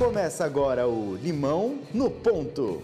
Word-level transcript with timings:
Começa 0.00 0.46
agora 0.46 0.88
o 0.88 1.14
Limão 1.14 1.80
no 1.92 2.10
Ponto. 2.10 2.82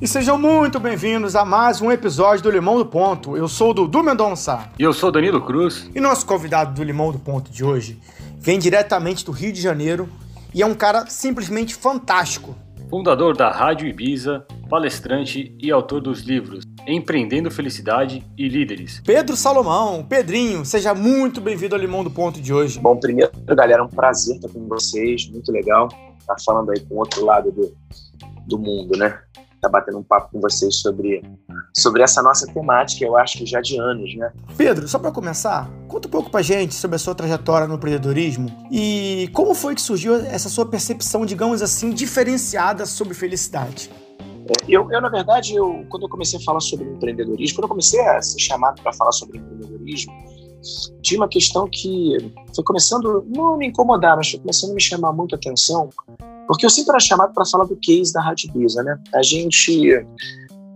E 0.00 0.08
sejam 0.08 0.38
muito 0.38 0.80
bem-vindos 0.80 1.36
a 1.36 1.44
mais 1.44 1.82
um 1.82 1.92
episódio 1.92 2.44
do 2.44 2.50
Limão 2.50 2.78
do 2.78 2.86
Ponto. 2.86 3.36
Eu 3.36 3.48
sou 3.48 3.72
o 3.72 3.74
Dudu 3.74 4.02
Mendonça. 4.02 4.70
E 4.78 4.82
eu 4.82 4.94
sou 4.94 5.10
o 5.10 5.12
Danilo 5.12 5.42
Cruz. 5.42 5.90
E 5.94 6.00
nosso 6.00 6.24
convidado 6.24 6.72
do 6.72 6.82
Limão 6.82 7.12
do 7.12 7.18
Ponto 7.18 7.52
de 7.52 7.62
hoje 7.62 8.00
vem 8.38 8.58
diretamente 8.58 9.26
do 9.26 9.30
Rio 9.30 9.52
de 9.52 9.60
Janeiro 9.60 10.08
e 10.54 10.62
é 10.62 10.66
um 10.66 10.74
cara 10.74 11.06
simplesmente 11.06 11.74
fantástico. 11.74 12.54
Fundador 12.90 13.36
da 13.36 13.50
Rádio 13.50 13.88
Ibiza, 13.88 14.46
palestrante 14.68 15.56
e 15.58 15.70
autor 15.70 16.00
dos 16.00 16.20
livros 16.20 16.64
Empreendendo 16.86 17.50
Felicidade 17.50 18.22
e 18.36 18.48
Líderes. 18.48 19.00
Pedro 19.04 19.34
Salomão, 19.34 20.04
Pedrinho, 20.04 20.64
seja 20.64 20.94
muito 20.94 21.40
bem-vindo 21.40 21.74
ao 21.74 21.80
Limão 21.80 22.04
do 22.04 22.10
Ponto 22.10 22.40
de 22.40 22.52
hoje. 22.52 22.78
Bom, 22.78 22.96
primeiro, 22.96 23.32
galera, 23.46 23.80
é 23.80 23.84
um 23.84 23.88
prazer 23.88 24.36
estar 24.36 24.48
com 24.48 24.66
vocês, 24.68 25.26
muito 25.30 25.50
legal 25.50 25.88
estar 26.18 26.36
falando 26.44 26.70
aí 26.70 26.80
com 26.80 26.96
o 26.96 26.98
outro 26.98 27.24
lado 27.24 27.50
do, 27.50 27.74
do 28.46 28.58
mundo, 28.58 28.96
né? 28.96 29.18
Estar 29.62 29.70
tá 29.70 29.80
batendo 29.80 29.98
um 29.98 30.02
papo 30.02 30.30
com 30.32 30.40
vocês 30.40 30.76
sobre, 30.76 31.22
sobre 31.72 32.02
essa 32.02 32.20
nossa 32.20 32.46
temática, 32.52 33.04
eu 33.04 33.16
acho 33.16 33.38
que 33.38 33.46
já 33.46 33.60
de 33.60 33.78
anos, 33.78 34.14
né? 34.16 34.32
Pedro, 34.56 34.88
só 34.88 34.98
para 34.98 35.12
começar, 35.12 35.70
conta 35.86 36.08
um 36.08 36.10
pouco 36.10 36.30
pra 36.30 36.42
gente 36.42 36.74
sobre 36.74 36.96
a 36.96 36.98
sua 36.98 37.14
trajetória 37.14 37.68
no 37.68 37.76
empreendedorismo 37.76 38.46
e 38.70 39.30
como 39.32 39.54
foi 39.54 39.76
que 39.76 39.80
surgiu 39.80 40.16
essa 40.16 40.48
sua 40.48 40.66
percepção, 40.66 41.24
digamos 41.24 41.62
assim, 41.62 41.90
diferenciada 41.90 42.84
sobre 42.86 43.14
felicidade. 43.14 43.88
É, 44.20 44.64
eu, 44.66 44.90
eu, 44.90 45.00
na 45.00 45.08
verdade, 45.08 45.54
eu, 45.54 45.86
quando 45.88 46.02
eu 46.02 46.08
comecei 46.08 46.40
a 46.40 46.42
falar 46.42 46.60
sobre 46.60 46.84
empreendedorismo, 46.84 47.56
quando 47.56 47.64
eu 47.64 47.68
comecei 47.68 48.00
a 48.00 48.20
ser 48.20 48.40
chamado 48.40 48.82
para 48.82 48.92
falar 48.92 49.12
sobre 49.12 49.38
empreendedorismo, 49.38 50.12
tinha 51.00 51.20
uma 51.20 51.28
questão 51.28 51.68
que 51.70 52.16
foi 52.54 52.64
começando, 52.64 53.24
não 53.28 53.56
me 53.56 53.68
incomodar, 53.68 54.16
mas 54.16 54.30
foi 54.30 54.40
começando 54.40 54.70
a 54.72 54.74
me 54.74 54.80
chamar 54.80 55.12
muito 55.12 55.34
a 55.34 55.38
atenção, 55.38 55.88
porque 56.46 56.66
eu 56.66 56.70
sempre 56.70 56.90
era 56.90 57.00
chamado 57.00 57.32
para 57.32 57.44
falar 57.44 57.64
do 57.64 57.76
case 57.76 58.12
da 58.12 58.22
Rádio 58.22 58.50
né? 58.84 58.98
A 59.14 59.22
gente 59.22 60.04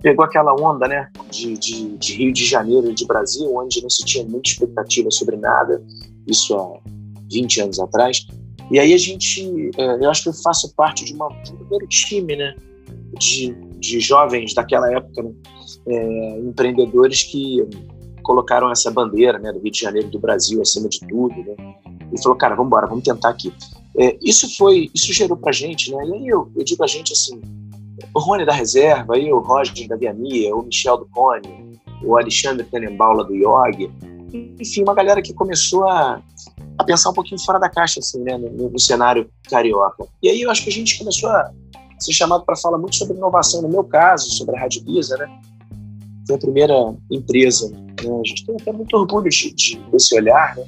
pegou 0.02 0.24
aquela 0.24 0.54
onda, 0.54 0.86
né, 0.86 1.10
de, 1.30 1.58
de, 1.58 1.96
de, 1.98 2.12
Rio 2.14 2.32
de 2.32 2.44
Janeiro 2.44 2.90
e 2.90 2.94
de 2.94 3.04
Brasil, 3.06 3.52
onde 3.56 3.82
não 3.82 3.90
se 3.90 4.04
tinha 4.04 4.24
muita 4.24 4.50
expectativa 4.50 5.10
sobre 5.10 5.36
nada, 5.36 5.82
isso 6.26 6.54
há 6.56 6.78
20 7.30 7.60
anos 7.62 7.80
atrás. 7.80 8.26
E 8.70 8.78
aí 8.78 8.92
a 8.92 8.98
gente, 8.98 9.70
é, 9.76 10.04
eu 10.04 10.10
acho 10.10 10.24
que 10.24 10.28
eu 10.28 10.34
faço 10.34 10.72
parte 10.74 11.04
de, 11.04 11.12
uma, 11.12 11.28
de 11.42 11.52
um 11.52 11.56
primeiro 11.56 11.86
time, 11.88 12.36
né, 12.36 12.54
de, 13.18 13.52
de 13.78 14.00
jovens 14.00 14.54
daquela 14.54 14.92
época, 14.92 15.22
né, 15.22 15.32
é, 15.88 16.38
empreendedores 16.40 17.22
que 17.24 17.66
colocaram 18.22 18.70
essa 18.70 18.90
bandeira, 18.90 19.38
né, 19.38 19.52
do 19.52 19.60
Rio 19.60 19.72
de 19.72 19.80
Janeiro, 19.80 20.08
do 20.08 20.18
Brasil, 20.18 20.60
acima 20.60 20.88
de 20.88 21.00
tudo, 21.00 21.34
né, 21.34 21.74
e 22.12 22.22
falou, 22.22 22.36
cara, 22.36 22.54
vamos 22.54 22.68
embora, 22.68 22.86
vamos 22.86 23.04
tentar 23.04 23.30
aqui. 23.30 23.52
É, 23.98 24.18
isso 24.22 24.54
foi, 24.56 24.90
isso 24.94 25.12
gerou 25.12 25.36
pra 25.36 25.52
gente, 25.52 25.90
né? 25.90 26.04
E 26.06 26.12
aí 26.12 26.28
eu, 26.28 26.50
eu 26.54 26.64
digo 26.64 26.84
a 26.84 26.86
gente 26.86 27.12
assim, 27.12 27.40
o 28.14 28.20
Rony 28.20 28.44
da 28.44 28.52
Reserva, 28.52 29.14
aí 29.14 29.32
o 29.32 29.38
Roger 29.38 29.88
da 29.88 29.96
Viamia, 29.96 30.54
o 30.54 30.62
Michel 30.62 30.98
do 30.98 31.06
Cone, 31.06 31.80
o 32.02 32.16
Alexandre 32.16 32.64
Tenenbaula 32.64 33.24
do 33.24 33.34
Yogi, 33.34 33.90
enfim, 34.60 34.82
uma 34.82 34.94
galera 34.94 35.22
que 35.22 35.32
começou 35.32 35.88
a, 35.88 36.22
a 36.78 36.84
pensar 36.84 37.10
um 37.10 37.14
pouquinho 37.14 37.40
fora 37.40 37.58
da 37.58 37.70
caixa, 37.70 38.00
assim, 38.00 38.22
né, 38.22 38.36
no, 38.36 38.70
no 38.70 38.78
cenário 38.78 39.30
carioca. 39.48 40.06
E 40.22 40.28
aí 40.28 40.42
eu 40.42 40.50
acho 40.50 40.62
que 40.62 40.70
a 40.70 40.72
gente 40.72 40.98
começou 40.98 41.30
a 41.30 41.50
ser 41.98 42.12
chamado 42.12 42.44
para 42.44 42.56
falar 42.56 42.78
muito 42.78 42.96
sobre 42.96 43.16
inovação, 43.16 43.62
no 43.62 43.68
meu 43.68 43.84
caso, 43.84 44.30
sobre 44.30 44.56
a 44.56 44.60
Rádio 44.60 44.82
Bisa, 44.84 45.16
né? 45.16 45.40
Foi 46.26 46.36
a 46.36 46.38
primeira 46.38 46.74
empresa, 47.10 47.70
né? 47.70 47.86
a 48.02 48.28
gente 48.28 48.44
tem 48.44 48.56
até 48.60 48.72
muito 48.72 48.94
orgulho 48.94 49.30
de, 49.30 49.54
de, 49.54 49.78
desse 49.90 50.14
olhar, 50.14 50.54
né? 50.56 50.64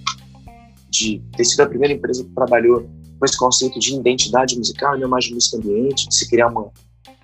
De 0.88 1.22
ter 1.37 1.44
sido 1.44 1.61
a 1.61 1.67
primeira 1.67 1.93
empresa 1.93 2.25
que 2.25 2.31
trabalhou 2.31 2.88
com 3.19 3.25
esse 3.25 3.37
conceito 3.37 3.79
de 3.79 3.95
identidade 3.95 4.56
musical 4.56 4.97
e 4.97 5.01
não 5.01 5.09
mais 5.09 5.31
música 5.31 5.56
ambiente, 5.56 6.06
se 6.11 6.29
criar 6.29 6.49
uma, 6.49 6.71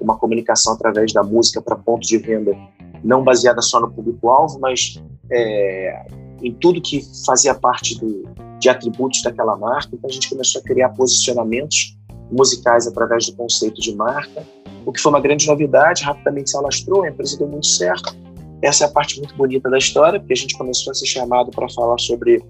uma 0.01 0.17
comunicação 0.19 0.75
através 0.75 1.13
da 1.13 1.23
música 1.23 1.63
para 1.63 1.77
ponto 1.77 2.07
de 2.07 2.19
venda 2.19 2.57
não 3.03 3.23
baseada 3.23 3.61
só 3.61 3.81
no 3.81 3.91
público-alvo, 3.91 4.59
mas 4.59 5.01
é, 5.31 6.07
em 6.43 6.53
tudo 6.55 6.81
que 6.81 7.03
fazia 7.27 7.55
parte 7.55 7.99
do, 7.99 8.25
de 8.59 8.69
atributos 8.69 9.23
daquela 9.23 9.57
marca. 9.57 9.91
Então 9.93 10.09
a 10.09 10.13
gente 10.13 10.29
começou 10.29 10.61
a 10.61 10.65
criar 10.65 10.89
posicionamentos 10.91 11.97
musicais 12.31 12.87
através 12.87 13.27
do 13.27 13.37
conceito 13.37 13.81
de 13.81 13.95
marca, 13.95 14.43
o 14.87 14.93
que 14.93 15.01
foi 15.01 15.13
uma 15.13 15.21
grande 15.21 15.47
novidade, 15.47 16.03
rapidamente 16.03 16.51
se 16.51 16.57
alastrou, 16.57 17.05
a 17.05 17.09
empresa 17.09 17.39
deu 17.39 17.49
muito 17.49 17.67
certo. 17.67 18.15
Essa 18.63 18.85
é 18.85 18.87
a 18.87 18.91
parte 18.91 19.19
muito 19.19 19.35
bonita 19.35 19.69
da 19.69 19.79
história, 19.79 20.19
porque 20.19 20.33
a 20.33 20.37
gente 20.37 20.57
começou 20.57 20.91
a 20.91 20.95
ser 20.95 21.07
chamado 21.07 21.51
para 21.51 21.69
falar 21.71 21.99
sobre 21.99 22.43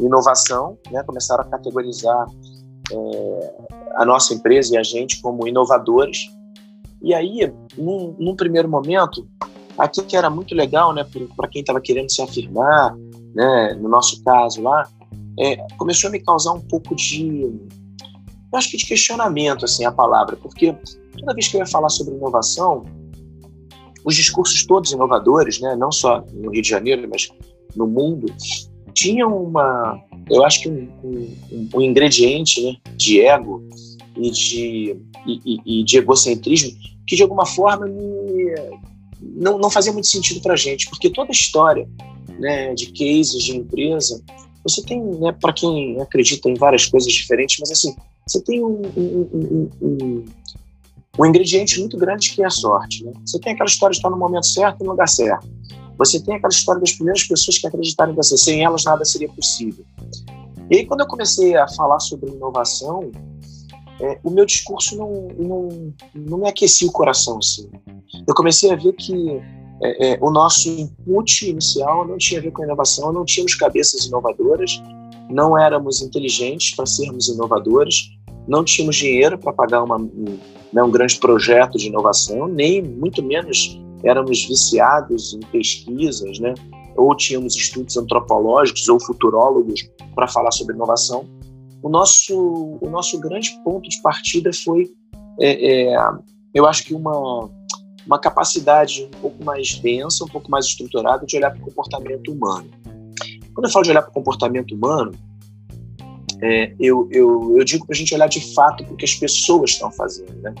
inovação, 0.00 0.78
né? 0.90 1.02
começaram 1.02 1.44
a 1.44 1.46
categorizar 1.46 2.26
é, 2.92 3.54
a 3.96 4.04
nossa 4.04 4.34
empresa 4.34 4.74
e 4.74 4.78
a 4.78 4.82
gente 4.82 5.20
como 5.20 5.46
inovadores. 5.46 6.30
E 7.02 7.14
aí, 7.14 7.52
num, 7.76 8.14
num 8.18 8.34
primeiro 8.34 8.68
momento, 8.68 9.28
aquilo 9.76 10.06
que 10.06 10.16
era 10.16 10.28
muito 10.28 10.54
legal, 10.54 10.92
né, 10.92 11.06
para 11.36 11.48
quem 11.48 11.60
estava 11.60 11.80
querendo 11.80 12.10
se 12.10 12.20
afirmar, 12.20 12.96
né, 13.34 13.78
no 13.80 13.88
nosso 13.88 14.22
caso 14.24 14.62
lá, 14.62 14.88
é, 15.38 15.56
começou 15.76 16.08
a 16.08 16.10
me 16.10 16.20
causar 16.20 16.52
um 16.52 16.60
pouco 16.60 16.96
de, 16.96 17.42
eu 18.52 18.58
acho 18.58 18.70
que 18.70 18.76
de 18.76 18.86
questionamento, 18.86 19.64
assim, 19.64 19.84
a 19.84 19.92
palavra, 19.92 20.36
porque 20.36 20.74
toda 21.16 21.34
vez 21.34 21.48
que 21.48 21.56
eu 21.56 21.60
ia 21.60 21.66
falar 21.66 21.88
sobre 21.88 22.14
inovação, 22.14 22.84
os 24.04 24.14
discursos 24.14 24.66
todos 24.66 24.90
inovadores, 24.90 25.60
né, 25.60 25.76
não 25.76 25.92
só 25.92 26.24
no 26.32 26.50
Rio 26.50 26.62
de 26.62 26.68
Janeiro, 26.68 27.08
mas 27.10 27.28
no 27.76 27.86
mundo, 27.86 28.26
tinham 28.94 29.44
uma, 29.44 30.00
eu 30.30 30.44
acho 30.44 30.62
que 30.62 30.68
um, 30.68 30.88
um, 31.02 31.68
um 31.74 31.80
ingrediente 31.80 32.62
né, 32.62 32.76
de 32.96 33.20
ego 33.20 33.62
e 34.16 34.30
de, 34.30 34.96
e, 35.26 35.80
e, 35.80 35.84
de 35.84 35.98
egocentrismo 35.98 36.76
que 37.06 37.16
de 37.16 37.22
alguma 37.22 37.46
forma 37.46 37.86
me, 37.86 38.54
não, 39.20 39.58
não 39.58 39.70
fazia 39.70 39.92
muito 39.92 40.06
sentido 40.06 40.40
para 40.40 40.56
gente, 40.56 40.88
porque 40.88 41.10
toda 41.10 41.32
história 41.32 41.88
né, 42.38 42.74
de 42.74 42.86
cases 42.92 43.42
de 43.42 43.56
empresa, 43.56 44.22
você 44.62 44.82
tem, 44.82 45.02
né, 45.02 45.32
para 45.40 45.52
quem 45.52 46.00
acredita 46.00 46.48
em 46.48 46.54
várias 46.54 46.86
coisas 46.86 47.12
diferentes, 47.12 47.56
mas 47.60 47.70
assim, 47.70 47.96
você 48.26 48.42
tem 48.42 48.62
um, 48.62 48.82
um, 48.96 49.70
um, 49.80 50.24
um, 51.18 51.26
ingrediente 51.26 51.80
muito 51.80 51.96
grande 51.96 52.30
que 52.30 52.42
é 52.42 52.46
a 52.46 52.50
sorte. 52.50 53.04
Né? 53.04 53.12
Você 53.24 53.40
tem 53.40 53.54
aquela 53.54 53.68
história 53.68 53.92
de 53.92 53.98
estar 53.98 54.10
no 54.10 54.18
momento 54.18 54.46
certo 54.46 54.84
no 54.84 54.90
lugar 54.90 55.08
certo. 55.08 55.48
Você 55.98 56.20
tem 56.20 56.36
aquela 56.36 56.52
história 56.52 56.80
das 56.80 56.92
primeiras 56.92 57.24
pessoas 57.24 57.58
que 57.58 57.66
acreditaram 57.66 58.12
em 58.12 58.16
você, 58.16 58.38
sem 58.38 58.64
elas 58.64 58.84
nada 58.84 59.04
seria 59.04 59.28
possível. 59.28 59.84
E 60.70 60.76
aí, 60.76 60.86
quando 60.86 61.00
eu 61.00 61.06
comecei 61.06 61.56
a 61.56 61.66
falar 61.68 61.98
sobre 61.98 62.30
inovação, 62.30 63.10
é, 64.00 64.18
o 64.22 64.30
meu 64.30 64.46
discurso 64.46 64.96
não, 64.96 65.28
não, 65.36 65.94
não 66.14 66.38
me 66.38 66.48
aquecia 66.48 66.86
o 66.86 66.92
coração. 66.92 67.38
Assim. 67.38 67.68
Eu 68.26 68.34
comecei 68.34 68.70
a 68.70 68.76
ver 68.76 68.92
que 68.92 69.42
é, 69.82 70.12
é, 70.12 70.18
o 70.20 70.30
nosso 70.30 70.68
input 70.68 71.48
inicial 71.48 72.06
não 72.06 72.16
tinha 72.16 72.38
a 72.38 72.42
ver 72.42 72.52
com 72.52 72.62
inovação, 72.62 73.12
não 73.12 73.24
tínhamos 73.24 73.54
cabeças 73.54 74.06
inovadoras, 74.06 74.80
não 75.28 75.58
éramos 75.58 76.00
inteligentes 76.00 76.74
para 76.74 76.86
sermos 76.86 77.28
inovadores, 77.28 78.10
não 78.46 78.64
tínhamos 78.64 78.96
dinheiro 78.96 79.38
para 79.38 79.52
pagar 79.52 79.82
uma, 79.82 79.96
um, 79.96 80.38
né, 80.72 80.82
um 80.82 80.90
grande 80.90 81.16
projeto 81.18 81.76
de 81.76 81.88
inovação, 81.88 82.46
nem 82.46 82.82
muito 82.82 83.22
menos 83.22 83.78
éramos 84.02 84.44
viciados 84.44 85.34
em 85.34 85.40
pesquisas, 85.40 86.38
né? 86.38 86.54
ou 86.96 87.14
tínhamos 87.16 87.54
estudos 87.54 87.96
antropológicos 87.96 88.88
ou 88.88 89.00
futurólogos 89.00 89.88
para 90.14 90.26
falar 90.26 90.50
sobre 90.50 90.74
inovação. 90.74 91.24
O 91.80 91.88
nosso, 91.88 92.78
o 92.80 92.90
nosso 92.90 93.20
grande 93.20 93.50
ponto 93.62 93.88
de 93.88 94.02
partida 94.02 94.50
foi, 94.52 94.90
é, 95.38 95.92
é, 95.92 95.96
eu 96.52 96.66
acho 96.66 96.84
que 96.84 96.92
uma, 96.92 97.48
uma 98.04 98.18
capacidade 98.18 99.04
um 99.04 99.20
pouco 99.20 99.44
mais 99.44 99.78
densa, 99.78 100.24
um 100.24 100.28
pouco 100.28 100.50
mais 100.50 100.66
estruturada 100.66 101.24
de 101.24 101.36
olhar 101.36 101.52
para 101.52 101.60
o 101.60 101.64
comportamento 101.66 102.32
humano. 102.32 102.68
Quando 103.54 103.66
eu 103.66 103.70
falo 103.70 103.84
de 103.84 103.90
olhar 103.90 104.02
para 104.02 104.10
o 104.10 104.14
comportamento 104.14 104.74
humano, 104.74 105.12
é, 106.42 106.74
eu, 106.80 107.08
eu, 107.12 107.56
eu 107.58 107.64
digo 107.64 107.86
para 107.86 107.94
a 107.94 107.98
gente 107.98 108.14
olhar 108.14 108.28
de 108.28 108.54
fato 108.54 108.84
para 108.84 108.92
o 108.92 108.96
que 108.96 109.04
as 109.04 109.14
pessoas 109.14 109.70
estão 109.70 109.90
fazendo, 109.92 110.34
né? 110.40 110.54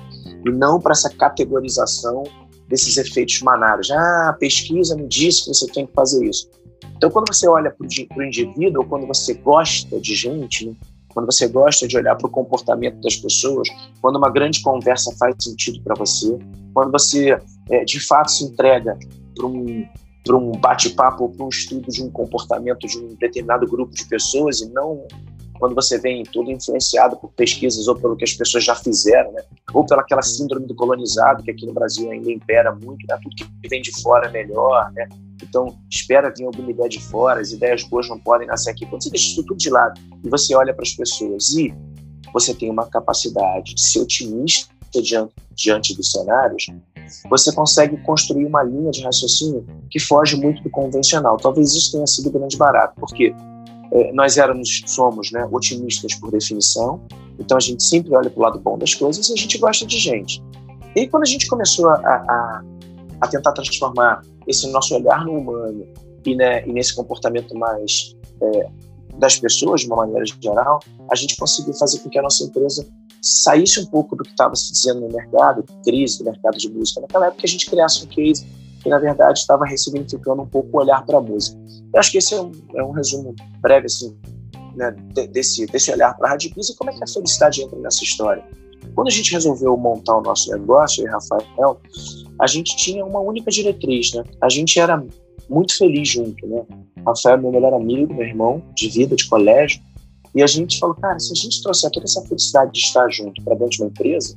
e 0.44 0.50
não 0.50 0.80
para 0.80 0.92
essa 0.92 1.10
categorização 1.10 2.22
desses 2.68 2.96
efeitos 2.96 3.40
manados. 3.40 3.90
Ah, 3.90 4.30
a 4.30 4.32
pesquisa 4.34 4.96
me 4.96 5.06
disse 5.08 5.44
que 5.44 5.48
você 5.48 5.66
tem 5.72 5.86
que 5.86 5.92
fazer 5.92 6.24
isso. 6.24 6.48
Então, 6.96 7.10
quando 7.10 7.32
você 7.32 7.48
olha 7.48 7.70
para 7.70 7.86
o 7.86 8.22
indivíduo, 8.22 8.82
ou 8.82 8.88
quando 8.88 9.06
você 9.06 9.34
gosta 9.34 10.00
de 10.00 10.14
gente, 10.14 10.66
né? 10.66 10.74
quando 11.08 11.26
você 11.26 11.48
gosta 11.48 11.88
de 11.88 11.96
olhar 11.96 12.14
para 12.16 12.28
o 12.28 12.30
comportamento 12.30 13.00
das 13.00 13.16
pessoas, 13.16 13.68
quando 14.00 14.16
uma 14.16 14.30
grande 14.30 14.60
conversa 14.62 15.14
faz 15.18 15.34
sentido 15.40 15.82
para 15.82 15.94
você, 15.96 16.38
quando 16.72 16.92
você 16.92 17.36
é, 17.70 17.84
de 17.84 17.98
fato 17.98 18.30
se 18.30 18.44
entrega 18.44 18.96
para 19.34 19.46
um, 19.46 19.84
um 20.30 20.52
bate-papo 20.52 21.24
ou 21.24 21.30
para 21.30 21.46
um 21.46 21.48
estudo 21.48 21.90
de 21.90 22.02
um 22.02 22.10
comportamento 22.10 22.86
de 22.86 22.98
um 22.98 23.14
determinado 23.14 23.66
grupo 23.66 23.94
de 23.94 24.04
pessoas 24.06 24.60
e 24.60 24.68
não 24.70 25.06
quando 25.58 25.74
você 25.74 25.98
vem 25.98 26.22
tudo 26.22 26.50
influenciado 26.50 27.16
por 27.16 27.30
pesquisas 27.32 27.88
ou 27.88 27.96
pelo 27.96 28.16
que 28.16 28.24
as 28.24 28.32
pessoas 28.32 28.64
já 28.64 28.74
fizeram, 28.74 29.32
né? 29.32 29.42
ou 29.72 29.84
pelaquela 29.84 30.22
síndrome 30.22 30.66
do 30.66 30.74
colonizado, 30.74 31.42
que 31.42 31.50
aqui 31.50 31.66
no 31.66 31.72
Brasil 31.72 32.10
ainda 32.10 32.30
impera 32.30 32.72
muito, 32.72 33.06
né? 33.08 33.18
tudo 33.22 33.36
que 33.36 33.68
vem 33.68 33.82
de 33.82 33.92
fora 34.00 34.28
é 34.28 34.30
melhor, 34.30 34.90
né? 34.92 35.08
então 35.42 35.76
espera 35.90 36.32
vir 36.36 36.44
alguma 36.44 36.70
ideia 36.70 36.88
de 36.88 37.00
fora, 37.00 37.40
as 37.40 37.50
ideias 37.50 37.82
boas 37.84 38.08
não 38.08 38.18
podem 38.18 38.46
nascer 38.46 38.70
aqui. 38.70 38.86
Quando 38.86 39.02
você 39.02 39.10
deixa 39.10 39.32
isso 39.32 39.44
tudo 39.44 39.58
de 39.58 39.70
lado 39.70 40.00
e 40.24 40.28
você 40.28 40.54
olha 40.54 40.72
para 40.72 40.82
as 40.82 40.92
pessoas 40.92 41.50
e 41.50 41.74
você 42.32 42.54
tem 42.54 42.70
uma 42.70 42.86
capacidade 42.86 43.74
de 43.74 43.80
ser 43.80 44.00
otimista 44.00 44.68
diante, 45.02 45.34
diante 45.54 45.96
dos 45.96 46.10
cenários, 46.10 46.66
você 47.28 47.52
consegue 47.52 47.96
construir 47.98 48.44
uma 48.44 48.62
linha 48.62 48.90
de 48.90 49.02
raciocínio 49.02 49.66
que 49.90 49.98
foge 49.98 50.36
muito 50.36 50.62
do 50.62 50.70
convencional. 50.70 51.36
Talvez 51.36 51.74
isso 51.74 51.92
tenha 51.92 52.06
sido 52.06 52.30
grande 52.30 52.56
barato, 52.56 52.94
porque 52.98 53.34
nós 54.12 54.36
éramos, 54.36 54.82
somos 54.86 55.30
né, 55.30 55.48
otimistas 55.50 56.14
por 56.14 56.30
definição, 56.30 57.00
então 57.38 57.56
a 57.56 57.60
gente 57.60 57.82
sempre 57.82 58.14
olha 58.14 58.28
para 58.28 58.38
o 58.38 58.42
lado 58.42 58.58
bom 58.58 58.76
das 58.76 58.94
coisas 58.94 59.28
e 59.28 59.32
a 59.32 59.36
gente 59.36 59.58
gosta 59.58 59.86
de 59.86 59.98
gente. 59.98 60.42
E 60.94 61.06
quando 61.06 61.22
a 61.22 61.26
gente 61.26 61.46
começou 61.46 61.88
a, 61.90 61.94
a, 61.94 62.62
a 63.20 63.28
tentar 63.28 63.52
transformar 63.52 64.22
esse 64.46 64.70
nosso 64.70 64.94
olhar 64.94 65.24
no 65.24 65.38
humano 65.38 65.86
e, 66.24 66.34
né, 66.34 66.66
e 66.66 66.72
nesse 66.72 66.94
comportamento 66.94 67.56
mais 67.56 68.16
é, 68.42 68.68
das 69.18 69.38
pessoas, 69.38 69.82
de 69.82 69.86
uma 69.86 69.96
maneira 69.96 70.24
geral, 70.40 70.80
a 71.10 71.14
gente 71.14 71.36
conseguiu 71.36 71.74
fazer 71.74 71.98
com 72.00 72.08
que 72.08 72.18
a 72.18 72.22
nossa 72.22 72.44
empresa 72.44 72.86
saísse 73.20 73.80
um 73.80 73.86
pouco 73.86 74.14
do 74.16 74.22
que 74.22 74.30
estava 74.30 74.54
se 74.54 74.72
dizendo 74.72 75.00
no 75.00 75.08
mercado, 75.08 75.64
crise 75.84 76.18
do 76.18 76.24
mercado 76.24 76.56
de 76.56 76.70
música. 76.70 77.00
Naquela 77.00 77.26
época, 77.26 77.42
a 77.44 77.48
gente 77.48 77.68
criasse 77.68 78.04
um 78.04 78.06
case 78.06 78.46
que, 78.82 78.88
na 78.88 78.98
verdade, 78.98 79.38
estava 79.38 79.64
ressignificando 79.64 80.42
um 80.42 80.46
pouco 80.46 80.76
o 80.76 80.80
olhar 80.80 81.04
para 81.04 81.18
a 81.18 81.20
música. 81.20 81.58
Eu 81.92 82.00
acho 82.00 82.12
que 82.12 82.18
esse 82.18 82.34
é 82.34 82.40
um, 82.40 82.52
é 82.74 82.82
um 82.82 82.90
resumo 82.90 83.34
breve, 83.60 83.86
assim, 83.86 84.16
né, 84.76 84.94
desse, 85.30 85.66
desse 85.66 85.90
olhar 85.90 86.16
para 86.16 86.28
a 86.28 86.30
Rádio 86.32 86.52
e 86.56 86.74
como 86.76 86.90
é 86.90 86.94
que 86.94 87.02
a 87.04 87.06
felicidade 87.06 87.62
entra 87.62 87.78
nessa 87.78 88.04
história. 88.04 88.44
Quando 88.94 89.08
a 89.08 89.10
gente 89.10 89.32
resolveu 89.32 89.76
montar 89.76 90.16
o 90.16 90.22
nosso 90.22 90.50
negócio, 90.50 91.02
eu 91.02 91.08
e 91.08 91.10
Rafael, 91.10 91.80
a 92.40 92.46
gente 92.46 92.76
tinha 92.76 93.04
uma 93.04 93.20
única 93.20 93.50
diretriz, 93.50 94.12
né? 94.14 94.22
A 94.40 94.48
gente 94.48 94.78
era 94.78 95.04
muito 95.48 95.76
feliz 95.76 96.08
junto, 96.08 96.46
né? 96.46 96.62
Rafael 97.06 97.38
meu 97.38 97.50
melhor 97.50 97.74
amigo, 97.74 98.14
meu 98.14 98.26
irmão 98.26 98.62
de 98.74 98.88
vida, 98.88 99.16
de 99.16 99.26
colégio, 99.28 99.80
e 100.34 100.42
a 100.42 100.46
gente 100.46 100.78
falou, 100.78 100.94
cara, 100.96 101.18
se 101.18 101.32
a 101.32 101.34
gente 101.34 101.62
trouxer 101.62 101.90
toda 101.90 102.04
essa 102.04 102.22
felicidade 102.22 102.72
de 102.72 102.78
estar 102.78 103.08
junto 103.10 103.42
para 103.42 103.54
dentro 103.54 103.70
de 103.70 103.82
uma 103.82 103.88
empresa, 103.88 104.36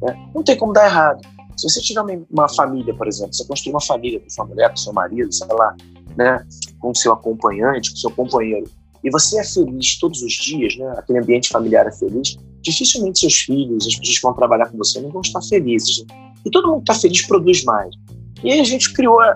né, 0.00 0.30
não 0.34 0.42
tem 0.42 0.56
como 0.56 0.72
dar 0.72 0.86
errado. 0.86 1.26
Se 1.56 1.68
você 1.68 1.80
tiver 1.80 2.00
uma, 2.00 2.26
uma 2.30 2.48
família, 2.48 2.94
por 2.94 3.08
exemplo, 3.08 3.34
você 3.34 3.44
construir 3.44 3.72
uma 3.72 3.80
família 3.80 4.20
com 4.20 4.28
sua 4.28 4.44
mulher, 4.44 4.70
com 4.70 4.76
seu 4.76 4.92
marido, 4.92 5.32
sei 5.32 5.46
lá, 5.50 5.76
né, 6.16 6.46
com 6.78 6.94
seu 6.94 7.12
acompanhante, 7.12 7.90
com 7.90 7.96
seu 7.96 8.10
companheiro, 8.10 8.68
e 9.02 9.10
você 9.10 9.40
é 9.40 9.44
feliz 9.44 9.98
todos 9.98 10.22
os 10.22 10.32
dias, 10.32 10.76
né, 10.76 10.94
aquele 10.96 11.20
ambiente 11.20 11.48
familiar 11.48 11.86
é 11.86 11.92
feliz, 11.92 12.36
dificilmente 12.60 13.20
seus 13.20 13.34
filhos, 13.34 13.86
as 13.86 13.94
pessoas 13.96 14.16
que 14.16 14.22
vão 14.22 14.34
trabalhar 14.34 14.66
com 14.70 14.76
você, 14.76 15.00
não 15.00 15.10
vão 15.10 15.20
estar 15.20 15.40
felizes. 15.42 16.04
Né? 16.04 16.34
E 16.44 16.50
todo 16.50 16.68
mundo 16.68 16.84
que 16.84 16.92
está 16.92 17.00
feliz 17.00 17.26
produz 17.26 17.64
mais. 17.64 17.94
E 18.42 18.52
aí 18.52 18.60
a 18.60 18.64
gente 18.64 18.92
criou 18.92 19.20
a, 19.20 19.30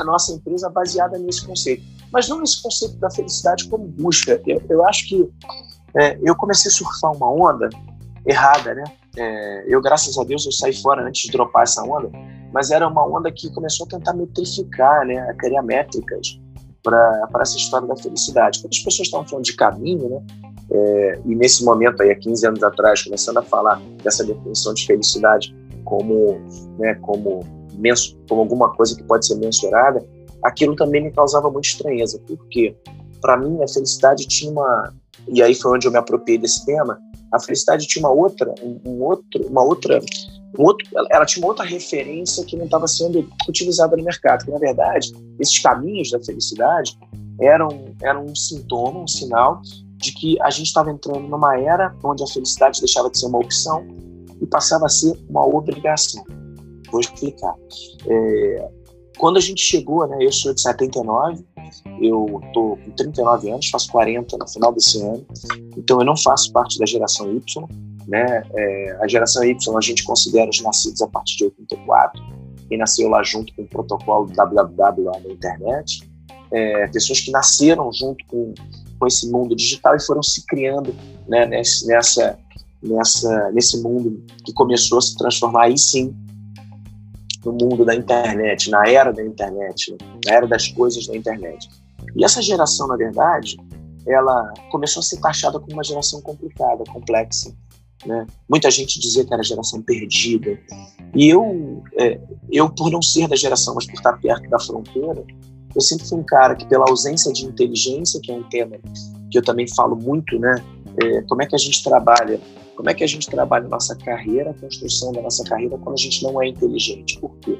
a 0.00 0.04
nossa 0.04 0.32
empresa 0.32 0.70
baseada 0.70 1.18
nesse 1.18 1.46
conceito 1.46 1.96
mas 2.12 2.28
não 2.28 2.40
nesse 2.40 2.62
conceito 2.62 2.96
da 2.96 3.10
felicidade 3.10 3.68
como 3.68 3.86
busca. 3.86 4.40
Eu, 4.46 4.62
eu 4.68 4.86
acho 4.86 5.08
que 5.08 5.28
é, 5.96 6.18
eu 6.22 6.34
comecei 6.36 6.70
a 6.70 6.74
surfar 6.74 7.12
uma 7.12 7.30
onda 7.30 7.68
errada, 8.24 8.74
né? 8.74 8.84
É, 9.16 9.64
eu, 9.66 9.80
graças 9.80 10.18
a 10.18 10.24
Deus, 10.24 10.44
eu 10.44 10.52
saí 10.52 10.74
fora 10.74 11.06
antes 11.06 11.22
de 11.22 11.32
dropar 11.32 11.62
essa 11.62 11.82
onda, 11.82 12.10
mas 12.52 12.70
era 12.70 12.86
uma 12.86 13.06
onda 13.06 13.32
que 13.32 13.50
começou 13.52 13.86
a 13.86 13.90
tentar 13.90 14.12
metrificar, 14.12 15.06
né? 15.06 15.18
A 15.30 15.34
criar 15.34 15.62
métricas 15.62 16.38
para 16.82 17.28
essa 17.40 17.56
história 17.56 17.88
da 17.88 17.96
felicidade. 17.96 18.60
Quando 18.60 18.72
as 18.72 18.78
pessoas 18.78 19.08
estavam 19.08 19.26
falando 19.26 19.44
de 19.44 19.54
caminho, 19.54 20.08
né? 20.08 20.22
É, 20.70 21.20
e 21.24 21.34
nesse 21.34 21.64
momento 21.64 22.02
aí, 22.02 22.10
há 22.10 22.16
15 22.16 22.46
anos 22.46 22.62
atrás, 22.62 23.02
começando 23.02 23.38
a 23.38 23.42
falar 23.42 23.80
dessa 24.02 24.24
definição 24.24 24.74
de 24.74 24.84
felicidade 24.84 25.56
como, 25.84 26.40
né, 26.78 26.94
como, 26.96 27.40
como 28.28 28.40
alguma 28.40 28.74
coisa 28.74 28.96
que 28.96 29.04
pode 29.04 29.26
ser 29.26 29.36
mensurada, 29.36 30.04
aquilo 30.42 30.74
também 30.74 31.04
me 31.04 31.12
causava 31.12 31.48
muita 31.50 31.68
estranheza, 31.68 32.20
porque 32.26 32.76
para 33.20 33.36
mim 33.36 33.62
a 33.62 33.68
felicidade 33.68 34.26
tinha 34.26 34.50
uma 34.50 34.92
e 35.28 35.42
aí 35.42 35.54
foi 35.54 35.72
onde 35.72 35.86
eu 35.86 35.92
me 35.92 35.98
apropriei 35.98 36.38
desse 36.38 36.64
tema. 36.64 36.98
A 37.32 37.40
felicidade 37.40 37.86
tinha 37.86 38.06
uma 38.06 38.14
outra, 38.14 38.54
um, 38.62 38.80
um 38.84 39.02
outro, 39.02 39.46
uma 39.48 39.62
outra, 39.62 40.00
um 40.58 40.64
outro, 40.64 40.86
ela 41.10 41.26
tinha 41.26 41.44
uma 41.44 41.48
outra 41.48 41.64
referência 41.64 42.44
que 42.44 42.56
não 42.56 42.64
estava 42.64 42.86
sendo 42.86 43.28
utilizada 43.48 43.96
no 43.96 44.04
mercado. 44.04 44.44
Que 44.44 44.50
na 44.50 44.58
verdade 44.58 45.12
esses 45.38 45.58
caminhos 45.58 46.10
da 46.10 46.22
felicidade 46.22 46.96
eram 47.40 47.94
eram 48.02 48.24
um 48.24 48.34
sintoma, 48.34 49.00
um 49.00 49.08
sinal 49.08 49.60
de 49.96 50.12
que 50.12 50.40
a 50.42 50.50
gente 50.50 50.66
estava 50.66 50.90
entrando 50.90 51.26
numa 51.26 51.58
era 51.58 51.94
onde 52.04 52.22
a 52.22 52.26
felicidade 52.26 52.80
deixava 52.80 53.10
de 53.10 53.18
ser 53.18 53.26
uma 53.26 53.38
opção 53.38 53.86
e 54.40 54.46
passava 54.46 54.86
a 54.86 54.88
ser 54.88 55.18
uma 55.28 55.46
obrigação. 55.46 56.24
Vou 56.90 57.00
explicar. 57.00 57.54
É, 58.06 58.68
quando 59.16 59.36
a 59.38 59.40
gente 59.40 59.62
chegou, 59.62 60.06
né, 60.06 60.18
eu 60.20 60.32
sou 60.32 60.54
de 60.54 60.60
79, 60.60 61.44
eu 62.00 62.40
tô 62.52 62.76
com 62.84 62.90
39 62.96 63.50
anos, 63.50 63.68
faço 63.68 63.90
40 63.90 64.36
no 64.36 64.48
final 64.48 64.72
desse 64.72 65.02
ano, 65.02 65.26
então 65.76 65.98
eu 65.98 66.04
não 66.04 66.16
faço 66.16 66.52
parte 66.52 66.78
da 66.78 66.86
geração 66.86 67.32
Y, 67.34 67.66
né? 68.06 68.42
É, 68.54 68.98
a 69.00 69.08
geração 69.08 69.42
Y 69.44 69.56
a 69.76 69.80
gente 69.80 70.04
considera 70.04 70.48
os 70.48 70.60
nascidos 70.62 71.00
a 71.02 71.08
partir 71.08 71.38
de 71.38 71.44
84, 71.44 72.22
quem 72.68 72.78
nasceu 72.78 73.08
lá 73.08 73.22
junto 73.22 73.54
com 73.54 73.62
o 73.62 73.66
protocolo 73.66 74.26
www 74.26 75.04
lá 75.04 75.20
na 75.20 75.32
internet, 75.32 76.08
é, 76.52 76.86
pessoas 76.88 77.20
que 77.20 77.30
nasceram 77.30 77.90
junto 77.92 78.24
com, 78.26 78.54
com 78.98 79.06
esse 79.06 79.30
mundo 79.30 79.56
digital 79.56 79.96
e 79.96 80.02
foram 80.02 80.22
se 80.22 80.44
criando 80.46 80.94
né, 81.26 81.46
nessa, 81.46 82.38
nessa, 82.82 83.50
nesse 83.52 83.82
mundo 83.82 84.24
que 84.44 84.52
começou 84.52 84.98
a 84.98 85.00
se 85.00 85.16
transformar 85.16 85.64
aí 85.64 85.78
sim 85.78 86.14
no 87.46 87.52
mundo 87.52 87.84
da 87.84 87.94
internet, 87.94 88.68
na 88.70 88.88
era 88.88 89.12
da 89.12 89.24
internet, 89.24 89.96
na 90.24 90.32
era 90.32 90.46
das 90.46 90.68
coisas 90.68 91.06
da 91.06 91.16
internet. 91.16 91.68
E 92.16 92.24
essa 92.24 92.42
geração, 92.42 92.88
na 92.88 92.96
verdade, 92.96 93.56
ela 94.06 94.52
começou 94.70 95.00
a 95.00 95.02
ser 95.02 95.20
taxada 95.20 95.60
como 95.60 95.72
uma 95.72 95.84
geração 95.84 96.20
complicada, 96.20 96.82
complexa. 96.92 97.54
Né? 98.04 98.26
Muita 98.48 98.70
gente 98.70 98.98
dizia 98.98 99.24
que 99.24 99.32
era 99.32 99.42
geração 99.42 99.80
perdida. 99.80 100.58
E 101.14 101.28
eu, 101.28 101.82
é, 101.98 102.20
eu, 102.50 102.68
por 102.68 102.90
não 102.90 103.00
ser 103.00 103.28
da 103.28 103.36
geração, 103.36 103.74
mas 103.74 103.86
por 103.86 103.94
estar 103.94 104.14
perto 104.14 104.48
da 104.50 104.58
fronteira, 104.58 105.24
eu 105.74 105.80
sempre 105.80 106.06
fui 106.06 106.18
um 106.18 106.24
cara 106.24 106.56
que, 106.56 106.66
pela 106.66 106.88
ausência 106.88 107.32
de 107.32 107.44
inteligência, 107.44 108.20
que 108.20 108.32
é 108.32 108.34
um 108.34 108.42
tema 108.44 108.76
que 109.30 109.38
eu 109.38 109.42
também 109.42 109.68
falo 109.68 109.94
muito, 109.94 110.38
né? 110.38 110.54
É, 111.02 111.22
como 111.22 111.42
é 111.42 111.46
que 111.46 111.54
a 111.54 111.58
gente 111.58 111.82
trabalha 111.84 112.40
como 112.76 112.90
é 112.90 112.94
que 112.94 113.02
a 113.02 113.06
gente 113.06 113.28
trabalha 113.28 113.66
nossa 113.68 113.96
carreira, 113.96 114.50
a 114.50 114.54
construção 114.54 115.10
da 115.10 115.22
nossa 115.22 115.42
carreira, 115.44 115.78
quando 115.78 115.94
a 115.94 116.00
gente 116.00 116.22
não 116.22 116.40
é 116.42 116.48
inteligente? 116.48 117.18
Por 117.18 117.34
quê? 117.38 117.58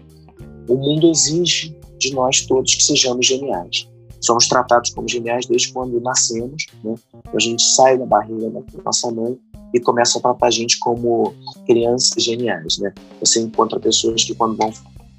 O 0.68 0.76
mundo 0.76 1.10
exige 1.10 1.74
de 1.98 2.12
nós 2.14 2.42
todos 2.42 2.74
que 2.74 2.84
sejamos 2.84 3.26
geniais. 3.26 3.88
Somos 4.20 4.46
tratados 4.46 4.90
como 4.90 5.08
geniais 5.08 5.46
desde 5.46 5.72
quando 5.72 6.00
nascemos, 6.00 6.66
né? 6.84 6.94
A 7.34 7.38
gente 7.38 7.62
sai 7.62 7.96
da 7.96 8.04
barriga 8.04 8.50
da 8.50 8.62
nossa 8.84 9.10
mãe 9.10 9.38
e 9.72 9.80
começa 9.80 10.18
a 10.18 10.22
tratar 10.22 10.46
a 10.48 10.50
gente 10.50 10.78
como 10.80 11.34
crianças 11.66 12.22
geniais, 12.22 12.78
né? 12.78 12.92
Você 13.20 13.40
encontra 13.40 13.80
pessoas 13.80 14.22
que 14.24 14.34
quando 14.34 14.56
vão 14.56 14.72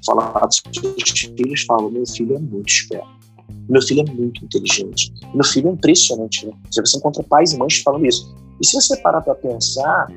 falar 0.06 0.46
dos 0.46 0.62
seus 0.72 1.20
filhos 1.36 1.62
falam: 1.62 1.90
meu 1.90 2.06
filho 2.06 2.36
é 2.36 2.38
muito 2.38 2.68
esperto, 2.68 3.08
meu 3.68 3.82
filho 3.82 4.04
é 4.06 4.12
muito 4.12 4.44
inteligente, 4.44 5.12
meu 5.34 5.44
filho 5.44 5.70
é 5.70 5.72
impressionante, 5.72 6.46
né? 6.46 6.52
Você 6.70 6.98
encontra 6.98 7.22
pais 7.24 7.52
e 7.52 7.58
mães 7.58 7.78
falando 7.78 8.06
isso. 8.06 8.32
E 8.60 8.66
se 8.66 8.80
você 8.80 8.96
parar 8.98 9.20
para 9.20 9.34
pensar, 9.34 10.08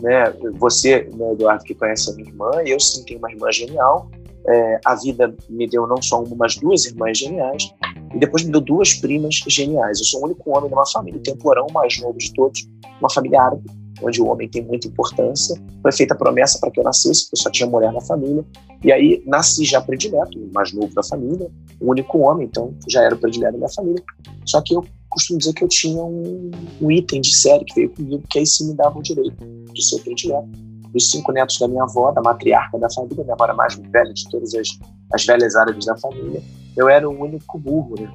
né, 0.00 0.32
você, 0.58 1.08
né, 1.14 1.32
Eduardo, 1.32 1.64
que 1.64 1.74
conhece 1.74 2.10
a 2.10 2.14
minha 2.14 2.28
irmã, 2.28 2.50
eu 2.64 2.78
sim 2.80 3.04
tenho 3.04 3.18
uma 3.18 3.30
irmã 3.30 3.50
genial. 3.52 4.10
É, 4.48 4.80
a 4.86 4.94
vida 4.94 5.34
me 5.50 5.68
deu 5.68 5.86
não 5.86 6.00
só 6.00 6.22
uma, 6.22 6.34
mas 6.34 6.56
duas 6.56 6.86
irmãs 6.86 7.18
geniais, 7.18 7.70
e 8.14 8.18
depois 8.18 8.42
me 8.42 8.50
deu 8.50 8.60
duas 8.60 8.94
primas 8.94 9.34
geniais. 9.46 9.98
Eu 9.98 10.04
sou 10.06 10.22
o 10.22 10.24
único 10.24 10.56
homem 10.56 10.70
numa 10.70 10.86
família, 10.90 11.20
tenho 11.22 11.36
o 11.36 11.38
porão 11.38 11.66
mais 11.72 12.00
novo 12.00 12.16
de 12.16 12.32
todos, 12.32 12.66
uma 12.98 13.10
família 13.10 13.42
árabe, 13.42 13.70
onde 14.02 14.20
o 14.22 14.26
homem 14.26 14.48
tem 14.48 14.62
muita 14.62 14.88
importância. 14.88 15.60
Foi 15.82 15.92
feita 15.92 16.14
a 16.14 16.16
promessa 16.16 16.58
para 16.58 16.70
que 16.70 16.80
eu 16.80 16.84
nascesse, 16.84 17.24
porque 17.24 17.38
eu 17.38 17.42
só 17.42 17.50
tinha 17.50 17.68
mulher 17.68 17.92
na 17.92 18.00
família. 18.00 18.44
E 18.82 18.90
aí 18.90 19.22
nasci 19.26 19.64
já 19.64 19.80
predileto, 19.80 20.38
o 20.38 20.50
mais 20.54 20.72
novo 20.72 20.92
da 20.94 21.02
família, 21.02 21.50
o 21.78 21.90
único 21.90 22.18
homem, 22.20 22.46
então 22.46 22.74
já 22.88 23.02
era 23.02 23.14
o 23.14 23.18
predileto 23.18 23.52
da 23.52 23.58
minha 23.58 23.70
família. 23.70 24.02
Só 24.46 24.62
que 24.62 24.74
eu 24.74 24.84
costumo 25.10 25.38
dizer 25.38 25.52
que 25.52 25.64
eu 25.64 25.68
tinha 25.68 26.02
um, 26.02 26.50
um, 26.80 26.90
item 26.90 27.20
de 27.20 27.34
série 27.34 27.64
que 27.64 27.74
veio 27.74 27.90
comigo, 27.90 28.22
que 28.30 28.38
aí 28.38 28.46
sim 28.46 28.68
me 28.68 28.74
dava 28.74 28.98
o 28.98 29.02
direito 29.02 29.44
de 29.72 29.84
ser 29.84 30.00
predileto. 30.00 30.48
Os 30.94 31.10
cinco 31.10 31.32
netos 31.32 31.58
da 31.58 31.68
minha 31.68 31.82
avó, 31.82 32.10
da 32.10 32.20
matriarca 32.20 32.78
da 32.78 32.90
família, 32.90 33.22
minha 33.22 33.34
avó 33.34 33.44
era 33.44 33.54
mais 33.54 33.74
velha 33.76 34.12
de 34.12 34.28
todas 34.28 34.54
as, 34.54 34.68
as 35.12 35.24
velhas 35.24 35.54
árabes 35.54 35.86
da 35.86 35.96
família, 35.98 36.42
eu 36.76 36.88
era 36.88 37.08
o 37.08 37.12
único 37.12 37.58
burro, 37.58 37.94
né? 38.00 38.12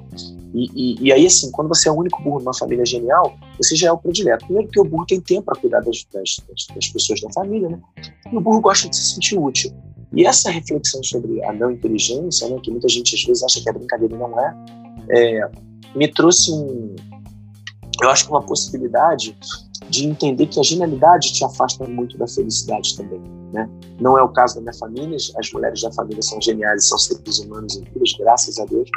E, 0.54 0.70
e, 0.74 1.06
e, 1.06 1.12
aí, 1.12 1.26
assim, 1.26 1.50
quando 1.50 1.68
você 1.68 1.88
é 1.88 1.92
o 1.92 1.94
único 1.94 2.22
burro 2.22 2.38
numa 2.38 2.54
família 2.54 2.84
genial, 2.84 3.36
você 3.58 3.76
já 3.76 3.88
é 3.88 3.92
o 3.92 3.98
predileto. 3.98 4.44
Primeiro 4.46 4.68
porque 4.68 4.80
o 4.80 4.84
burro 4.84 5.06
tem 5.06 5.20
tempo 5.20 5.42
para 5.42 5.60
cuidar 5.60 5.80
das, 5.80 6.04
das, 6.12 6.36
das, 6.74 6.88
pessoas 6.88 7.20
da 7.20 7.30
família, 7.32 7.68
né? 7.68 7.78
E 8.32 8.36
o 8.36 8.40
burro 8.40 8.60
gosta 8.60 8.88
de 8.88 8.96
se 8.96 9.14
sentir 9.14 9.38
útil. 9.38 9.72
E 10.12 10.24
essa 10.24 10.50
reflexão 10.50 11.02
sobre 11.02 11.44
a 11.44 11.52
não 11.52 11.70
inteligência, 11.70 12.48
né, 12.48 12.58
que 12.62 12.70
muita 12.70 12.88
gente 12.88 13.14
às 13.14 13.22
vezes 13.22 13.42
acha 13.42 13.60
que 13.60 13.68
é 13.68 13.72
brincadeira 13.72 14.14
e 14.14 14.18
não 14.18 14.40
é, 14.40 14.56
é 15.10 15.50
me 15.96 16.06
trouxe 16.08 16.52
um, 16.52 16.94
eu 18.02 18.10
acho 18.10 18.26
que 18.26 18.30
uma 18.30 18.42
possibilidade 18.42 19.36
de 19.88 20.06
entender 20.06 20.46
que 20.46 20.60
a 20.60 20.62
genialidade 20.62 21.32
te 21.32 21.44
afasta 21.44 21.86
muito 21.86 22.18
da 22.18 22.26
felicidade 22.26 22.96
também. 22.96 23.20
Né? 23.52 23.68
Não 24.00 24.18
é 24.18 24.22
o 24.22 24.28
caso 24.28 24.56
da 24.56 24.60
minha 24.60 24.74
família, 24.74 25.16
as 25.38 25.52
mulheres 25.52 25.80
da 25.80 25.92
família 25.92 26.22
são 26.22 26.40
geniais, 26.40 26.88
são 26.88 26.98
seres 26.98 27.38
humanos 27.38 27.76
incríveis, 27.76 28.12
graças 28.18 28.58
a 28.58 28.64
Deus. 28.66 28.90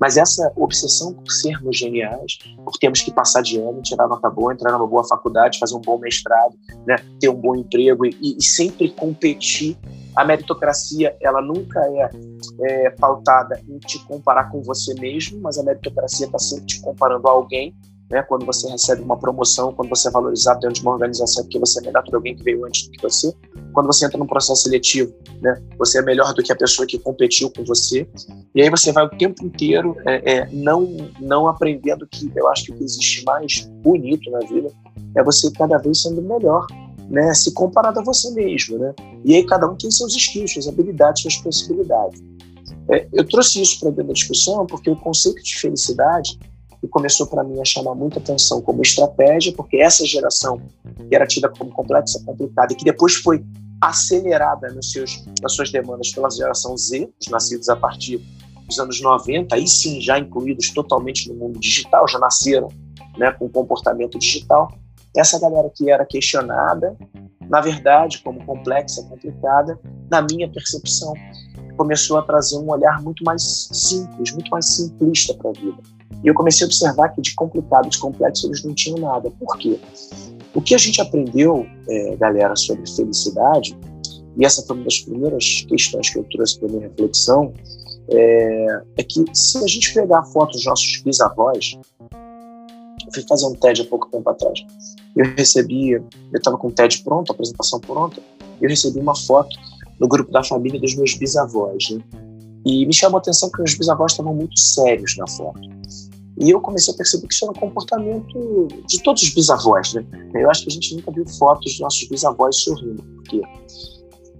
Mas 0.00 0.16
essa 0.16 0.52
obsessão 0.56 1.14
por 1.14 1.30
sermos 1.30 1.76
geniais, 1.76 2.38
por 2.64 2.76
termos 2.78 3.00
que 3.00 3.12
passar 3.12 3.42
de 3.42 3.58
ano, 3.58 3.82
tirar 3.82 4.06
nota 4.06 4.30
boa, 4.30 4.52
entrar 4.52 4.72
numa 4.72 4.86
boa 4.86 5.04
faculdade, 5.04 5.58
fazer 5.58 5.74
um 5.74 5.80
bom 5.80 5.98
mestrado, 5.98 6.54
né? 6.86 6.96
ter 7.18 7.28
um 7.28 7.40
bom 7.40 7.56
emprego 7.56 8.06
e, 8.06 8.36
e 8.38 8.42
sempre 8.42 8.90
competir. 8.90 9.76
A 10.16 10.24
meritocracia, 10.24 11.16
ela 11.20 11.42
nunca 11.42 11.80
é, 11.80 12.10
é 12.62 12.90
pautada 12.90 13.60
em 13.68 13.78
te 13.78 13.98
comparar 14.06 14.50
com 14.50 14.62
você 14.62 14.94
mesmo, 14.94 15.40
mas 15.40 15.58
a 15.58 15.62
meritocracia 15.62 16.26
está 16.26 16.38
sempre 16.38 16.66
te 16.66 16.80
comparando 16.80 17.26
a 17.28 17.30
alguém 17.32 17.74
né? 18.10 18.22
Quando 18.22 18.44
você 18.44 18.68
recebe 18.70 19.02
uma 19.02 19.18
promoção, 19.18 19.72
quando 19.72 19.88
você 19.88 20.08
é 20.08 20.10
valorizado 20.10 20.60
dentro 20.60 20.76
de 20.76 20.82
uma 20.82 20.92
organização 20.92 21.42
porque 21.44 21.58
você 21.58 21.80
é 21.80 21.82
melhor 21.82 22.02
do 22.02 22.10
que 22.10 22.14
alguém 22.14 22.36
que 22.36 22.44
veio 22.44 22.64
antes 22.64 22.86
do 22.86 22.92
que 22.92 23.02
você. 23.02 23.32
Quando 23.72 23.86
você 23.86 24.06
entra 24.06 24.18
num 24.18 24.26
processo 24.26 24.62
seletivo, 24.62 25.12
né? 25.40 25.60
Você 25.78 25.98
é 25.98 26.02
melhor 26.02 26.32
do 26.34 26.42
que 26.42 26.52
a 26.52 26.56
pessoa 26.56 26.86
que 26.86 26.98
competiu 26.98 27.50
com 27.50 27.64
você. 27.64 28.08
E 28.54 28.62
aí 28.62 28.70
você 28.70 28.92
vai 28.92 29.04
o 29.04 29.10
tempo 29.10 29.44
inteiro 29.44 29.96
é, 30.06 30.32
é, 30.32 30.48
não 30.52 30.96
não 31.20 31.48
aprendendo 31.48 32.06
que 32.06 32.30
eu 32.36 32.46
acho 32.48 32.66
que 32.66 32.72
o 32.72 32.76
que 32.76 32.84
existe 32.84 33.24
mais 33.24 33.68
bonito 33.82 34.30
na 34.30 34.40
vida 34.40 34.70
é 35.16 35.22
você 35.22 35.50
cada 35.52 35.78
vez 35.78 36.02
sendo 36.02 36.22
melhor, 36.22 36.66
né? 37.08 37.32
Se 37.34 37.52
comparado 37.52 38.00
a 38.00 38.02
você 38.02 38.30
mesmo, 38.32 38.78
né? 38.78 38.94
E 39.24 39.34
aí 39.34 39.44
cada 39.44 39.70
um 39.70 39.76
tem 39.76 39.90
seus 39.90 40.14
skills, 40.14 40.52
suas 40.52 40.68
habilidades, 40.68 41.22
suas 41.22 41.36
possibilidades. 41.36 42.22
É, 42.90 43.06
eu 43.12 43.26
trouxe 43.26 43.62
isso 43.62 43.80
para 43.80 43.90
dentro 43.90 44.08
da 44.08 44.12
discussão 44.12 44.66
porque 44.66 44.90
o 44.90 44.96
conceito 44.96 45.42
de 45.42 45.56
felicidade 45.56 46.38
e 46.82 46.88
começou 46.88 47.26
para 47.26 47.42
mim 47.42 47.58
a 47.60 47.64
chamar 47.64 47.94
muita 47.94 48.18
atenção 48.18 48.60
como 48.60 48.82
estratégia, 48.82 49.52
porque 49.54 49.78
essa 49.78 50.04
geração 50.04 50.60
que 51.08 51.14
era 51.14 51.26
tida 51.26 51.48
como 51.48 51.70
complexa, 51.70 52.22
complicada 52.24 52.74
e 52.74 52.76
que 52.76 52.84
depois 52.84 53.14
foi 53.14 53.42
acelerada 53.80 54.70
nos 54.70 54.92
seus, 54.92 55.24
nas 55.42 55.54
suas 55.54 55.70
demandas 55.70 56.10
pela 56.12 56.30
geração 56.30 56.76
Z, 56.76 57.08
os 57.20 57.28
nascidos 57.28 57.68
a 57.70 57.76
partir 57.76 58.20
dos 58.66 58.78
anos 58.78 59.00
90, 59.00 59.54
aí 59.54 59.66
sim 59.66 60.00
já 60.00 60.18
incluídos 60.18 60.70
totalmente 60.70 61.28
no 61.28 61.34
mundo 61.34 61.58
digital, 61.58 62.06
já 62.06 62.18
nasceram 62.18 62.68
né, 63.16 63.30
com 63.32 63.48
comportamento 63.48 64.18
digital. 64.18 64.72
Essa 65.16 65.38
galera 65.38 65.70
que 65.74 65.90
era 65.90 66.04
questionada, 66.04 66.96
na 67.48 67.60
verdade, 67.60 68.20
como 68.22 68.44
complexa, 68.44 69.02
complicada, 69.04 69.78
na 70.10 70.22
minha 70.22 70.50
percepção, 70.50 71.14
começou 71.76 72.18
a 72.18 72.22
trazer 72.22 72.58
um 72.58 72.70
olhar 72.70 73.02
muito 73.02 73.24
mais 73.24 73.68
simples, 73.72 74.32
muito 74.32 74.50
mais 74.50 74.66
simplista 74.66 75.34
para 75.34 75.50
a 75.50 75.52
vida 75.52 75.82
e 76.24 76.28
eu 76.28 76.34
comecei 76.34 76.64
a 76.64 76.68
observar 76.68 77.10
que 77.10 77.20
de 77.20 77.34
complicado, 77.34 77.90
de 77.90 77.98
complexo, 77.98 78.46
eles 78.46 78.64
não 78.64 78.72
tinham 78.74 78.98
nada. 78.98 79.30
Por 79.30 79.58
quê? 79.58 79.78
O 80.54 80.62
que 80.62 80.74
a 80.74 80.78
gente 80.78 80.98
aprendeu, 81.00 81.66
é, 81.86 82.16
galera, 82.16 82.56
sobre 82.56 82.90
felicidade, 82.90 83.76
e 84.36 84.44
essa 84.44 84.62
foi 84.62 84.76
uma 84.76 84.84
das 84.84 85.00
primeiras 85.00 85.66
questões 85.68 86.08
que 86.08 86.18
eu 86.18 86.24
trouxe 86.24 86.58
para 86.58 86.68
minha 86.68 86.88
reflexão, 86.88 87.52
é, 88.08 88.82
é, 88.96 89.02
que 89.02 89.22
se 89.34 89.58
a 89.58 89.66
gente 89.66 89.92
pegar 89.92 90.20
a 90.20 90.24
foto 90.24 90.52
dos 90.52 90.64
nossos 90.64 91.02
bisavós, 91.02 91.78
eu 92.10 93.12
fui 93.12 93.22
fazer 93.28 93.46
um 93.46 93.54
TED 93.54 93.82
há 93.82 93.84
pouco 93.84 94.08
tempo 94.10 94.28
atrás, 94.30 94.64
eu 95.16 95.24
recebi, 95.36 95.92
eu 95.92 96.04
estava 96.34 96.56
com 96.56 96.68
o 96.68 96.72
TED 96.72 97.02
pronto, 97.04 97.30
a 97.30 97.34
apresentação 97.34 97.80
pronta, 97.80 98.20
eu 98.60 98.68
recebi 98.68 98.98
uma 98.98 99.14
foto 99.14 99.56
no 100.00 100.08
grupo 100.08 100.30
da 100.32 100.42
família 100.42 100.80
dos 100.80 100.94
meus 100.94 101.14
bisavós, 101.14 101.90
né? 101.90 102.00
E 102.66 102.86
me 102.86 102.94
chamou 102.94 103.18
a 103.18 103.20
atenção 103.20 103.50
que 103.50 103.58
meus 103.58 103.74
bisavós 103.74 104.12
estavam 104.12 104.34
muito 104.34 104.58
sérios 104.58 105.16
na 105.16 105.28
foto. 105.28 105.60
E 106.40 106.50
eu 106.50 106.60
comecei 106.60 106.92
a 106.92 106.96
perceber 106.96 107.28
que 107.28 107.34
isso 107.34 107.44
era 107.44 107.52
um 107.52 107.60
comportamento 107.60 108.68
de 108.88 109.02
todos 109.02 109.22
os 109.22 109.30
bisavós, 109.30 109.94
né? 109.94 110.04
Eu 110.34 110.50
acho 110.50 110.62
que 110.62 110.70
a 110.70 110.72
gente 110.72 110.96
nunca 110.96 111.12
viu 111.12 111.26
fotos 111.28 111.72
dos 111.72 111.80
nossos 111.80 112.08
bisavós 112.08 112.56
sorrindo, 112.56 113.02
porque 113.02 113.42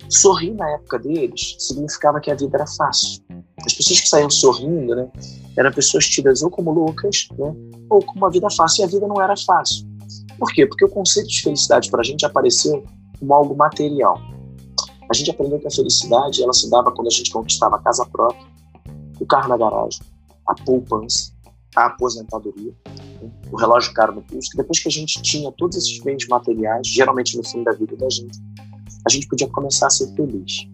sorrir 0.09 0.54
na 0.54 0.69
época 0.71 0.99
deles 0.99 1.57
significava 1.59 2.21
que 2.21 2.31
a 2.31 2.35
vida 2.35 2.57
era 2.57 2.66
fácil. 2.66 3.23
As 3.64 3.75
pessoas 3.75 4.00
que 4.00 4.09
saíam 4.09 4.31
sorrindo, 4.31 4.95
né, 4.95 5.09
eram 5.57 5.73
pessoas 5.73 6.07
tidas 6.07 6.43
ou 6.43 6.50
como 6.50 6.73
loucas, 6.73 7.28
né, 7.38 7.54
ou 7.88 8.04
com 8.04 8.19
uma 8.19 8.31
vida 8.31 8.49
fácil, 8.50 8.83
e 8.83 8.85
a 8.85 8.88
vida 8.88 9.07
não 9.07 9.21
era 9.23 9.35
fácil. 9.37 9.87
Por 10.38 10.53
quê? 10.53 10.67
Porque 10.67 10.85
o 10.85 10.88
conceito 10.88 11.29
de 11.29 11.43
felicidade 11.43 11.91
para 11.91 12.00
a 12.00 12.05
gente 12.05 12.25
apareceu 12.26 12.85
como 13.19 13.35
algo 13.35 13.57
material. 13.57 14.19
A 15.11 15.14
gente 15.14 15.31
aprendeu 15.31 15.59
que 15.61 15.67
a 15.67 15.71
felicidade 15.71 16.43
ela 16.43 16.53
se 16.53 16.69
dava 16.71 16.91
quando 16.91 17.09
a 17.09 17.11
gente 17.11 17.31
conquistava 17.31 17.76
a 17.76 17.79
casa 17.79 18.07
própria, 18.07 18.47
o 19.21 19.26
carro 19.26 19.49
na 19.49 19.57
garagem, 19.57 20.00
a 20.47 20.55
poupança, 20.55 21.33
a 21.76 21.87
aposentadoria, 21.87 22.75
né? 23.23 23.31
o 23.50 23.57
relógio 23.57 23.93
caro 23.93 24.14
no 24.14 24.23
pulso, 24.23 24.50
que 24.50 24.57
depois 24.57 24.81
que 24.81 24.88
a 24.88 24.93
gente 24.93 25.21
tinha 25.23 25.50
todos 25.53 25.76
esses 25.76 26.00
bens 26.00 26.26
materiais, 26.26 26.87
geralmente 26.87 27.37
no 27.37 27.45
fim 27.45 27.62
da 27.62 27.73
vida 27.73 27.97
da 27.97 28.09
gente, 28.09 28.38
a 29.07 29.11
gente 29.11 29.26
podia 29.29 29.49
começar 29.49 29.88
a 29.88 29.91
ser 29.91 30.14
feliz. 30.14 30.67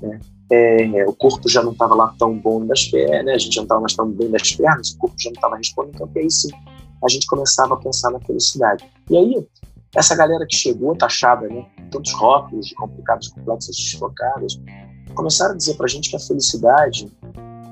Né? 0.00 0.20
É, 0.50 1.04
o 1.08 1.14
corpo 1.14 1.48
já 1.48 1.62
não 1.62 1.72
estava 1.72 1.94
lá 1.94 2.14
tão 2.18 2.38
bom 2.38 2.64
das 2.64 2.84
pernas, 2.84 3.24
né? 3.24 3.34
a 3.34 3.38
gente 3.38 3.54
já 3.54 3.60
não 3.62 3.64
estava 3.64 3.80
mais 3.80 3.94
tão 3.94 4.08
bem 4.10 4.30
das 4.30 4.52
pernas, 4.52 4.90
o 4.90 4.98
corpo 4.98 5.16
já 5.18 5.30
não 5.30 5.34
estava 5.34 5.56
respondendo, 5.56 5.94
então 5.94 6.10
aí 6.14 6.30
sim 6.30 6.50
a 7.04 7.08
gente 7.08 7.26
começava 7.26 7.74
a 7.74 7.76
pensar 7.76 8.10
na 8.10 8.20
felicidade. 8.20 8.84
E 9.10 9.16
aí, 9.16 9.48
essa 9.94 10.14
galera 10.16 10.46
que 10.46 10.56
chegou, 10.56 10.96
taxada, 10.96 11.48
né, 11.48 11.66
tantos 11.90 12.12
rótulos 12.12 12.66
de 12.66 12.74
complicados, 12.74 13.28
complexos, 13.28 13.76
desfocados, 13.76 14.60
começaram 15.14 15.54
a 15.54 15.56
dizer 15.56 15.74
para 15.74 15.86
a 15.86 15.88
gente 15.88 16.10
que 16.10 16.16
a 16.16 16.20
felicidade 16.20 17.12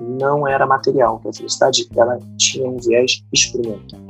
não 0.01 0.47
era 0.47 0.67
material, 0.67 1.19
que 1.21 1.29
a 1.29 1.33
felicidade 1.33 1.89
ela 1.97 2.19
tinha 2.37 2.69
um 2.69 2.77
viés 2.77 3.23
experimental. 3.33 4.01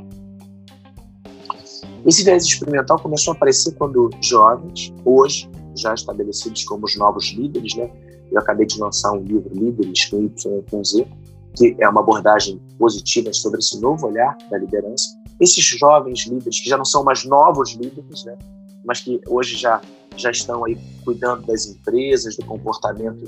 Esse 2.05 2.23
viés 2.23 2.45
experimental 2.45 2.99
começou 2.99 3.33
a 3.33 3.35
aparecer 3.35 3.75
quando 3.75 4.09
jovens, 4.21 4.93
hoje 5.05 5.49
já 5.75 5.93
estabelecidos 5.93 6.63
como 6.63 6.85
os 6.85 6.97
novos 6.97 7.31
líderes, 7.31 7.75
né? 7.75 7.89
Eu 8.31 8.39
acabei 8.39 8.65
de 8.65 8.79
lançar 8.79 9.11
um 9.11 9.23
livro, 9.23 9.49
Líderes 9.53 10.05
com 10.05 10.23
Y 10.23 10.63
com 10.69 10.83
Z, 10.83 11.05
que 11.55 11.75
é 11.79 11.87
uma 11.87 12.01
abordagem 12.01 12.59
positiva 12.77 13.31
sobre 13.33 13.59
esse 13.59 13.79
novo 13.79 14.07
olhar 14.07 14.37
da 14.49 14.57
liderança. 14.57 15.05
Esses 15.39 15.63
jovens 15.63 16.25
líderes, 16.27 16.61
que 16.61 16.69
já 16.69 16.77
não 16.77 16.85
são 16.85 17.03
mais 17.03 17.25
novos 17.25 17.71
líderes, 17.73 18.23
né? 18.25 18.37
mas 18.85 19.01
que 19.01 19.19
hoje 19.27 19.57
já, 19.57 19.81
já 20.15 20.31
estão 20.31 20.65
aí 20.65 20.77
cuidando 21.03 21.45
das 21.45 21.65
empresas, 21.65 22.35
do 22.35 22.45
comportamento 22.45 23.25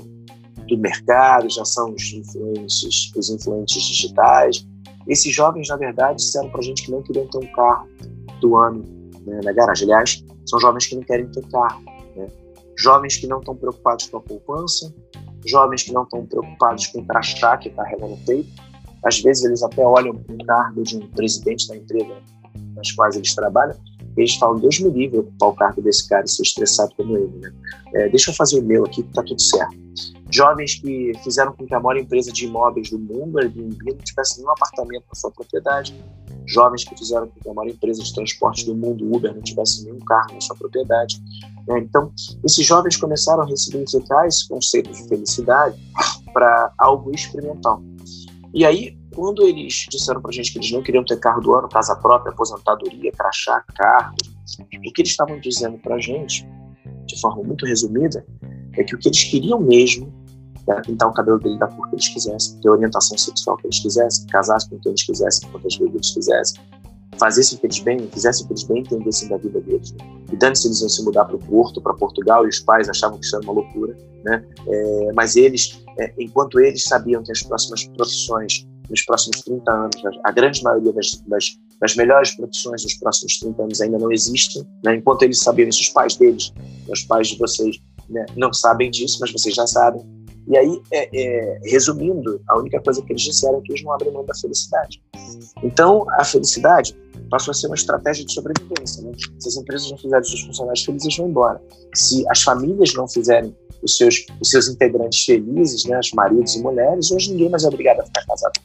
do 0.68 0.78
mercado, 0.78 1.50
já 1.50 1.64
são 1.64 1.92
os 1.92 2.12
influentes, 2.12 3.12
os 3.16 3.30
influentes 3.30 3.82
digitais. 3.82 4.66
Esses 5.06 5.34
jovens, 5.34 5.68
na 5.68 5.76
verdade, 5.76 6.16
disseram 6.16 6.48
para 6.50 6.60
a 6.60 6.62
gente 6.62 6.84
que 6.84 6.90
não 6.90 7.02
queriam 7.02 7.26
ter 7.26 7.38
um 7.38 7.52
carro 7.52 7.88
do 8.40 8.56
ano 8.56 8.82
né, 9.26 9.40
na 9.44 9.52
garagem. 9.52 9.84
Aliás, 9.84 10.24
são 10.46 10.58
jovens 10.58 10.86
que 10.86 10.96
não 10.96 11.02
querem 11.02 11.26
ter 11.28 11.46
carro. 11.48 11.82
Né? 12.16 12.26
Jovens 12.78 13.16
que 13.16 13.26
não 13.26 13.40
estão 13.40 13.54
preocupados 13.54 14.08
com 14.08 14.16
a 14.16 14.20
poupança, 14.20 14.92
jovens 15.46 15.82
que 15.82 15.92
não 15.92 16.04
estão 16.04 16.24
preocupados 16.26 16.86
com 16.88 17.00
o 17.00 17.06
crachá 17.06 17.56
que 17.56 17.70
carrega 17.70 18.06
no 18.06 18.16
peito. 18.18 18.50
Às 19.04 19.20
vezes, 19.20 19.44
eles 19.44 19.62
até 19.62 19.84
olham 19.84 20.16
para 20.16 20.34
o 20.34 20.46
cargo 20.46 20.82
de 20.82 20.96
um 20.96 21.08
presidente 21.08 21.68
da 21.68 21.76
empresa 21.76 22.16
nas 22.74 22.90
quais 22.92 23.16
eles 23.16 23.34
trabalham 23.34 23.76
e 24.16 24.20
eles 24.20 24.36
falam, 24.36 24.60
Deus 24.60 24.78
me 24.78 24.90
livre 24.90 25.18
ocupar 25.18 25.48
o 25.48 25.54
cargo 25.54 25.82
desse 25.82 26.08
cara 26.08 26.24
e 26.24 26.28
ser 26.28 26.42
estressado 26.42 26.94
como 26.96 27.16
ele. 27.16 27.36
Né? 27.40 27.52
É, 27.94 28.08
deixa 28.08 28.30
eu 28.30 28.34
fazer 28.34 28.60
o 28.60 28.62
meu 28.62 28.84
aqui 28.84 29.02
que 29.02 29.08
está 29.08 29.22
tudo 29.22 29.40
certo 29.40 29.84
jovens 30.34 30.74
que 30.74 31.12
fizeram 31.22 31.52
com 31.52 31.64
que 31.64 31.74
a 31.74 31.80
maior 31.80 32.00
empresa 32.00 32.32
de 32.32 32.46
imóveis 32.46 32.90
do 32.90 32.98
mundo, 32.98 33.38
Airbnb, 33.38 33.76
não 33.84 33.98
tivesse 33.98 34.38
nenhum 34.38 34.50
apartamento 34.50 35.04
na 35.08 35.14
sua 35.14 35.30
propriedade, 35.30 35.94
jovens 36.46 36.84
que 36.84 36.96
fizeram 36.96 37.26
com 37.28 37.40
que 37.40 37.48
a 37.48 37.54
maior 37.54 37.70
empresa 37.70 38.02
de 38.02 38.14
transporte 38.14 38.66
do 38.66 38.74
mundo, 38.74 39.14
Uber, 39.14 39.34
não 39.34 39.42
tivesse 39.42 39.84
nenhum 39.84 39.98
carro 40.00 40.34
na 40.34 40.40
sua 40.40 40.56
propriedade. 40.56 41.20
Né? 41.66 41.78
Então, 41.78 42.12
esses 42.44 42.64
jovens 42.64 42.96
começaram 42.96 43.42
a 43.42 43.46
ressignificar 43.46 44.26
esse 44.26 44.48
conceito 44.48 44.92
de 44.92 45.08
felicidade 45.08 45.80
para 46.32 46.72
algo 46.78 47.14
experimental. 47.14 47.82
E 48.52 48.64
aí, 48.64 48.96
quando 49.14 49.46
eles 49.46 49.86
disseram 49.90 50.20
para 50.20 50.30
a 50.30 50.32
gente 50.32 50.52
que 50.52 50.58
eles 50.58 50.70
não 50.70 50.82
queriam 50.82 51.04
ter 51.04 51.18
carro 51.18 51.40
do 51.40 51.54
ano, 51.54 51.68
casa 51.68 51.96
própria, 51.96 52.32
aposentadoria, 52.32 53.10
crachá, 53.12 53.64
carro, 53.74 54.14
o 54.60 54.92
que 54.92 55.02
eles 55.02 55.10
estavam 55.10 55.38
dizendo 55.40 55.78
para 55.78 55.96
a 55.96 56.00
gente, 56.00 56.46
de 57.06 57.20
forma 57.20 57.42
muito 57.42 57.66
resumida, 57.66 58.24
é 58.76 58.84
que 58.84 58.94
o 58.94 58.98
que 58.98 59.08
eles 59.08 59.24
queriam 59.24 59.60
mesmo 59.60 60.12
era 60.68 60.80
pintar 60.80 61.08
o 61.08 61.12
cabelo 61.12 61.38
dele 61.38 61.58
da 61.58 61.66
cor 61.68 61.88
que 61.88 61.96
eles 61.96 62.08
quisessem, 62.08 62.60
ter 62.60 62.68
a 62.68 62.72
orientação 62.72 63.16
sexual 63.18 63.56
que 63.56 63.66
eles 63.66 63.80
quisessem, 63.80 64.26
casassem 64.26 64.70
com 64.70 64.78
quem 64.78 64.90
eles 64.90 65.02
quisessem, 65.02 65.50
quantas 65.50 65.76
vezes 65.76 65.94
eles 65.94 66.10
quisessem, 66.10 66.60
fazessem 67.18 67.56
o 67.56 67.60
que 67.60 67.66
eles 67.66 67.78
bem, 67.80 68.08
fizessem 68.12 68.44
o 68.44 68.46
que 68.46 68.52
eles 68.54 68.64
bem 68.64 68.78
entendessem 68.80 69.28
da 69.28 69.36
vida 69.36 69.60
deles. 69.60 69.92
Né? 69.92 69.98
E 70.32 70.36
dando 70.36 70.56
se 70.56 70.68
eles 70.68 70.80
iam 70.80 70.88
se 70.88 71.04
mudar 71.04 71.24
para 71.26 71.36
o 71.36 71.38
Porto, 71.38 71.80
para 71.80 71.94
Portugal, 71.94 72.44
e 72.44 72.48
os 72.48 72.60
pais 72.60 72.88
achavam 72.88 73.18
que 73.18 73.26
isso 73.26 73.36
era 73.36 73.44
uma 73.44 73.52
loucura, 73.52 73.96
né? 74.24 74.44
É, 74.66 75.12
mas 75.14 75.36
eles, 75.36 75.82
é, 75.98 76.12
enquanto 76.18 76.58
eles 76.60 76.84
sabiam 76.84 77.22
que 77.22 77.30
as 77.30 77.42
próximas 77.42 77.84
profissões, 77.84 78.66
nos 78.88 79.02
próximos 79.02 79.40
30 79.42 79.70
anos, 79.70 79.96
a 80.24 80.32
grande 80.32 80.62
maioria 80.62 80.92
das, 80.92 81.22
das, 81.26 81.56
das 81.80 81.96
melhores 81.96 82.34
profissões 82.34 82.82
dos 82.82 82.94
próximos 82.94 83.38
30 83.38 83.62
anos 83.62 83.80
ainda 83.80 83.98
não 83.98 84.10
existem, 84.10 84.66
né? 84.84 84.96
enquanto 84.96 85.22
eles 85.22 85.40
sabiam 85.40 85.68
isso, 85.68 85.80
os 85.80 85.88
pais 85.90 86.16
deles, 86.16 86.52
os 86.88 87.02
pais 87.04 87.28
de 87.28 87.38
vocês, 87.38 87.78
né, 88.08 88.26
não 88.36 88.52
sabem 88.52 88.90
disso, 88.90 89.18
mas 89.20 89.32
vocês 89.32 89.54
já 89.54 89.66
sabem. 89.66 90.02
E 90.46 90.56
aí, 90.56 90.82
é, 90.92 91.08
é, 91.12 91.60
resumindo, 91.64 92.40
a 92.48 92.58
única 92.58 92.80
coisa 92.80 93.02
que 93.02 93.12
eles 93.12 93.22
disseram 93.22 93.58
é 93.58 93.60
que 93.62 93.72
eles 93.72 93.82
não 93.82 93.92
abrem 93.92 94.12
mão 94.12 94.24
da 94.24 94.34
felicidade. 94.34 95.02
Então, 95.62 96.06
a 96.18 96.24
felicidade 96.24 96.94
passou 97.30 97.52
a 97.52 97.54
ser 97.54 97.66
uma 97.66 97.74
estratégia 97.74 98.24
de 98.24 98.32
sobrevivência. 98.32 99.02
Né? 99.02 99.12
Se 99.38 99.48
as 99.48 99.56
empresas 99.56 99.90
não 99.90 99.96
fizerem 99.96 100.20
os 100.20 100.28
seus 100.28 100.42
funcionários 100.42 100.84
felizes, 100.84 101.16
vão 101.16 101.28
embora. 101.28 101.62
Se 101.94 102.28
as 102.28 102.42
famílias 102.42 102.92
não 102.94 103.08
fizerem 103.08 103.56
os 103.82 103.96
seus, 103.96 104.26
os 104.40 104.50
seus 104.50 104.68
integrantes 104.68 105.24
felizes, 105.24 105.84
né, 105.84 105.98
os 105.98 106.12
maridos 106.12 106.54
e 106.54 106.62
mulheres, 106.62 107.10
hoje 107.10 107.30
ninguém 107.30 107.48
mais 107.48 107.64
é 107.64 107.68
obrigado 107.68 108.00
a 108.00 108.04
ficar 108.04 108.24
casado. 108.26 108.60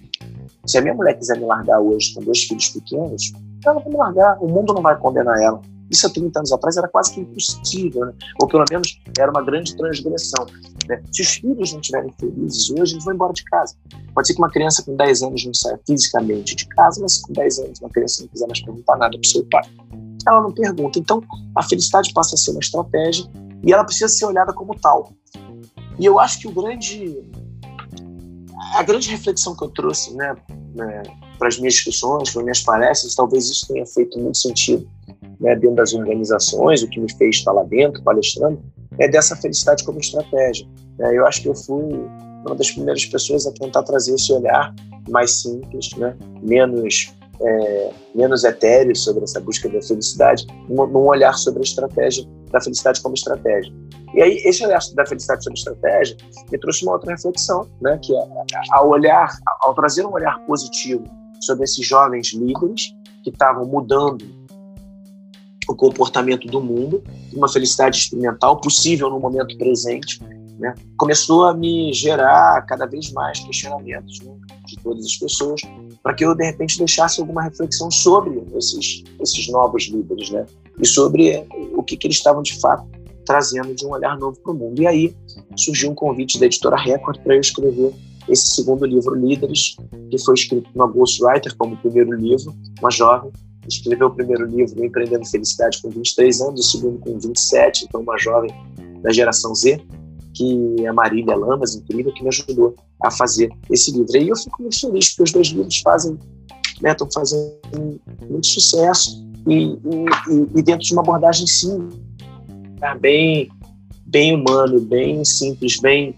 Se 0.66 0.78
a 0.78 0.82
minha 0.82 0.94
mulher 0.94 1.18
quiser 1.18 1.38
me 1.38 1.46
largar 1.46 1.80
hoje 1.80 2.14
com 2.14 2.22
dois 2.22 2.44
filhos 2.44 2.70
pequenos, 2.70 3.32
ela 3.66 3.80
vai 3.80 3.90
me 3.90 3.98
largar. 3.98 4.38
O 4.42 4.48
mundo 4.48 4.74
não 4.74 4.82
vai 4.82 4.98
condenar 4.98 5.42
ela. 5.42 5.62
Isso 5.90 6.06
há 6.06 6.10
30 6.10 6.40
anos 6.40 6.52
atrás 6.52 6.78
era 6.78 6.88
quase 6.88 7.14
que 7.14 7.22
impossível, 7.22 8.06
né? 8.06 8.14
ou 8.42 8.48
pelo 8.48 8.64
menos 8.70 9.00
era 9.18 9.32
uma 9.32 9.42
grande 9.42 9.76
transgressão. 9.76 10.46
Né? 10.88 11.02
Se 11.12 11.22
os 11.22 11.30
filhos 11.30 11.72
não 11.72 11.80
estiverem 11.80 12.14
felizes 12.20 12.70
hoje, 12.70 12.94
eles 12.94 13.04
vão 13.04 13.14
embora 13.14 13.34
de 13.34 13.44
casa. 13.46 13.76
Pode 14.14 14.28
ser 14.28 14.34
que 14.34 14.40
uma 14.40 14.50
criança 14.50 14.84
com 14.84 14.96
10 14.96 15.24
anos 15.24 15.46
não 15.46 15.54
saia 15.54 15.80
fisicamente 15.86 16.56
de 16.56 16.68
casa, 16.68 17.02
mas 17.02 17.18
com 17.22 17.34
10 17.34 17.60
anos 17.60 17.80
uma 17.80 17.90
criança 17.90 18.22
não 18.22 18.30
quiser 18.30 18.48
mais 18.48 18.62
perguntar 18.62 18.98
nada 18.98 19.12
para 19.12 19.22
o 19.22 19.26
seu 19.26 19.46
pai. 19.50 19.64
Ela 20.28 20.42
não 20.42 20.52
pergunta. 20.52 21.00
Então, 21.00 21.24
a 21.56 21.64
felicidade 21.64 22.14
passa 22.14 22.36
a 22.36 22.38
ser 22.38 22.52
uma 22.52 22.60
estratégia 22.60 23.26
e 23.64 23.74
ela 23.74 23.84
precisa 23.84 24.08
ser 24.08 24.26
olhada 24.26 24.54
como 24.54 24.76
tal. 24.80 25.12
E 25.98 26.06
eu 26.06 26.20
acho 26.20 26.40
que 26.40 26.48
o 26.48 26.52
grande 26.52 27.18
a 28.76 28.84
grande 28.84 29.10
reflexão 29.10 29.56
que 29.56 29.64
eu 29.64 29.70
trouxe 29.70 30.14
né, 30.14 30.36
né 30.76 31.04
para 31.40 31.48
as 31.48 31.58
minhas 31.58 31.74
discussões, 31.74 32.30
para 32.30 32.42
as 32.42 32.44
minhas 32.44 32.62
palestras, 32.62 33.16
talvez 33.16 33.50
isso 33.50 33.68
tenha 33.68 33.86
feito 33.86 34.20
muito 34.20 34.38
sentido 34.38 34.88
né, 35.40 35.56
dentro 35.56 35.76
das 35.76 35.94
organizações, 35.94 36.84
o 36.84 36.90
que 36.90 37.00
me 37.00 37.12
fez 37.14 37.38
estar 37.38 37.52
lá 37.52 37.64
dentro, 37.64 38.04
palestrando, 38.04 38.62
é 38.98 39.08
dessa 39.08 39.36
felicidade 39.36 39.84
como 39.84 40.00
estratégia. 40.00 40.68
É, 41.00 41.18
eu 41.18 41.26
acho 41.26 41.42
que 41.42 41.50
eu 41.50 41.56
fui 41.56 41.86
uma 42.46 42.56
das 42.56 42.72
primeiras 42.72 43.06
pessoas 43.06 43.46
a 43.46 43.52
tentar 43.52 43.84
trazer 43.84 44.16
esse 44.16 44.32
olhar 44.34 44.74
mais 45.10 45.42
simples, 45.42 45.96
né, 45.98 46.16
menos 46.42 47.14
é, 47.42 47.92
menos 48.14 48.44
etéreo 48.44 48.96
sobre 48.96 49.24
essa 49.24 49.40
busca 49.40 49.70
da 49.70 49.82
felicidade, 49.82 50.46
num 50.68 51.08
olhar 51.08 51.34
sobre 51.38 51.60
a 51.60 51.64
estratégia 51.64 52.26
da 52.52 52.60
felicidade 52.60 53.02
como 53.02 53.16
estratégia. 53.16 53.74
E 54.14 54.22
aí, 54.22 54.42
esse 54.44 54.66
olhar 54.66 54.80
da 54.96 55.06
felicidade 55.06 55.44
sobre 55.44 55.58
estratégia 55.58 56.18
me 56.52 56.58
trouxe 56.58 56.84
uma 56.84 56.94
outra 56.94 57.14
reflexão, 57.14 57.70
né, 57.82 57.98
que 58.04 58.14
é, 58.14 58.28
ao 58.72 58.90
olhar, 58.90 59.30
ao 59.62 59.74
trazer 59.74 60.06
um 60.06 60.12
olhar 60.12 60.38
positivo 60.46 61.04
sobre 61.42 61.64
esses 61.64 61.86
jovens 61.86 62.34
líderes 62.34 62.94
que 63.24 63.30
estavam 63.30 63.66
mudando 63.66 64.26
o 65.70 65.76
comportamento 65.76 66.48
do 66.48 66.60
mundo, 66.60 67.04
uma 67.32 67.48
felicidade 67.48 67.98
experimental 67.98 68.60
possível 68.60 69.10
no 69.10 69.20
momento 69.20 69.56
presente, 69.56 70.20
né, 70.58 70.74
começou 70.98 71.46
a 71.46 71.54
me 71.54 71.94
gerar 71.94 72.66
cada 72.66 72.88
vez 72.88 73.12
mais 73.12 73.40
questionamentos 73.40 74.20
né, 74.22 74.34
de 74.66 74.76
todas 74.78 75.06
as 75.06 75.16
pessoas, 75.16 75.62
para 76.02 76.14
que 76.16 76.26
eu 76.26 76.36
de 76.36 76.44
repente 76.44 76.78
deixasse 76.78 77.22
alguma 77.22 77.44
reflexão 77.44 77.90
sobre 77.92 78.44
esses 78.58 79.04
esses 79.22 79.48
novos 79.50 79.84
líderes, 79.84 80.32
né, 80.32 80.46
e 80.82 80.88
sobre 80.88 81.46
o 81.74 81.84
que, 81.84 81.96
que 81.96 82.08
eles 82.08 82.18
estavam 82.18 82.42
de 82.42 82.60
fato 82.60 82.86
trazendo 83.26 83.76
de 83.76 83.86
um 83.86 83.92
olhar 83.92 84.18
novo 84.18 84.40
para 84.42 84.52
o 84.52 84.56
mundo. 84.56 84.82
E 84.82 84.88
aí 84.88 85.16
surgiu 85.56 85.92
um 85.92 85.96
convite 85.96 86.40
da 86.40 86.48
editora 86.48 86.76
Record 86.76 87.20
para 87.20 87.36
eu 87.36 87.40
escrever 87.40 87.94
esse 88.28 88.56
segundo 88.56 88.86
livro, 88.88 89.14
Líderes, 89.14 89.76
que 90.10 90.18
foi 90.18 90.34
escrito 90.34 90.68
por 90.72 90.76
uma 90.76 90.92
ghostwriter 90.92 91.56
como 91.56 91.78
primeiro 91.78 92.14
livro, 92.14 92.56
uma 92.80 92.90
jovem, 92.90 93.32
escreveu 93.76 94.08
o 94.08 94.12
primeiro 94.12 94.46
livro, 94.46 94.84
Empreendendo 94.84 95.26
Felicidade, 95.26 95.82
com 95.82 95.90
23 95.90 96.42
anos, 96.42 96.60
o 96.60 96.64
segundo 96.64 97.00
com 97.00 97.18
27, 97.18 97.86
então 97.86 98.02
uma 98.02 98.18
jovem 98.18 98.52
da 99.02 99.12
geração 99.12 99.54
Z, 99.56 99.82
que 100.34 100.86
é 100.86 100.92
Marília 100.92 101.36
Lamas, 101.36 101.76
incrível, 101.76 102.14
que 102.14 102.24
me 102.24 102.30
ajudou 102.30 102.76
a 103.04 103.12
fazer 103.12 103.50
esse 103.70 103.92
livro. 103.92 104.18
E 104.18 104.30
eu 104.30 104.36
fico 104.36 104.62
muito 104.62 104.80
feliz, 104.80 105.10
porque 105.10 105.24
os 105.24 105.32
dois 105.32 105.48
livros 105.48 105.80
fazem, 105.80 106.18
né, 106.82 106.92
estão 106.92 107.10
fazendo 107.12 107.60
muito 108.30 108.48
sucesso 108.48 109.26
e, 109.48 109.74
e, 109.74 110.60
e 110.60 110.62
dentro 110.62 110.86
de 110.86 110.94
uma 110.94 111.02
abordagem 111.02 111.48
simples, 111.48 112.00
tá? 112.80 112.96
bem, 112.96 113.50
bem 114.06 114.36
humano, 114.36 114.80
bem 114.80 115.24
simples, 115.26 115.80
bem, 115.80 116.16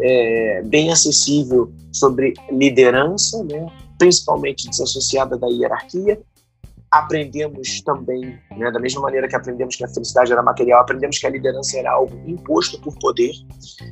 é, 0.00 0.62
bem 0.64 0.92
acessível 0.92 1.72
sobre 1.92 2.34
liderança, 2.50 3.42
né? 3.44 3.66
principalmente 3.98 4.68
desassociada 4.68 5.36
da 5.36 5.46
hierarquia, 5.48 6.20
aprendemos 6.90 7.80
também, 7.82 8.38
né, 8.56 8.70
da 8.72 8.80
mesma 8.80 9.00
maneira 9.02 9.28
que 9.28 9.36
aprendemos 9.36 9.76
que 9.76 9.84
a 9.84 9.88
felicidade 9.88 10.32
era 10.32 10.42
material, 10.42 10.80
aprendemos 10.80 11.18
que 11.18 11.26
a 11.26 11.30
liderança 11.30 11.78
era 11.78 11.92
algo 11.92 12.20
imposto 12.26 12.80
por 12.80 12.98
poder. 12.98 13.30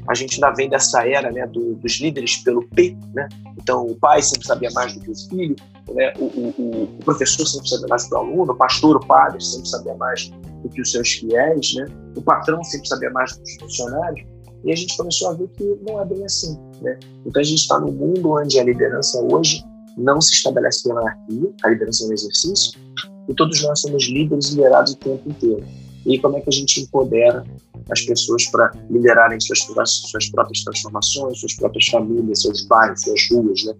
A 0.09 0.15
gente 0.15 0.35
ainda 0.35 0.51
vem 0.57 0.69
dessa 0.69 1.07
era 1.07 1.31
né, 1.31 1.47
do, 1.47 1.77
dos 1.77 2.01
líderes 2.01 2.39
pelo 2.39 2.67
P, 2.71 2.97
né? 3.15 3.29
Então, 3.57 3.87
o 3.87 3.95
pai 3.95 4.21
sempre 4.21 4.47
sabia 4.47 4.71
mais 4.73 4.95
do 4.95 5.01
que 5.01 5.11
o 5.11 5.15
filho, 5.29 5.55
né? 5.95 6.13
o, 6.19 6.25
o, 6.25 6.83
o 6.85 7.05
professor 7.05 7.47
sempre 7.47 7.69
sabia 7.69 7.87
mais 7.89 8.05
do 8.05 8.09
que 8.09 8.15
o 8.15 8.19
aluno, 8.19 8.53
o 8.53 8.57
pastor, 8.57 8.97
o 8.97 9.07
padre 9.07 9.45
sempre 9.45 9.69
sabia 9.69 9.95
mais 9.95 10.29
do 10.63 10.69
que 10.69 10.81
os 10.81 10.91
seus 10.91 11.13
fiéis, 11.13 11.75
né? 11.75 11.87
o 12.17 12.23
patrão 12.23 12.63
sempre 12.65 12.89
sabia 12.89 13.11
mais 13.11 13.33
do 13.33 13.43
que 13.45 13.51
os 13.51 13.57
funcionários. 13.61 14.27
E 14.65 14.73
a 14.73 14.77
gente 14.77 14.97
começou 14.97 15.31
a 15.31 15.35
ver 15.35 15.49
que 15.51 15.65
não 15.89 16.01
é 16.01 16.05
bem 16.05 16.25
assim. 16.25 16.59
Né? 16.83 16.99
Então, 17.25 17.41
a 17.41 17.45
gente 17.45 17.61
está 17.61 17.79
num 17.79 17.93
mundo 17.93 18.33
onde 18.33 18.59
a 18.59 18.65
liderança 18.65 19.21
hoje 19.23 19.65
não 19.99 20.21
se 20.21 20.33
estabelece 20.33 20.83
pela 20.85 21.01
anarquia, 21.01 21.51
a 21.65 21.69
liderança 21.69 22.05
é 22.05 22.09
um 22.09 22.13
exercício, 22.13 22.81
e 23.29 23.35
todos 23.35 23.63
nós 23.63 23.81
somos 23.81 24.05
líderes 24.09 24.51
liderados 24.51 24.93
o 24.93 24.97
tempo 24.97 25.29
inteiro. 25.29 25.65
E 26.07 26.19
como 26.19 26.37
é 26.39 26.41
que 26.41 26.49
a 26.49 26.53
gente 26.53 26.81
empodera 26.81 27.45
as 27.91 28.03
pessoas 28.03 28.47
para 28.47 28.73
liderarem 28.91 29.39
suas, 29.41 29.61
suas 29.91 30.31
próprias 30.31 30.63
transformações, 30.65 31.41
suas 31.41 31.55
próprias 31.55 31.87
famílias, 31.87 32.43
seus 32.43 32.67
bairros, 32.67 33.03
suas 33.03 33.29
ruas, 33.31 33.65
né? 33.65 33.75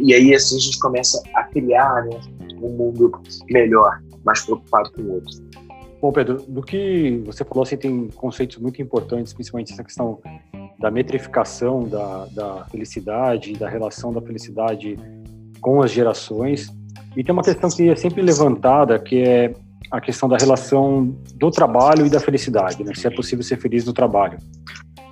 E 0.00 0.14
aí 0.14 0.34
assim 0.34 0.56
a 0.56 0.60
gente 0.60 0.78
começa 0.78 1.22
a 1.34 1.44
criar 1.44 2.04
né, 2.04 2.20
um 2.60 2.70
mundo 2.70 3.12
melhor, 3.50 4.02
mais 4.24 4.42
preocupado 4.42 4.90
com 4.92 5.02
o 5.02 5.14
outro. 5.14 5.44
Bom, 6.00 6.12
Pedro, 6.12 6.42
do 6.42 6.62
que 6.62 7.22
você 7.24 7.44
falou, 7.44 7.62
assim, 7.62 7.76
tem 7.76 8.08
conceitos 8.08 8.58
muito 8.58 8.82
importantes, 8.82 9.32
principalmente 9.32 9.72
essa 9.72 9.82
questão 9.82 10.20
da 10.78 10.90
metrificação 10.90 11.88
da, 11.88 12.26
da 12.26 12.64
felicidade, 12.66 13.54
da 13.54 13.68
relação 13.68 14.12
da 14.12 14.20
felicidade 14.20 14.96
com 15.64 15.82
as 15.82 15.90
gerações. 15.90 16.68
E 17.16 17.24
tem 17.24 17.32
uma 17.32 17.42
questão 17.42 17.70
que 17.70 17.88
é 17.88 17.96
sempre 17.96 18.20
levantada, 18.20 18.98
que 18.98 19.22
é 19.22 19.54
a 19.90 19.98
questão 19.98 20.28
da 20.28 20.36
relação 20.36 21.16
do 21.36 21.50
trabalho 21.50 22.04
e 22.04 22.10
da 22.10 22.20
felicidade, 22.20 22.84
né? 22.84 22.92
se 22.94 23.06
é 23.06 23.10
possível 23.10 23.42
ser 23.42 23.56
feliz 23.56 23.86
no 23.86 23.92
trabalho. 23.94 24.36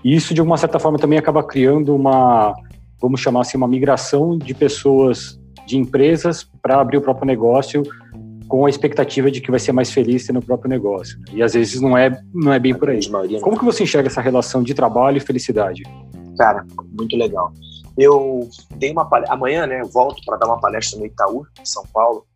E 0.05 0.15
isso, 0.15 0.35
de 0.35 0.41
alguma 0.41 0.59
certa 0.59 0.79
forma, 0.79 0.99
também 0.99 1.19
acaba 1.19 1.43
criando 1.43 1.95
uma, 1.95 2.55
vamos 3.01 3.21
chamar 3.21 3.43
assim, 3.43 3.57
uma 3.57 3.69
migração 3.69 4.37
de 4.37 4.53
pessoas, 4.53 5.41
de 5.67 5.79
empresas, 5.79 6.47
para 6.61 6.79
abrir 6.79 6.99
o 6.99 7.01
próprio 7.01 7.27
negócio 7.27 7.83
com 8.47 8.67
a 8.67 8.69
expectativa 8.69 9.31
de 9.31 9.41
que 9.41 9.51
vai 9.51 9.61
ser 9.61 9.73
mais 9.73 9.91
feliz 9.91 10.27
tendo 10.27 10.41
o 10.41 10.45
próprio 10.45 10.69
negócio. 10.69 11.19
Né? 11.21 11.25
E 11.35 11.43
às 11.43 11.55
vezes 11.55 11.81
não 11.81 11.97
é, 11.97 12.21
não 12.35 12.53
é 12.53 12.59
bem 12.59 12.75
por 12.75 12.91
aí. 12.91 13.01
Como 13.41 13.59
que 13.59 13.65
você 13.65 13.85
enxerga 13.85 14.09
essa 14.09 14.21
relação 14.21 14.63
de 14.63 14.75
trabalho 14.75 15.17
e 15.17 15.21
felicidade? 15.21 15.83
Cara, 16.37 16.67
muito 16.99 17.17
legal. 17.17 17.53
Eu 17.97 18.49
dei 18.77 18.91
uma 18.91 19.09
palestra, 19.09 19.35
amanhã, 19.35 19.67
né, 19.67 19.83
volto 19.85 20.25
para 20.25 20.39
dar 20.39 20.47
uma 20.47 20.61
palestra 20.61 20.99
no 20.99 21.07
Itaú, 21.07 21.47
em 21.61 21.65
São 21.65 21.85
Paulo. 21.93 22.27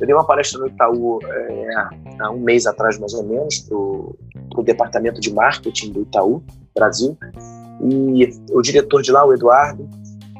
Eu 0.00 0.06
dei 0.06 0.14
uma 0.14 0.26
palestra 0.26 0.58
no 0.58 0.66
Itaú 0.66 1.20
é, 1.24 1.74
há 2.18 2.30
um 2.30 2.40
mês 2.40 2.66
atrás, 2.66 2.98
mais 2.98 3.14
ou 3.14 3.22
menos, 3.24 3.60
para 3.60 3.76
o 3.76 4.62
departamento 4.64 5.20
de 5.20 5.32
marketing 5.32 5.92
do 5.92 6.02
Itaú, 6.02 6.42
Brasil. 6.74 7.16
E 7.80 8.28
o 8.50 8.60
diretor 8.60 9.02
de 9.02 9.12
lá, 9.12 9.24
o 9.24 9.32
Eduardo, 9.32 9.88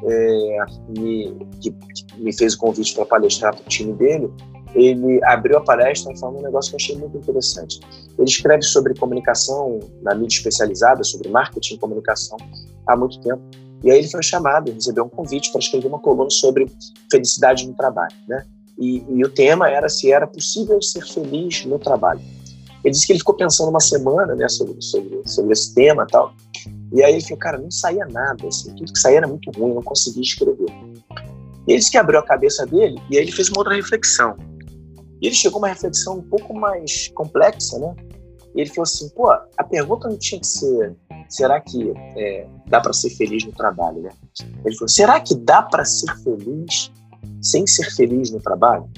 é, 0.03 0.57
me, 0.89 1.33
que, 1.61 1.71
que 1.71 2.21
me 2.21 2.35
fez 2.35 2.53
o 2.53 2.57
convite 2.57 2.93
para 2.93 3.05
palestrar 3.05 3.55
para 3.55 3.63
o 3.63 3.67
time 3.67 3.93
dele, 3.93 4.31
ele 4.75 5.23
abriu 5.23 5.57
a 5.57 5.61
palestra 5.61 6.15
falou 6.17 6.39
um 6.39 6.43
negócio 6.43 6.69
que 6.69 6.75
eu 6.75 6.83
achei 6.83 6.97
muito 6.97 7.17
interessante. 7.17 7.79
Ele 8.17 8.27
escreve 8.27 8.63
sobre 8.63 8.93
comunicação 8.93 9.79
na 10.01 10.13
mídia 10.13 10.35
especializada, 10.37 11.03
sobre 11.03 11.29
marketing 11.29 11.75
e 11.75 11.77
comunicação 11.77 12.37
há 12.85 12.95
muito 12.95 13.19
tempo. 13.21 13.41
E 13.83 13.91
aí 13.91 13.99
ele 13.99 14.07
foi 14.07 14.23
chamado, 14.23 14.71
recebeu 14.71 15.05
um 15.05 15.09
convite 15.09 15.51
para 15.51 15.59
escrever 15.59 15.87
uma 15.87 15.99
coluna 15.99 16.29
sobre 16.29 16.65
felicidade 17.11 17.67
no 17.67 17.73
trabalho, 17.73 18.15
né? 18.27 18.45
E, 18.77 19.03
e, 19.07 19.23
o 19.23 19.29
tema 19.29 19.69
era 19.69 19.87
se 19.87 20.11
era 20.11 20.27
possível 20.27 20.81
ser 20.81 21.05
feliz 21.05 21.65
no 21.65 21.79
trabalho. 21.79 22.19
Ele 22.83 22.91
disse 22.91 23.07
que 23.07 23.13
ele 23.13 23.19
ficou 23.19 23.35
pensando 23.35 23.69
uma 23.69 23.79
semana, 23.79 24.35
né, 24.35 24.47
sobre, 24.49 24.75
sobre, 24.81 25.21
sobre 25.25 25.53
esse 25.53 25.73
tema 25.73 26.05
tal. 26.05 26.33
E 26.93 27.01
aí 27.01 27.13
ele 27.13 27.23
falou, 27.23 27.37
cara, 27.37 27.57
não 27.57 27.71
saía 27.71 28.05
nada, 28.05 28.47
assim, 28.47 28.75
tudo 28.75 28.91
que 28.91 28.99
saía 28.99 29.17
era 29.17 29.27
muito 29.27 29.49
ruim, 29.51 29.73
não 29.73 29.81
conseguia 29.81 30.21
escrever. 30.21 30.69
E 31.67 31.71
ele 31.71 31.79
disse 31.79 31.89
que 31.89 31.97
abriu 31.97 32.19
a 32.19 32.23
cabeça 32.23 32.65
dele 32.65 33.01
e 33.09 33.17
aí 33.17 33.23
ele 33.23 33.31
fez 33.31 33.49
uma 33.49 33.59
outra 33.59 33.73
reflexão. 33.73 34.35
E 35.21 35.27
ele 35.27 35.35
chegou 35.35 35.57
a 35.57 35.61
uma 35.61 35.67
reflexão 35.69 36.17
um 36.17 36.21
pouco 36.21 36.53
mais 36.53 37.07
complexa, 37.15 37.79
né? 37.79 37.95
Ele 38.55 38.69
falou 38.69 38.83
assim, 38.83 39.09
pô, 39.09 39.29
a 39.29 39.63
pergunta 39.63 40.07
não 40.07 40.17
tinha 40.17 40.39
que 40.39 40.47
ser, 40.47 40.95
será 41.27 41.59
que 41.59 41.91
é, 42.15 42.47
dá 42.67 42.79
para 42.79 42.93
ser 42.93 43.09
feliz 43.11 43.43
no 43.43 43.51
trabalho, 43.51 44.01
né? 44.01 44.11
Ele 44.65 44.75
falou, 44.75 44.87
será 44.87 45.19
que 45.19 45.35
dá 45.35 45.61
para 45.61 45.83
ser 45.83 46.15
feliz 46.23 46.91
sem 47.41 47.67
ser 47.67 47.91
feliz 47.91 48.31
no 48.31 48.39
trabalho? 48.39 48.89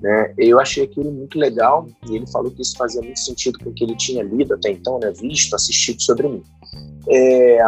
Né? 0.00 0.34
Eu 0.38 0.58
achei 0.58 0.84
aquilo 0.84 1.12
muito 1.12 1.38
legal 1.38 1.86
e 2.08 2.16
ele 2.16 2.26
falou 2.26 2.50
que 2.50 2.62
isso 2.62 2.76
fazia 2.76 3.02
muito 3.02 3.20
sentido 3.20 3.58
com 3.58 3.70
o 3.70 3.72
que 3.72 3.84
ele 3.84 3.96
tinha 3.96 4.22
lido 4.22 4.54
até 4.54 4.70
então, 4.70 4.98
né? 4.98 5.12
Visto, 5.12 5.54
assistido 5.54 6.02
sobre 6.02 6.28
mim. 6.28 6.42
É, 7.08 7.58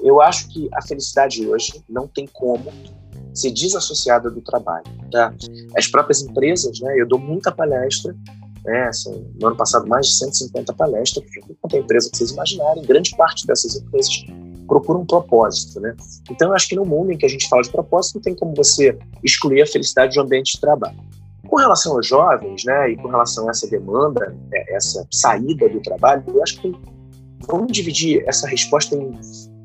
eu 0.00 0.20
acho 0.20 0.48
que 0.48 0.68
a 0.74 0.82
felicidade 0.82 1.46
hoje 1.46 1.82
não 1.88 2.06
tem 2.06 2.26
como 2.32 2.72
ser 3.34 3.50
desassociada 3.50 4.30
do 4.30 4.40
trabalho. 4.40 4.84
Tá? 5.10 5.34
As 5.76 5.86
próprias 5.86 6.22
empresas, 6.22 6.80
né, 6.80 6.94
eu 7.00 7.06
dou 7.06 7.18
muita 7.18 7.50
palestra, 7.50 8.14
né, 8.64 8.84
assim, 8.84 9.26
no 9.40 9.48
ano 9.48 9.56
passado 9.56 9.86
mais 9.86 10.06
de 10.06 10.18
150 10.18 10.72
palestras, 10.74 11.24
quanto 11.60 11.76
a 11.76 11.78
empresa 11.78 12.10
que 12.10 12.16
vocês 12.16 12.30
imaginarem, 12.30 12.84
grande 12.84 13.14
parte 13.16 13.46
dessas 13.46 13.76
empresas 13.76 14.24
procuram 14.66 15.00
um 15.00 15.06
propósito. 15.06 15.80
Né? 15.80 15.94
Então, 16.30 16.48
eu 16.48 16.54
acho 16.54 16.68
que 16.68 16.76
no 16.76 16.84
mundo 16.84 17.12
em 17.12 17.18
que 17.18 17.26
a 17.26 17.28
gente 17.28 17.48
fala 17.48 17.62
de 17.62 17.70
propósito, 17.70 18.16
não 18.16 18.22
tem 18.22 18.34
como 18.34 18.54
você 18.54 18.96
excluir 19.22 19.62
a 19.62 19.66
felicidade 19.66 20.14
do 20.14 20.20
ambiente 20.20 20.52
de 20.54 20.60
trabalho. 20.60 20.96
Com 21.48 21.56
relação 21.56 21.96
aos 21.96 22.06
jovens, 22.06 22.64
né, 22.64 22.90
e 22.90 22.96
com 22.96 23.08
relação 23.08 23.46
a 23.48 23.50
essa 23.50 23.68
demanda, 23.68 24.34
é, 24.52 24.76
essa 24.76 25.06
saída 25.12 25.68
do 25.68 25.80
trabalho, 25.80 26.24
eu 26.28 26.42
acho 26.42 26.60
que 26.60 26.72
vamos 27.46 27.72
dividir 27.72 28.22
essa 28.26 28.48
resposta 28.48 28.94
em 28.94 29.12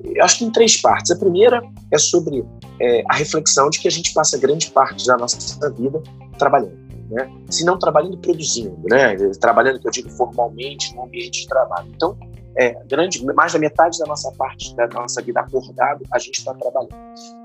eu 0.03 0.23
acho 0.23 0.39
que 0.39 0.45
em 0.45 0.51
três 0.51 0.79
partes. 0.79 1.12
A 1.12 1.15
primeira 1.15 1.62
é 1.91 1.97
sobre 1.97 2.43
é, 2.79 3.03
a 3.10 3.15
reflexão 3.15 3.69
de 3.69 3.79
que 3.79 3.88
a 3.88 3.91
gente 3.91 4.13
passa 4.13 4.38
grande 4.38 4.71
parte 4.71 5.05
da 5.05 5.17
nossa 5.17 5.38
vida 5.71 6.01
trabalhando. 6.38 6.87
Né? 7.09 7.31
Se 7.49 7.63
não 7.63 7.79
trabalhando, 7.79 8.17
produzindo, 8.17 8.77
né? 8.89 9.15
trabalhando, 9.39 9.79
que 9.79 9.87
eu 9.87 9.91
digo 9.91 10.09
formalmente, 10.09 10.93
no 10.95 11.03
ambiente 11.03 11.41
de 11.41 11.47
trabalho. 11.47 11.87
Então, 11.95 12.17
é, 12.59 12.73
grande, 12.85 13.23
mais 13.23 13.53
da 13.53 13.59
metade 13.59 13.99
da 13.99 14.05
nossa 14.07 14.31
parte, 14.31 14.75
da 14.75 14.87
nossa 14.87 15.21
vida 15.21 15.39
acordado, 15.39 16.03
a 16.11 16.17
gente 16.17 16.39
está 16.39 16.53
trabalhando. 16.55 16.89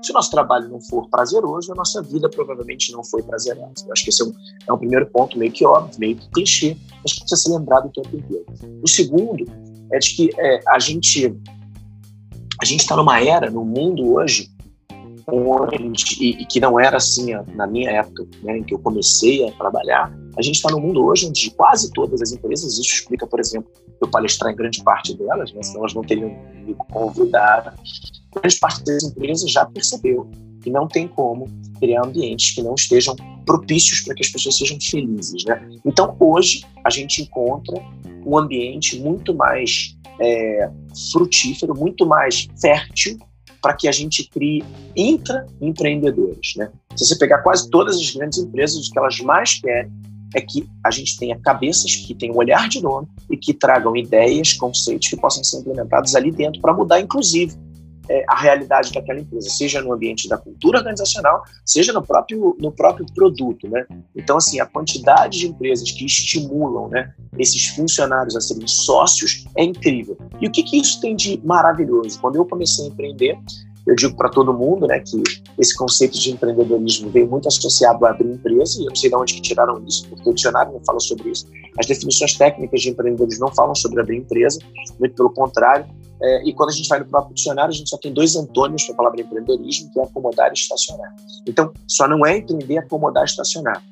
Se 0.01 0.11
o 0.11 0.13
nosso 0.13 0.31
trabalho 0.31 0.67
não 0.69 0.81
for 0.81 1.07
prazeroso, 1.07 1.71
a 1.71 1.75
nossa 1.75 2.01
vida 2.01 2.27
provavelmente 2.27 2.91
não 2.91 3.03
foi 3.03 3.21
prazerosa. 3.21 3.85
Eu 3.85 3.93
acho 3.93 4.03
que 4.03 4.09
esse 4.09 4.23
é 4.23 4.25
um, 4.25 4.33
é 4.69 4.73
um 4.73 4.77
primeiro 4.77 5.05
ponto 5.05 5.37
meio 5.37 5.51
que 5.51 5.63
óbvio, 5.65 5.99
meio 5.99 6.15
que 6.15 6.27
clichê, 6.31 6.75
mas 7.03 7.13
que 7.13 7.19
precisa 7.19 7.41
ser 7.41 7.57
lembrado 7.57 7.85
o 7.85 7.89
tempo 7.89 8.15
inteiro. 8.17 8.45
O 8.81 8.89
segundo 8.89 9.45
é 9.91 9.99
de 9.99 10.15
que 10.15 10.29
é, 10.35 10.59
a 10.67 10.79
gente 10.79 11.39
a 12.59 12.65
gente 12.65 12.81
está 12.81 12.95
numa 12.95 13.21
era, 13.21 13.51
no 13.51 13.65
mundo 13.65 14.13
hoje, 14.13 14.49
onde, 15.27 16.03
e, 16.19 16.41
e, 16.41 16.45
que 16.45 16.59
não 16.59 16.79
era 16.79 16.97
assim 16.97 17.33
na 17.55 17.67
minha 17.67 17.89
época, 17.91 18.27
né, 18.41 18.57
em 18.57 18.63
que 18.63 18.73
eu 18.73 18.79
comecei 18.79 19.47
a 19.47 19.51
trabalhar, 19.51 20.13
a 20.37 20.41
gente 20.41 20.55
está 20.55 20.71
no 20.71 20.79
mundo 20.79 21.05
hoje 21.05 21.27
onde 21.27 21.51
quase 21.51 21.91
todas 21.91 22.21
as 22.21 22.31
empresas, 22.31 22.73
isso 22.73 22.93
explica, 22.95 23.25
por 23.27 23.39
exemplo, 23.39 23.69
eu 24.01 24.07
palestrar 24.09 24.51
em 24.51 24.55
grande 24.55 24.83
parte 24.83 25.15
delas, 25.15 25.53
né, 25.53 25.61
senão 25.63 25.81
elas 25.81 25.93
não 25.93 26.01
teriam 26.01 26.29
me 26.65 26.75
convidado, 26.91 27.71
grande 28.33 28.57
parte 28.57 28.83
das 28.83 29.03
empresas 29.03 29.51
já 29.51 29.65
percebeu 29.65 30.29
que 30.61 30.69
não 30.69 30.87
tem 30.87 31.07
como 31.07 31.45
criar 31.79 32.05
ambientes 32.05 32.55
que 32.55 32.63
não 32.63 32.73
estejam 32.75 33.15
propícios 33.45 34.01
para 34.01 34.15
que 34.15 34.23
as 34.23 34.29
pessoas 34.29 34.57
sejam 34.57 34.77
felizes. 34.79 35.43
Né? 35.43 35.69
Então, 35.85 36.15
hoje, 36.19 36.65
a 36.85 36.89
gente 36.89 37.21
encontra 37.21 37.75
um 38.25 38.37
ambiente 38.37 38.97
muito 39.01 39.35
mais 39.35 39.97
é, 40.21 40.69
frutífero, 41.11 41.75
muito 41.75 42.05
mais 42.05 42.47
fértil 42.59 43.17
para 43.63 43.73
que 43.73 43.87
a 43.87 43.91
gente 43.93 44.29
crie 44.29 44.61
intraempreendedores. 44.93 46.53
Né? 46.57 46.69
Se 46.97 47.05
você 47.05 47.17
pegar 47.17 47.39
quase 47.39 47.69
todas 47.69 47.95
as 47.95 48.11
grandes 48.11 48.37
empresas, 48.39 48.85
o 48.85 48.91
que 48.91 48.99
elas 48.99 49.19
mais 49.21 49.59
querem 49.61 49.89
é 50.35 50.41
que 50.41 50.67
a 50.83 50.91
gente 50.91 51.17
tenha 51.17 51.39
cabeças 51.39 51.95
que 51.95 52.13
tenham 52.13 52.35
olhar 52.35 52.67
de 52.67 52.81
dono 52.81 53.07
e 53.31 53.37
que 53.37 53.53
tragam 53.53 53.95
ideias, 53.95 54.51
conceitos 54.51 55.07
que 55.07 55.15
possam 55.15 55.43
ser 55.43 55.59
implementados 55.59 56.13
ali 56.13 56.31
dentro 56.31 56.59
para 56.59 56.73
mudar, 56.73 56.99
inclusive, 56.99 57.55
é, 58.09 58.23
a 58.27 58.35
realidade 58.39 58.91
daquela 58.91 59.19
empresa, 59.19 59.49
seja 59.49 59.81
no 59.81 59.93
ambiente 59.93 60.27
da 60.27 60.37
cultura 60.37 60.79
organizacional, 60.79 61.43
seja 61.65 61.93
no 61.93 62.01
próprio, 62.01 62.55
no 62.59 62.71
próprio 62.71 63.05
produto. 63.13 63.67
Né? 63.69 63.85
Então, 64.15 64.37
assim, 64.37 64.59
a 64.59 64.65
quantidade 64.65 65.39
de 65.39 65.47
empresas 65.47 65.91
que 65.91 66.05
estimulam 66.05 66.89
né, 66.89 67.13
esses 67.37 67.67
funcionários 67.67 68.35
a 68.35 68.41
serem 68.41 68.67
sócios 68.67 69.45
é 69.57 69.63
incrível. 69.63 70.17
E 70.41 70.47
o 70.47 70.51
que, 70.51 70.63
que 70.63 70.77
isso 70.77 70.99
tem 70.99 71.15
de 71.15 71.39
maravilhoso? 71.43 72.19
Quando 72.19 72.35
eu 72.35 72.45
comecei 72.45 72.85
a 72.85 72.87
empreender, 72.89 73.37
eu 73.85 73.95
digo 73.95 74.15
para 74.15 74.29
todo 74.29 74.53
mundo 74.53 74.87
né, 74.87 74.99
que 74.99 75.21
esse 75.59 75.75
conceito 75.75 76.17
de 76.17 76.31
empreendedorismo 76.31 77.09
veio 77.09 77.27
muito 77.27 77.47
associado 77.47 78.05
a 78.05 78.11
abrir 78.11 78.31
empresa, 78.31 78.79
e 78.79 78.83
eu 78.83 78.89
não 78.89 78.95
sei 78.95 79.09
de 79.09 79.15
onde 79.15 79.33
que 79.33 79.41
tiraram 79.41 79.83
isso, 79.85 80.07
porque 80.09 80.29
o 80.29 80.33
dicionário 80.33 80.71
não 80.71 80.83
fala 80.85 80.99
sobre 80.99 81.29
isso. 81.29 81.45
As 81.77 81.85
definições 81.85 82.33
técnicas 82.33 82.81
de 82.81 82.89
empreendedorismo 82.89 83.45
não 83.45 83.53
falam 83.53 83.75
sobre 83.75 84.01
abrir 84.01 84.17
empresa, 84.17 84.59
muito 84.99 85.15
pelo 85.15 85.29
contrário. 85.31 85.85
É, 86.23 86.41
e 86.47 86.53
quando 86.53 86.69
a 86.69 86.73
gente 86.73 86.87
vai 86.87 86.99
no 86.99 87.05
próprio 87.05 87.35
dicionário, 87.35 87.71
a 87.71 87.75
gente 87.75 87.89
só 87.89 87.97
tem 87.97 88.13
dois 88.13 88.35
antônimos 88.35 88.83
para 88.85 88.93
a 88.93 88.97
palavra 88.97 89.21
empreendedorismo, 89.21 89.91
que 89.91 89.99
é 89.99 90.03
acomodar 90.03 90.49
e 90.51 90.53
estacionar. 90.53 91.13
Então, 91.45 91.73
só 91.85 92.07
não 92.07 92.25
é 92.25 92.37
empreender, 92.37 92.77
acomodar 92.77 93.23
e 93.23 93.25
estacionar. 93.25 93.83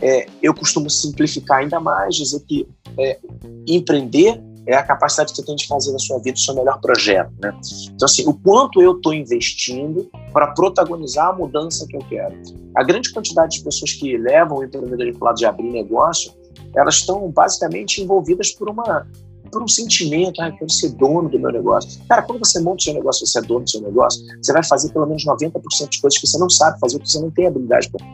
É, 0.00 0.26
eu 0.40 0.54
costumo 0.54 0.88
simplificar 0.88 1.58
ainda 1.58 1.80
mais, 1.80 2.14
dizer 2.14 2.40
que 2.46 2.66
é, 2.96 3.18
empreender 3.66 4.40
é 4.66 4.76
a 4.76 4.82
capacidade 4.84 5.32
que 5.32 5.36
você 5.36 5.44
tem 5.44 5.56
de 5.56 5.66
fazer 5.66 5.90
na 5.90 5.98
sua 5.98 6.18
vida 6.18 6.36
o 6.36 6.40
seu 6.40 6.54
melhor 6.54 6.80
projeto, 6.80 7.32
né? 7.40 7.52
Então, 7.92 8.06
assim, 8.06 8.26
o 8.26 8.34
quanto 8.34 8.80
eu 8.80 8.96
estou 8.96 9.12
investindo 9.12 10.08
para 10.32 10.48
protagonizar 10.48 11.28
a 11.28 11.32
mudança 11.32 11.86
que 11.88 11.96
eu 11.96 12.00
quero. 12.08 12.40
A 12.76 12.84
grande 12.84 13.12
quantidade 13.12 13.58
de 13.58 13.64
pessoas 13.64 13.94
que 13.94 14.16
levam 14.16 14.58
o 14.58 14.64
empreendedorismo 14.64 15.18
para 15.18 15.24
o 15.24 15.28
lado 15.28 15.38
de 15.38 15.46
abrir 15.46 15.70
negócio, 15.70 16.32
elas 16.76 16.96
estão 16.96 17.28
basicamente 17.30 18.00
envolvidas 18.00 18.52
por 18.52 18.68
uma 18.68 19.06
por 19.50 19.62
um 19.62 19.68
sentimento, 19.68 20.40
ah, 20.40 20.48
eu 20.48 20.56
quero 20.56 20.70
ser 20.70 20.90
dono 20.90 21.28
do 21.28 21.38
meu 21.38 21.50
negócio. 21.50 22.00
Cara, 22.08 22.22
quando 22.22 22.38
você 22.38 22.60
monta 22.60 22.76
o 22.78 22.82
seu 22.82 22.94
negócio, 22.94 23.26
você 23.26 23.38
é 23.38 23.42
dono 23.42 23.64
do 23.64 23.70
seu 23.70 23.80
negócio, 23.80 24.24
você 24.42 24.52
vai 24.52 24.64
fazer 24.64 24.92
pelo 24.92 25.06
menos 25.06 25.24
90% 25.24 25.88
de 25.88 26.00
coisas 26.00 26.18
que 26.18 26.26
você 26.26 26.38
não 26.38 26.48
sabe 26.50 26.78
fazer, 26.78 26.98
que 26.98 27.10
você 27.10 27.20
não 27.20 27.30
tem 27.30 27.46
habilidade 27.46 27.90
para 27.90 28.04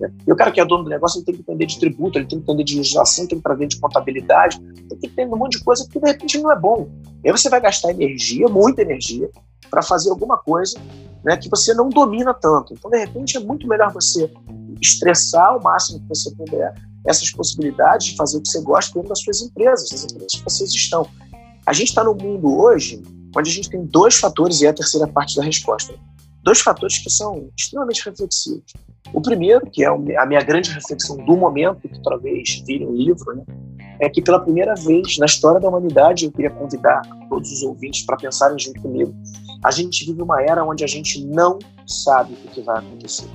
né? 0.00 0.12
E 0.26 0.32
o 0.32 0.36
cara 0.36 0.50
que 0.50 0.60
é 0.60 0.64
dono 0.64 0.84
do 0.84 0.90
negócio 0.90 1.18
ele 1.18 1.24
tem 1.24 1.34
que 1.34 1.40
entender 1.40 1.66
de 1.66 1.78
tributo, 1.78 2.18
ele 2.18 2.26
tem 2.26 2.38
que 2.38 2.44
entender 2.44 2.64
de 2.64 2.76
legislação, 2.76 3.26
tem 3.26 3.38
que 3.38 3.46
aprender 3.46 3.68
de 3.68 3.78
contabilidade, 3.78 4.60
tem 4.88 4.98
que 4.98 5.06
entender 5.06 5.32
um 5.32 5.38
monte 5.38 5.58
de 5.58 5.64
coisa 5.64 5.86
que 5.88 6.00
de 6.00 6.06
repente 6.06 6.38
não 6.38 6.50
é 6.50 6.58
bom. 6.58 6.88
E 7.22 7.28
aí 7.28 7.32
você 7.32 7.48
vai 7.48 7.60
gastar 7.60 7.90
energia, 7.90 8.48
muita 8.48 8.82
energia, 8.82 9.30
para 9.70 9.82
fazer 9.82 10.10
alguma 10.10 10.36
coisa 10.36 10.78
né, 11.24 11.36
que 11.36 11.48
você 11.48 11.74
não 11.74 11.88
domina 11.88 12.34
tanto. 12.34 12.74
Então, 12.74 12.90
de 12.90 12.98
repente, 12.98 13.36
é 13.36 13.40
muito 13.40 13.66
melhor 13.66 13.92
você 13.92 14.30
estressar 14.80 15.56
o 15.56 15.62
máximo 15.62 16.00
que 16.00 16.08
você 16.08 16.30
puder 16.34 16.74
essas 17.06 17.30
possibilidades 17.30 18.08
de 18.08 18.16
fazer 18.16 18.38
o 18.38 18.42
que 18.42 18.48
você 18.48 18.60
gosta 18.62 18.94
dentro 18.94 19.08
das 19.08 19.20
suas 19.20 19.42
empresas, 19.42 19.88
das 19.90 20.04
empresas 20.04 20.34
que 20.34 20.44
vocês 20.44 20.70
estão. 20.70 21.06
A 21.66 21.72
gente 21.72 21.88
está 21.88 22.04
no 22.04 22.14
mundo 22.14 22.58
hoje 22.58 23.02
onde 23.36 23.50
a 23.50 23.52
gente 23.52 23.68
tem 23.68 23.84
dois 23.84 24.16
fatores, 24.16 24.60
e 24.60 24.66
é 24.66 24.70
a 24.70 24.72
terceira 24.72 25.06
parte 25.08 25.36
da 25.36 25.42
resposta. 25.42 25.94
Dois 26.42 26.60
fatores 26.60 26.98
que 26.98 27.10
são 27.10 27.48
extremamente 27.56 28.04
reflexivos. 28.04 28.72
O 29.12 29.20
primeiro, 29.20 29.68
que 29.70 29.84
é 29.84 29.88
a 29.88 30.26
minha 30.26 30.42
grande 30.42 30.70
reflexão 30.70 31.16
do 31.16 31.36
momento, 31.36 31.88
que 31.88 32.02
talvez 32.02 32.62
vire 32.66 32.86
um 32.86 32.94
livro, 32.94 33.34
né, 33.34 33.44
é 34.00 34.08
que 34.08 34.20
pela 34.20 34.40
primeira 34.40 34.74
vez 34.74 35.18
na 35.18 35.26
história 35.26 35.60
da 35.60 35.68
humanidade, 35.68 36.26
eu 36.26 36.32
queria 36.32 36.50
convidar 36.50 37.02
todos 37.28 37.50
os 37.52 37.62
ouvintes 37.62 38.04
para 38.04 38.16
pensarem 38.16 38.58
junto 38.58 38.80
comigo, 38.80 39.14
a 39.64 39.70
gente 39.70 40.04
vive 40.04 40.20
uma 40.20 40.42
era 40.42 40.64
onde 40.64 40.84
a 40.84 40.86
gente 40.86 41.24
não 41.24 41.58
sabe 41.86 42.34
o 42.44 42.48
que 42.50 42.60
vai 42.60 42.78
acontecer. 42.78 43.28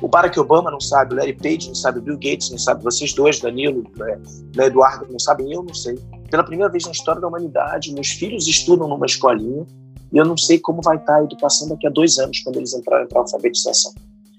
O 0.00 0.08
Barack 0.08 0.38
Obama 0.40 0.70
não 0.70 0.80
sabe, 0.80 1.14
o 1.14 1.16
Larry 1.18 1.34
Page 1.34 1.68
não 1.68 1.74
sabe, 1.74 1.98
o 1.98 2.02
Bill 2.02 2.14
Gates 2.14 2.50
não 2.50 2.58
sabe, 2.58 2.82
vocês 2.82 3.12
dois, 3.12 3.38
Danilo, 3.38 3.84
né, 3.96 4.18
né 4.56 4.66
Eduardo, 4.66 5.06
não 5.10 5.18
sabem, 5.18 5.52
eu 5.52 5.62
não 5.62 5.74
sei. 5.74 5.98
Pela 6.30 6.42
primeira 6.42 6.70
vez 6.70 6.84
na 6.84 6.92
história 6.92 7.20
da 7.20 7.28
humanidade, 7.28 7.92
meus 7.92 8.08
filhos 8.08 8.46
estudam 8.48 8.88
numa 8.88 9.04
escolinha 9.04 9.66
e 10.12 10.16
eu 10.16 10.24
não 10.24 10.36
sei 10.36 10.58
como 10.58 10.80
vai 10.82 10.96
estar 10.96 11.16
a 11.16 11.24
educação 11.24 11.68
daqui 11.68 11.86
a 11.86 11.90
dois 11.90 12.18
anos, 12.18 12.40
quando 12.40 12.56
eles 12.56 12.72
entrarem 12.72 13.06
para 13.08 13.18
a 13.18 13.22
alfabetização. 13.22 13.92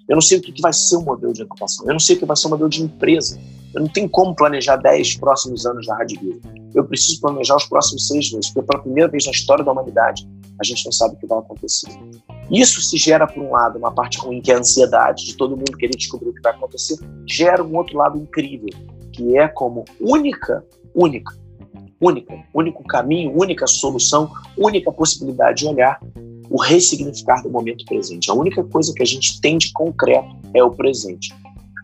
Eu 0.07 0.15
não 0.15 0.21
sei 0.21 0.39
o 0.39 0.41
que 0.41 0.61
vai 0.61 0.73
ser 0.73 0.97
o 0.97 1.01
modelo 1.01 1.31
de 1.31 1.41
educação. 1.41 1.85
Eu 1.85 1.93
não 1.93 1.99
sei 1.99 2.15
o 2.15 2.19
que 2.19 2.25
vai 2.25 2.35
ser 2.35 2.47
o 2.47 2.49
modelo 2.49 2.69
de 2.69 2.83
empresa. 2.83 3.39
Eu 3.73 3.81
não 3.81 3.87
tenho 3.87 4.09
como 4.09 4.35
planejar 4.35 4.75
10 4.75 5.17
próximos 5.17 5.65
anos 5.65 5.85
da 5.87 5.95
Rádio 5.95 6.19
Vida. 6.19 6.39
Eu 6.75 6.83
preciso 6.83 7.21
planejar 7.21 7.55
os 7.55 7.65
próximos 7.65 8.07
seis 8.07 8.31
meses, 8.33 8.49
porque 8.51 8.67
pela 8.67 8.83
primeira 8.83 9.09
vez 9.09 9.25
na 9.25 9.31
história 9.31 9.63
da 9.63 9.71
humanidade, 9.71 10.27
a 10.59 10.63
gente 10.63 10.85
não 10.85 10.91
sabe 10.91 11.15
o 11.15 11.17
que 11.17 11.27
vai 11.27 11.39
acontecer. 11.39 11.89
Isso 12.49 12.81
se 12.81 12.97
gera, 12.97 13.25
por 13.25 13.41
um 13.41 13.51
lado, 13.51 13.77
uma 13.77 13.91
parte 13.91 14.17
ruim, 14.19 14.41
que 14.41 14.51
é 14.51 14.55
a 14.55 14.59
ansiedade 14.59 15.25
de 15.25 15.37
todo 15.37 15.55
mundo 15.55 15.77
querer 15.77 15.95
descobrir 15.95 16.29
o 16.29 16.33
que 16.33 16.41
vai 16.41 16.53
acontecer, 16.53 16.97
gera 17.27 17.63
um 17.63 17.75
outro 17.75 17.97
lado 17.97 18.17
incrível, 18.17 18.69
que 19.11 19.37
é 19.37 19.47
como 19.47 19.85
única, 19.99 20.65
única, 20.93 21.33
única, 21.99 22.45
único 22.53 22.83
caminho, 22.83 23.31
única 23.35 23.67
solução, 23.67 24.31
única 24.57 24.91
possibilidade 24.91 25.59
de 25.59 25.67
olhar 25.67 25.99
o 26.49 26.61
ressignificar 26.61 27.41
do 27.41 27.49
momento 27.49 27.85
presente. 27.85 28.29
A 28.29 28.33
única 28.33 28.61
coisa 28.65 28.93
que 28.93 29.01
a 29.01 29.05
gente 29.05 29.39
tem 29.39 29.57
de 29.57 29.71
concreto 29.71 30.35
é 30.53 30.61
o 30.61 30.69
presente. 30.69 31.33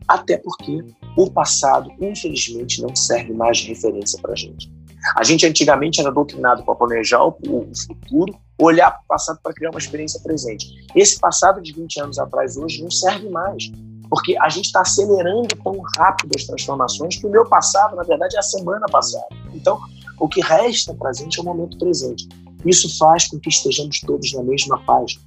Até 0.06 0.38
porque 0.38 0.84
o 1.17 1.32
passado, 1.32 1.89
infelizmente, 2.01 2.82
não 2.82 2.93
serve 2.93 3.34
mais 3.34 3.60
de 3.60 3.69
referência 3.69 4.19
para 4.21 4.34
a 4.34 4.36
gente. 4.36 4.69
A 5.15 5.23
gente 5.23 5.45
antigamente 5.45 6.01
era 6.01 6.12
doutrinado 6.12 6.63
para 6.63 6.75
planejar 6.75 7.23
o, 7.23 7.32
futuro, 7.32 8.38
olhar 8.60 8.91
para 8.91 9.02
o 9.02 9.08
passado 9.08 9.39
para 9.41 9.54
criar 9.54 9.70
uma 9.70 9.80
experiência 9.80 10.20
presente. 10.22 10.67
Esse 10.96 11.20
passado 11.20 11.62
de 11.62 11.74
20 11.74 12.02
anos 12.02 12.20
atrás, 12.20 12.58
hoje, 12.58 12.82
não 12.82 12.91
serve 12.91 13.30
mais. 13.30 13.72
Porque 14.10 14.38
a 14.38 14.48
gente 14.50 14.65
está 14.65 14.82
acelerando 14.82 15.56
tão 15.63 15.80
rápido 15.98 16.32
as 16.36 16.46
transformações 16.46 17.17
que 17.17 17.28
o 17.28 17.30
meu 17.30 17.46
passado, 17.46 17.96
na 17.96 18.04
verdade, 18.04 18.36
é 18.36 18.39
a 18.39 18.43
semana 18.43 18.86
passada. 18.89 19.28
Então, 19.54 19.78
o 20.20 20.28
que 20.28 20.41
resta 20.41 20.93
para 20.93 21.10
a 21.10 21.13
gente 21.13 21.38
é 21.38 21.41
o 21.41 21.46
momento 21.46 21.78
presente. 21.78 22.28
Isso 22.65 22.98
faz 22.98 23.28
com 23.28 23.39
que 23.39 23.50
estejamos 23.50 24.00
todos 24.00 24.32
na 24.34 24.43
mesma 24.43 24.80
página. 24.86 25.22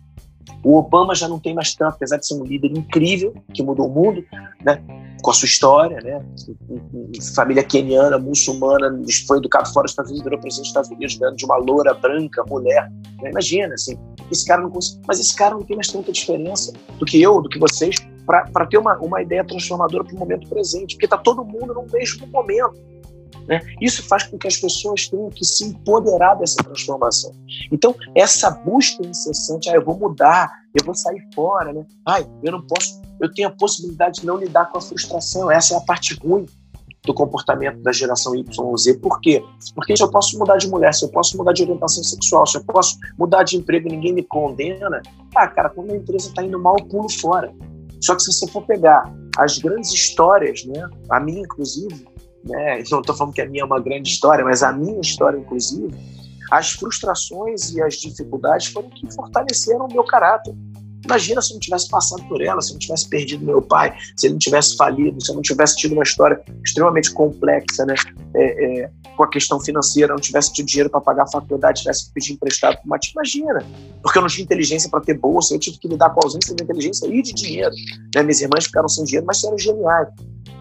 O 0.64 0.76
Obama 0.76 1.14
já 1.14 1.28
não 1.28 1.38
tem 1.38 1.54
mais 1.54 1.74
tanto, 1.74 1.94
apesar 1.94 2.16
de 2.16 2.26
ser 2.26 2.34
um 2.34 2.44
líder 2.44 2.70
incrível, 2.76 3.34
que 3.54 3.62
mudou 3.62 3.86
o 3.86 3.90
mundo, 3.90 4.24
né? 4.62 4.82
Com 5.22 5.30
a 5.30 5.34
sua 5.34 5.46
história, 5.46 5.98
né? 6.02 6.24
Família 7.34 7.62
keniana, 7.62 8.18
muçulmana, 8.18 8.90
foi 9.26 9.38
educado 9.38 9.72
fora 9.72 9.84
dos 9.84 9.92
Estados 9.92 10.10
Unidos, 10.10 10.24
virou 10.24 10.40
presidente 10.40 10.62
dos 10.62 10.68
Estados 10.68 10.90
Unidos, 10.90 11.16
ganhando 11.16 11.36
de 11.36 11.44
uma 11.44 11.56
loura 11.56 11.94
branca, 11.94 12.44
mulher. 12.48 12.90
Né? 13.22 13.30
Imagina, 13.30 13.74
assim, 13.74 13.98
esse 14.30 14.46
cara 14.46 14.62
não 14.62 14.70
consegue. 14.70 15.00
Mas 15.06 15.20
esse 15.20 15.34
cara 15.34 15.54
não 15.54 15.62
tem 15.62 15.76
mais 15.76 15.88
tanta 15.88 16.12
diferença 16.12 16.72
do 16.98 17.04
que 17.04 17.20
eu, 17.20 17.40
do 17.40 17.48
que 17.48 17.58
vocês, 17.58 17.96
para 18.26 18.66
ter 18.66 18.78
uma, 18.78 18.96
uma 18.98 19.22
ideia 19.22 19.44
transformadora 19.44 20.04
para 20.04 20.14
o 20.14 20.18
momento 20.18 20.48
presente, 20.48 20.94
porque 20.94 21.06
está 21.06 21.18
todo 21.18 21.44
mundo 21.44 21.74
no 21.74 21.86
mesmo 21.92 22.26
momento. 22.28 22.89
Né? 23.46 23.60
Isso 23.80 24.02
faz 24.06 24.24
com 24.24 24.38
que 24.38 24.46
as 24.46 24.56
pessoas 24.56 25.08
tenham 25.08 25.30
que 25.30 25.44
se 25.44 25.64
empoderar 25.64 26.34
dessa 26.34 26.62
transformação. 26.62 27.32
Então, 27.72 27.94
essa 28.14 28.50
busca 28.50 29.06
incessante, 29.06 29.68
ah, 29.68 29.74
eu 29.74 29.84
vou 29.84 29.98
mudar, 29.98 30.52
eu 30.78 30.84
vou 30.84 30.94
sair 30.94 31.22
fora, 31.34 31.72
né? 31.72 31.84
Ai, 32.06 32.26
eu 32.42 32.52
não 32.52 32.62
posso, 32.66 33.00
eu 33.20 33.32
tenho 33.32 33.48
a 33.48 33.50
possibilidade 33.50 34.20
de 34.20 34.26
não 34.26 34.36
lidar 34.36 34.66
com 34.70 34.78
a 34.78 34.80
frustração, 34.80 35.50
essa 35.50 35.74
é 35.74 35.76
a 35.76 35.80
parte 35.80 36.14
ruim 36.14 36.46
do 37.04 37.14
comportamento 37.14 37.82
da 37.82 37.92
geração 37.92 38.34
Y 38.34 38.64
ou 38.64 38.76
Z. 38.76 38.98
Por 38.98 39.20
quê? 39.20 39.42
Porque 39.74 39.96
se 39.96 40.02
eu 40.02 40.10
posso 40.10 40.38
mudar 40.38 40.58
de 40.58 40.68
mulher, 40.68 40.92
se 40.92 41.04
eu 41.04 41.08
posso 41.08 41.36
mudar 41.36 41.52
de 41.52 41.62
orientação 41.62 42.04
sexual, 42.04 42.46
se 42.46 42.58
eu 42.58 42.64
posso 42.64 42.98
mudar 43.18 43.42
de 43.42 43.56
emprego 43.56 43.88
e 43.88 43.92
ninguém 43.92 44.12
me 44.12 44.22
condena, 44.22 45.02
ah, 45.34 45.48
cara, 45.48 45.70
quando 45.70 45.92
a 45.92 45.96
empresa 45.96 46.28
está 46.28 46.42
indo 46.42 46.58
mal, 46.58 46.76
eu 46.78 46.86
pulo 46.86 47.08
fora. 47.08 47.52
Só 48.00 48.14
que 48.14 48.22
se 48.22 48.32
você 48.32 48.46
for 48.48 48.62
pegar 48.62 49.12
as 49.38 49.58
grandes 49.58 49.90
histórias, 49.92 50.64
né, 50.64 50.88
a 51.10 51.20
minha 51.20 51.40
inclusive, 51.40 52.06
né? 52.44 52.82
Não 52.90 53.00
estou 53.00 53.14
falando 53.14 53.34
que 53.34 53.40
a 53.40 53.48
minha 53.48 53.62
é 53.62 53.64
uma 53.64 53.80
grande 53.80 54.10
história, 54.10 54.44
mas 54.44 54.62
a 54.62 54.72
minha 54.72 55.00
história, 55.00 55.38
inclusive, 55.38 55.94
as 56.50 56.72
frustrações 56.72 57.72
e 57.72 57.82
as 57.82 57.94
dificuldades 57.94 58.68
foram 58.68 58.90
que 58.90 59.12
fortaleceram 59.14 59.86
o 59.86 59.92
meu 59.92 60.04
caráter. 60.04 60.54
Imagina 61.04 61.40
se 61.40 61.52
eu 61.52 61.54
não 61.54 61.60
tivesse 61.60 61.88
passado 61.88 62.22
por 62.28 62.42
ela, 62.42 62.60
se 62.60 62.70
eu 62.70 62.74
não 62.74 62.78
tivesse 62.78 63.08
perdido 63.08 63.44
meu 63.44 63.62
pai, 63.62 63.96
se 64.16 64.26
ele 64.26 64.34
não 64.34 64.38
tivesse 64.38 64.76
falido, 64.76 65.22
se 65.22 65.30
eu 65.30 65.34
não 65.34 65.42
tivesse 65.42 65.76
tido 65.76 65.92
uma 65.92 66.02
história 66.02 66.40
extremamente 66.64 67.12
complexa, 67.12 67.86
né? 67.86 67.94
É, 68.34 68.82
é, 68.82 68.90
com 69.16 69.24
a 69.24 69.28
questão 69.28 69.58
financeira, 69.60 70.12
não 70.12 70.20
tivesse 70.20 70.52
tido 70.52 70.66
dinheiro 70.66 70.90
para 70.90 71.00
pagar 71.00 71.24
a 71.24 71.26
faculdade, 71.26 71.80
tivesse 71.80 72.06
que 72.06 72.14
pedir 72.14 72.32
emprestado 72.34 72.76
para 72.76 72.84
uma 72.84 72.98
imagina, 73.12 73.64
porque 74.02 74.18
eu 74.18 74.22
não 74.22 74.28
tinha 74.28 74.44
inteligência 74.44 74.90
para 74.90 75.00
ter 75.00 75.14
bolsa, 75.14 75.54
eu 75.54 75.58
tive 75.58 75.78
que 75.78 75.88
lidar 75.88 76.10
com 76.10 76.20
a 76.20 76.26
ausência 76.26 76.54
de 76.54 76.62
inteligência 76.62 77.06
e 77.06 77.22
de 77.22 77.32
dinheiro. 77.32 77.74
Né? 78.14 78.22
Minhas 78.22 78.40
irmãs 78.40 78.64
ficaram 78.66 78.88
sem 78.88 79.04
dinheiro, 79.04 79.26
mas 79.26 79.42
eram 79.42 79.58
geniais. 79.58 80.08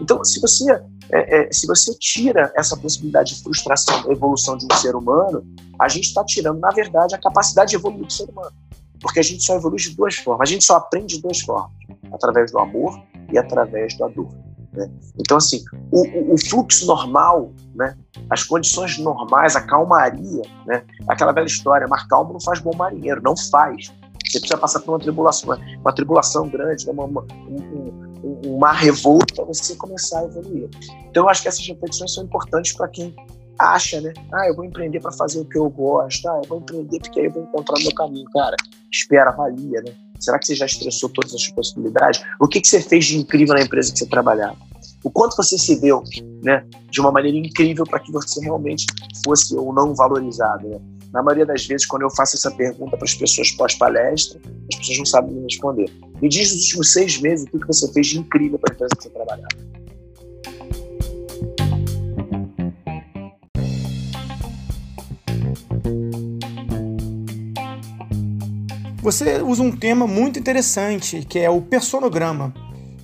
Então, 0.00 0.24
se 0.24 0.40
você, 0.40 0.72
é, 1.12 1.48
é, 1.48 1.52
se 1.52 1.66
você 1.66 1.94
tira 1.98 2.52
essa 2.56 2.76
possibilidade 2.76 3.34
de 3.34 3.42
frustração 3.42 4.02
da 4.02 4.12
evolução 4.12 4.56
de 4.56 4.66
um 4.70 4.76
ser 4.76 4.94
humano, 4.94 5.44
a 5.78 5.88
gente 5.88 6.06
está 6.06 6.24
tirando, 6.24 6.58
na 6.58 6.70
verdade, 6.70 7.14
a 7.14 7.18
capacidade 7.18 7.70
de 7.70 7.76
evoluir 7.76 8.06
do 8.06 8.12
ser 8.12 8.28
humano. 8.28 8.52
Porque 9.00 9.20
a 9.20 9.22
gente 9.22 9.42
só 9.42 9.56
evolui 9.56 9.78
de 9.78 9.94
duas 9.96 10.16
formas, 10.16 10.48
a 10.48 10.52
gente 10.52 10.64
só 10.64 10.76
aprende 10.76 11.16
de 11.16 11.22
duas 11.22 11.40
formas: 11.40 11.70
através 12.12 12.50
do 12.50 12.58
amor 12.58 13.00
e 13.32 13.38
através 13.38 13.96
da 13.96 14.08
dor. 14.08 14.28
Né? 14.72 14.90
Então, 15.18 15.36
assim, 15.36 15.64
o, 15.90 16.34
o, 16.34 16.38
fluxo 16.38 16.86
normal, 16.86 17.52
né? 17.74 17.96
as 18.28 18.44
condições 18.44 18.98
normais, 18.98 19.56
a 19.56 19.62
calmaria, 19.62 20.42
né? 20.66 20.84
aquela 21.08 21.32
velha 21.32 21.46
história, 21.46 21.88
mar 21.88 22.06
calmo 22.08 22.32
não 22.32 22.40
faz 22.40 22.60
bom 22.60 22.74
marinheiro, 22.76 23.20
não 23.22 23.36
faz. 23.36 23.92
Você 24.24 24.38
precisa 24.38 24.58
passar 24.58 24.80
por 24.80 24.92
uma 24.92 25.00
tribulação, 25.00 25.58
uma 25.80 25.92
tribulação 25.92 26.48
grande, 26.48 26.86
né? 26.86 26.92
uma, 26.92 27.04
uma, 27.04 27.22
um, 27.48 28.09
um, 28.22 28.58
mar 28.58 28.74
revolto 28.74 29.34
para 29.34 29.44
você 29.44 29.74
começar 29.74 30.20
a 30.20 30.24
evoluir. 30.24 30.68
Então, 31.08 31.24
eu 31.24 31.28
acho 31.28 31.42
que 31.42 31.48
essas 31.48 31.66
reflexões 31.66 32.12
são 32.14 32.24
importantes 32.24 32.72
para 32.72 32.88
quem 32.88 33.14
acha, 33.58 34.00
né? 34.00 34.12
Ah, 34.32 34.48
eu 34.48 34.56
vou 34.56 34.64
empreender 34.64 35.00
para 35.00 35.12
fazer 35.12 35.40
o 35.40 35.44
que 35.44 35.58
eu 35.58 35.68
gosto. 35.68 36.26
Ah, 36.28 36.40
eu 36.42 36.48
vou 36.48 36.58
empreender 36.58 36.98
porque 37.00 37.20
aí 37.20 37.26
eu 37.26 37.32
vou 37.32 37.42
encontrar 37.42 37.78
meu 37.80 37.94
caminho. 37.94 38.26
Cara, 38.32 38.56
espera, 38.90 39.30
avalia, 39.30 39.82
né? 39.82 39.92
Será 40.18 40.38
que 40.38 40.46
você 40.46 40.54
já 40.54 40.66
estressou 40.66 41.08
todas 41.08 41.34
as 41.34 41.48
possibilidades? 41.48 42.22
O 42.40 42.46
que, 42.46 42.60
que 42.60 42.68
você 42.68 42.80
fez 42.80 43.06
de 43.06 43.18
incrível 43.18 43.54
na 43.54 43.62
empresa 43.62 43.92
que 43.92 43.98
você 43.98 44.06
trabalhava? 44.06 44.56
O 45.02 45.10
quanto 45.10 45.36
você 45.36 45.56
se 45.56 45.80
deu, 45.80 46.02
né? 46.42 46.64
De 46.90 47.00
uma 47.00 47.10
maneira 47.10 47.36
incrível 47.38 47.84
para 47.84 48.00
que 48.00 48.12
você 48.12 48.40
realmente 48.40 48.86
fosse 49.24 49.56
ou 49.56 49.72
não 49.72 49.94
valorizado, 49.94 50.68
né? 50.68 50.78
Na 51.12 51.22
maioria 51.22 51.44
das 51.44 51.66
vezes, 51.66 51.86
quando 51.86 52.02
eu 52.02 52.10
faço 52.10 52.36
essa 52.36 52.50
pergunta 52.52 52.96
para 52.96 53.04
as 53.04 53.14
pessoas 53.14 53.50
pós-palestra, 53.50 54.40
as 54.72 54.78
pessoas 54.78 54.98
não 54.98 55.06
sabem 55.06 55.34
me 55.34 55.42
responder. 55.42 55.90
Me 56.22 56.28
diz 56.28 56.52
nos 56.52 56.64
últimos 56.66 56.92
seis 56.92 57.20
meses 57.20 57.46
o 57.52 57.58
que 57.58 57.66
você 57.66 57.92
fez 57.92 58.06
de 58.06 58.18
incrível 58.20 58.58
para 58.58 58.72
a 58.72 58.74
empresa 58.74 58.94
que 58.96 59.02
você 59.02 59.10
trabalhava. 59.10 59.48
Você 69.02 69.42
usa 69.42 69.62
um 69.62 69.72
tema 69.74 70.06
muito 70.06 70.38
interessante, 70.38 71.24
que 71.24 71.38
é 71.38 71.50
o 71.50 71.60
personograma. 71.60 72.54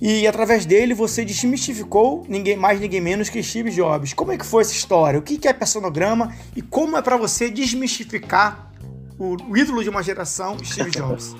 E 0.01 0.27
através 0.27 0.65
dele 0.65 0.93
você 0.93 1.25
desmistificou 1.25 2.23
ninguém 2.29 2.55
mais, 2.55 2.79
ninguém 2.79 3.01
menos 3.01 3.29
que 3.29 3.41
Steve 3.41 3.71
Jobs. 3.71 4.13
Como 4.13 4.31
é 4.31 4.37
que 4.37 4.45
foi 4.45 4.61
essa 4.61 4.73
história? 4.73 5.19
O 5.19 5.23
que 5.23 5.47
é 5.47 5.53
personograma 5.53 6.33
e 6.55 6.61
como 6.61 6.97
é 6.97 7.01
para 7.01 7.17
você 7.17 7.49
desmistificar 7.49 8.71
o 9.17 9.57
ídolo 9.57 9.83
de 9.83 9.89
uma 9.89 10.03
geração, 10.03 10.57
Steve 10.63 10.91
Jobs? 10.91 11.35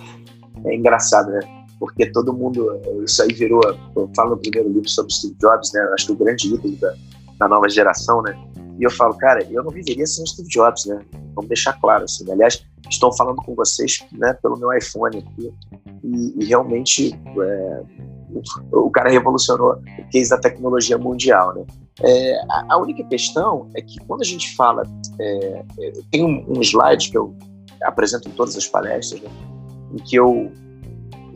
É 0.66 0.76
engraçado, 0.76 1.32
né? 1.32 1.40
Porque 1.80 2.08
todo 2.08 2.34
mundo, 2.34 2.82
isso 3.06 3.22
aí 3.22 3.32
virou, 3.32 3.62
eu 3.96 4.10
falo 4.16 4.32
no 4.32 4.38
primeiro 4.38 4.68
livro 4.70 4.90
sobre 4.90 5.14
Steve 5.14 5.36
Jobs, 5.40 5.72
né? 5.74 5.82
Acho 5.94 6.08
que 6.08 6.12
o 6.14 6.16
grande 6.16 6.48
ídolo 6.48 6.76
da, 6.78 6.94
da 7.38 7.48
nova 7.48 7.70
geração, 7.70 8.24
né? 8.24 8.36
E 8.80 8.84
eu 8.84 8.90
falo, 8.90 9.16
cara, 9.16 9.46
eu 9.52 9.64
não 9.64 9.72
viveria 9.72 10.06
sem 10.08 10.26
Steve 10.26 10.50
Jobs, 10.50 10.86
né? 10.86 11.00
Vamos 11.36 11.50
deixar 11.50 11.74
claro, 11.74 12.06
assim. 12.06 12.30
Aliás, 12.32 12.64
estou 12.90 13.16
falando 13.16 13.38
com 13.38 13.54
vocês, 13.54 14.04
né, 14.12 14.34
pelo 14.42 14.58
meu 14.58 14.74
iPhone 14.74 15.20
aqui, 15.20 15.54
e, 16.04 16.34
e 16.40 16.46
realmente 16.46 17.14
é, 17.14 17.82
o 18.72 18.90
cara 18.90 19.10
revolucionou 19.10 19.74
o 19.74 20.10
case 20.10 20.30
da 20.30 20.38
tecnologia 20.38 20.98
mundial, 20.98 21.54
né? 21.54 21.66
É, 22.02 22.40
a, 22.70 22.78
única 22.78 23.04
questão 23.06 23.70
é 23.76 23.82
que 23.82 24.00
quando 24.06 24.22
a 24.22 24.26
gente 24.26 24.56
fala, 24.56 24.84
é, 25.20 25.64
é, 25.80 25.94
tem 26.12 26.24
um, 26.24 26.46
um, 26.48 26.62
slide 26.62 27.10
que 27.10 27.18
eu 27.18 27.36
apresento 27.82 28.30
em 28.30 28.32
todas 28.32 28.56
as 28.56 28.68
palestras, 28.68 29.20
né, 29.20 29.30
em 29.94 29.98
que 29.98 30.16
eu, 30.16 30.52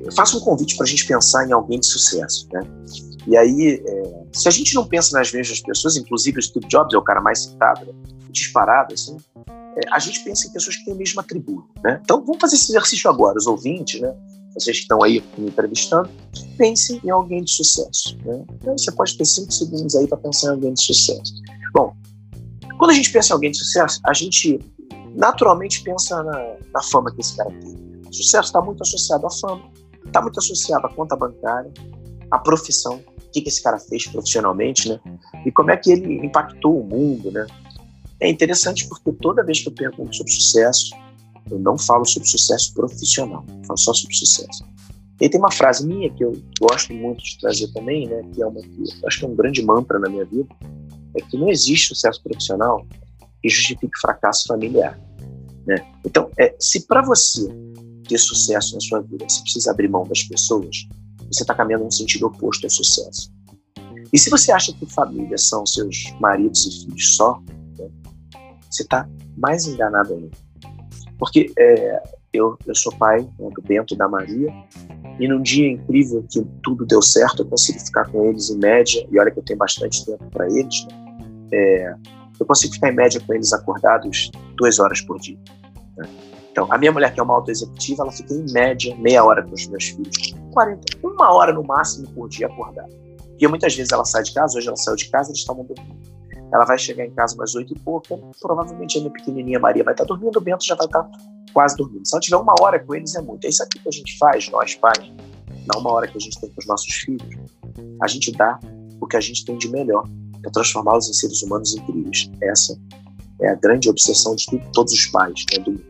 eu 0.04 0.12
faço 0.12 0.38
um 0.38 0.42
convite 0.42 0.76
para 0.76 0.86
a 0.86 0.88
gente 0.88 1.08
pensar 1.08 1.48
em 1.48 1.52
alguém 1.52 1.80
de 1.80 1.88
sucesso, 1.88 2.48
né? 2.54 2.62
E 3.28 3.36
aí, 3.38 3.82
é, 3.86 4.24
se 4.34 4.48
a 4.48 4.52
gente 4.52 4.76
não 4.76 4.86
pensa 4.86 5.18
nas 5.18 5.32
mesmas 5.32 5.62
pessoas, 5.62 5.98
inclusive 5.98 6.40
o 6.40 6.42
Steve 6.42 6.68
Jobs 6.68 6.94
é 6.94 6.98
o 6.98 7.02
cara 7.02 7.22
mais 7.22 7.44
citado, 7.44 7.86
né, 7.86 7.94
disparado, 8.30 8.94
assim, 8.94 9.18
é, 9.76 9.82
a 9.92 10.00
gente 10.00 10.24
pensa 10.24 10.48
em 10.48 10.52
pessoas 10.52 10.76
que 10.76 10.86
têm 10.86 10.94
o 10.94 10.98
mesmo 10.98 11.20
atributo, 11.20 11.70
né? 11.84 12.00
Então, 12.04 12.24
vamos 12.24 12.40
fazer 12.40 12.56
esse 12.56 12.72
exercício 12.72 13.10
agora, 13.10 13.38
os 13.38 13.48
ouvintes, 13.48 14.00
né? 14.00 14.14
Vocês 14.54 14.78
que 14.78 14.84
estão 14.84 15.02
aí 15.04 15.24
me 15.38 15.48
entrevistando, 15.48 16.10
pense 16.58 17.00
em 17.04 17.10
alguém 17.10 17.44
de 17.44 17.52
sucesso. 17.52 18.18
Né? 18.26 18.44
Então, 18.56 18.78
você 18.78 18.92
pode 18.92 19.18
ter 19.18 19.26
cinco 19.26 19.52
segundos 19.52 19.96
aí 19.96 20.08
para 20.08 20.18
pensar 20.18 20.48
em 20.48 20.52
alguém 20.52 20.74
de 20.74 20.84
sucesso. 20.84 21.34
Bom, 21.74 21.96
quando 22.78 22.92
a 22.92 22.94
gente 22.94 23.12
pensa 23.12 23.32
em 23.32 23.34
alguém 23.34 23.52
de 23.52 23.58
sucesso, 23.58 24.00
a 24.06 24.14
gente 24.14 24.60
naturalmente 25.16 25.84
pensa 25.84 26.22
na, 26.24 26.56
na 26.74 26.84
fama 26.84 27.14
que 27.14 27.22
esse 27.22 27.36
cara 27.36 27.52
tem. 27.52 27.92
Sucesso 28.12 28.48
está 28.48 28.62
muito 28.62 28.82
associado 28.82 29.26
à 29.26 29.30
fama, 29.30 29.72
está 30.06 30.22
muito 30.22 30.40
associado 30.40 30.86
à 30.86 30.90
conta 30.90 31.16
bancária, 31.16 31.72
à 32.30 32.38
profissão, 32.38 32.96
o 32.96 33.32
que, 33.32 33.42
que 33.42 33.50
esse 33.50 33.64
cara 33.64 33.80
fez 33.80 34.08
profissionalmente, 34.08 34.90
né? 34.90 35.00
E 35.46 35.52
como 35.52 35.72
é 35.72 35.78
que 35.78 35.92
ele 35.92 36.26
impactou 36.26 36.82
o 36.82 36.84
mundo, 36.84 37.32
né? 37.32 37.48
É 38.20 38.30
interessante 38.30 38.88
porque 38.88 39.12
toda 39.14 39.44
vez 39.44 39.62
que 39.62 39.70
eu 39.70 39.74
pergunto 39.74 40.16
sobre 40.16 40.32
sucesso, 40.32 40.92
eu 41.50 41.60
não 41.60 41.78
falo 41.78 42.06
sobre 42.06 42.28
sucesso 42.28 42.74
profissional, 42.74 43.46
falo 43.66 43.78
só 43.78 43.94
sobre 43.94 44.16
sucesso. 44.16 44.64
E 45.20 45.30
tem 45.30 45.40
uma 45.40 45.52
frase 45.52 45.86
minha 45.86 46.10
que 46.12 46.24
eu 46.24 46.34
gosto 46.60 46.94
muito 46.94 47.24
de 47.24 47.38
trazer 47.40 47.68
também, 47.74 48.08
né, 48.08 48.24
que 48.34 48.42
é 48.42 48.46
uma 48.46 48.60
que 48.60 48.84
acho 49.06 49.20
que 49.20 49.26
é 49.26 49.28
um 49.28 49.36
grande 49.36 49.64
mantra 49.64 50.00
na 50.00 50.10
minha 50.10 50.26
vida, 50.26 50.50
é 51.16 51.22
que 51.22 51.38
não 51.38 51.50
existe 51.50 51.90
sucesso 51.90 52.22
profissional 52.24 52.86
que 53.42 53.50
justifique 53.50 54.00
fracasso 54.00 54.48
familiar. 54.48 55.00
Né? 55.66 55.76
Então, 56.06 56.30
é, 56.40 56.56
se 56.60 56.88
para 56.88 57.02
você 57.04 57.48
ter 58.08 58.18
sucesso 58.18 58.74
na 58.74 58.82
sua 58.82 59.02
vida 59.02 59.26
você 59.30 59.42
precisa 59.42 59.72
abrir 59.72 59.90
mão 59.90 60.08
das 60.08 60.24
pessoas, 60.24 60.88
você 61.32 61.44
está 61.44 61.54
caminhando 61.54 61.86
no 61.86 61.92
sentido 61.92 62.28
oposto 62.28 62.66
ao 62.66 62.70
sucesso. 62.70 63.32
E 64.12 64.18
se 64.18 64.30
você 64.30 64.52
acha 64.52 64.74
que 64.74 64.86
família 64.88 65.38
são 65.38 65.66
seus 65.66 66.14
maridos 66.20 66.66
e 66.66 66.86
filhos 66.86 67.16
só, 67.16 67.40
né, 67.78 67.90
você 68.70 68.84
está 68.84 69.08
mais 69.38 69.66
enganado 69.66 70.14
ainda. 70.14 70.32
Porque 71.22 71.54
é, 71.56 72.02
eu, 72.34 72.58
eu 72.66 72.74
sou 72.74 72.92
pai 72.98 73.20
né, 73.20 73.50
do 73.54 73.62
Bento 73.62 73.96
da 73.96 74.10
Maria, 74.10 74.52
e 75.20 75.28
num 75.28 75.40
dia 75.40 75.72
incrível 75.72 76.26
que 76.28 76.44
tudo 76.64 76.84
deu 76.84 77.00
certo, 77.00 77.44
eu 77.44 77.46
consegui 77.46 77.80
ficar 77.80 78.10
com 78.10 78.26
eles 78.26 78.50
em 78.50 78.58
média, 78.58 79.08
e 79.12 79.20
olha 79.20 79.30
que 79.30 79.38
eu 79.38 79.44
tenho 79.44 79.60
bastante 79.60 80.04
tempo 80.04 80.26
para 80.32 80.48
eles, 80.48 80.88
né? 80.88 81.48
é, 81.54 81.94
eu 82.40 82.46
consigo 82.48 82.74
ficar 82.74 82.90
em 82.90 82.96
média 82.96 83.22
com 83.22 83.36
eles 83.36 83.54
acordados 83.54 84.32
duas 84.58 84.80
horas 84.80 85.00
por 85.02 85.20
dia. 85.20 85.38
Né? 85.96 86.10
Então, 86.52 86.68
a 86.74 86.78
minha 86.80 86.92
mulher, 86.92 87.14
que 87.14 87.20
é 87.20 87.24
uma 87.24 87.36
auto-executiva, 87.36 88.02
ela 88.02 88.12
fica 88.12 88.34
em 88.34 88.52
média 88.52 88.96
meia 88.96 89.24
hora 89.24 89.44
com 89.44 89.54
os 89.54 89.68
meus 89.68 89.90
filhos, 89.90 90.34
40, 90.54 90.98
uma 91.04 91.32
hora 91.32 91.54
no 91.54 91.64
máximo 91.64 92.10
por 92.16 92.30
dia 92.30 92.48
acordada. 92.48 92.90
E 93.40 93.48
muitas 93.48 93.76
vezes 93.76 93.92
ela 93.92 94.06
sai 94.06 94.24
de 94.24 94.34
casa, 94.34 94.58
hoje 94.58 94.68
ela 94.68 94.78
saiu 94.78 94.96
de 94.96 95.08
casa, 95.12 95.30
eles 95.30 95.42
estavam 95.42 95.66
dormindo. 95.66 96.21
Ela 96.52 96.66
vai 96.66 96.78
chegar 96.78 97.06
em 97.06 97.12
casa 97.12 97.36
umas 97.36 97.56
oito 97.56 97.74
e 97.74 97.80
pouca, 97.80 98.18
provavelmente 98.40 98.98
a 98.98 99.02
minha 99.02 99.14
pequenininha 99.14 99.60
Maria 99.60 99.84
vai 99.84 99.94
estar 99.94 100.04
dormindo, 100.04 100.38
o 100.38 100.42
Bento 100.42 100.66
já 100.66 100.76
vai 100.76 100.86
estar 100.86 101.10
quase 101.54 101.76
dormindo. 101.78 102.06
Se 102.06 102.16
ela 102.16 102.22
tiver 102.22 102.38
uma 102.38 102.56
hora 102.62 102.80
com 102.80 102.94
eles, 102.96 103.16
é 103.16 103.22
muito. 103.22 103.46
É 103.46 103.50
isso 103.50 103.64
aqui 103.64 103.80
que 103.80 103.88
a 103.88 103.92
gente 103.92 104.18
faz, 104.18 104.50
nós 104.50 104.76
pais. 104.76 105.12
na 105.66 105.80
uma 105.80 105.92
hora 105.92 106.08
que 106.08 106.18
a 106.18 106.20
gente 106.20 106.40
tem 106.40 106.50
com 106.50 106.60
os 106.60 106.68
nossos 106.68 106.94
filhos, 106.94 107.36
a 108.02 108.08
gente 108.08 108.32
dá 108.32 108.60
o 109.00 109.08
que 109.08 109.16
a 109.16 109.22
gente 109.22 109.46
tem 109.46 109.58
de 109.58 109.70
melhor 109.70 110.04
para 110.42 110.52
transformá-los 110.52 111.10
em 111.10 111.14
seres 111.14 111.42
humanos 111.42 111.76
incríveis. 111.76 112.30
Essa 112.42 112.78
é 113.42 113.50
a 113.50 113.56
grande 113.56 113.90
obsessão 113.90 114.36
de 114.36 114.46
todos 114.74 114.94
os 114.94 115.06
pais 115.08 115.46
né, 115.54 115.64
do 115.64 115.72
mundo. 115.72 115.86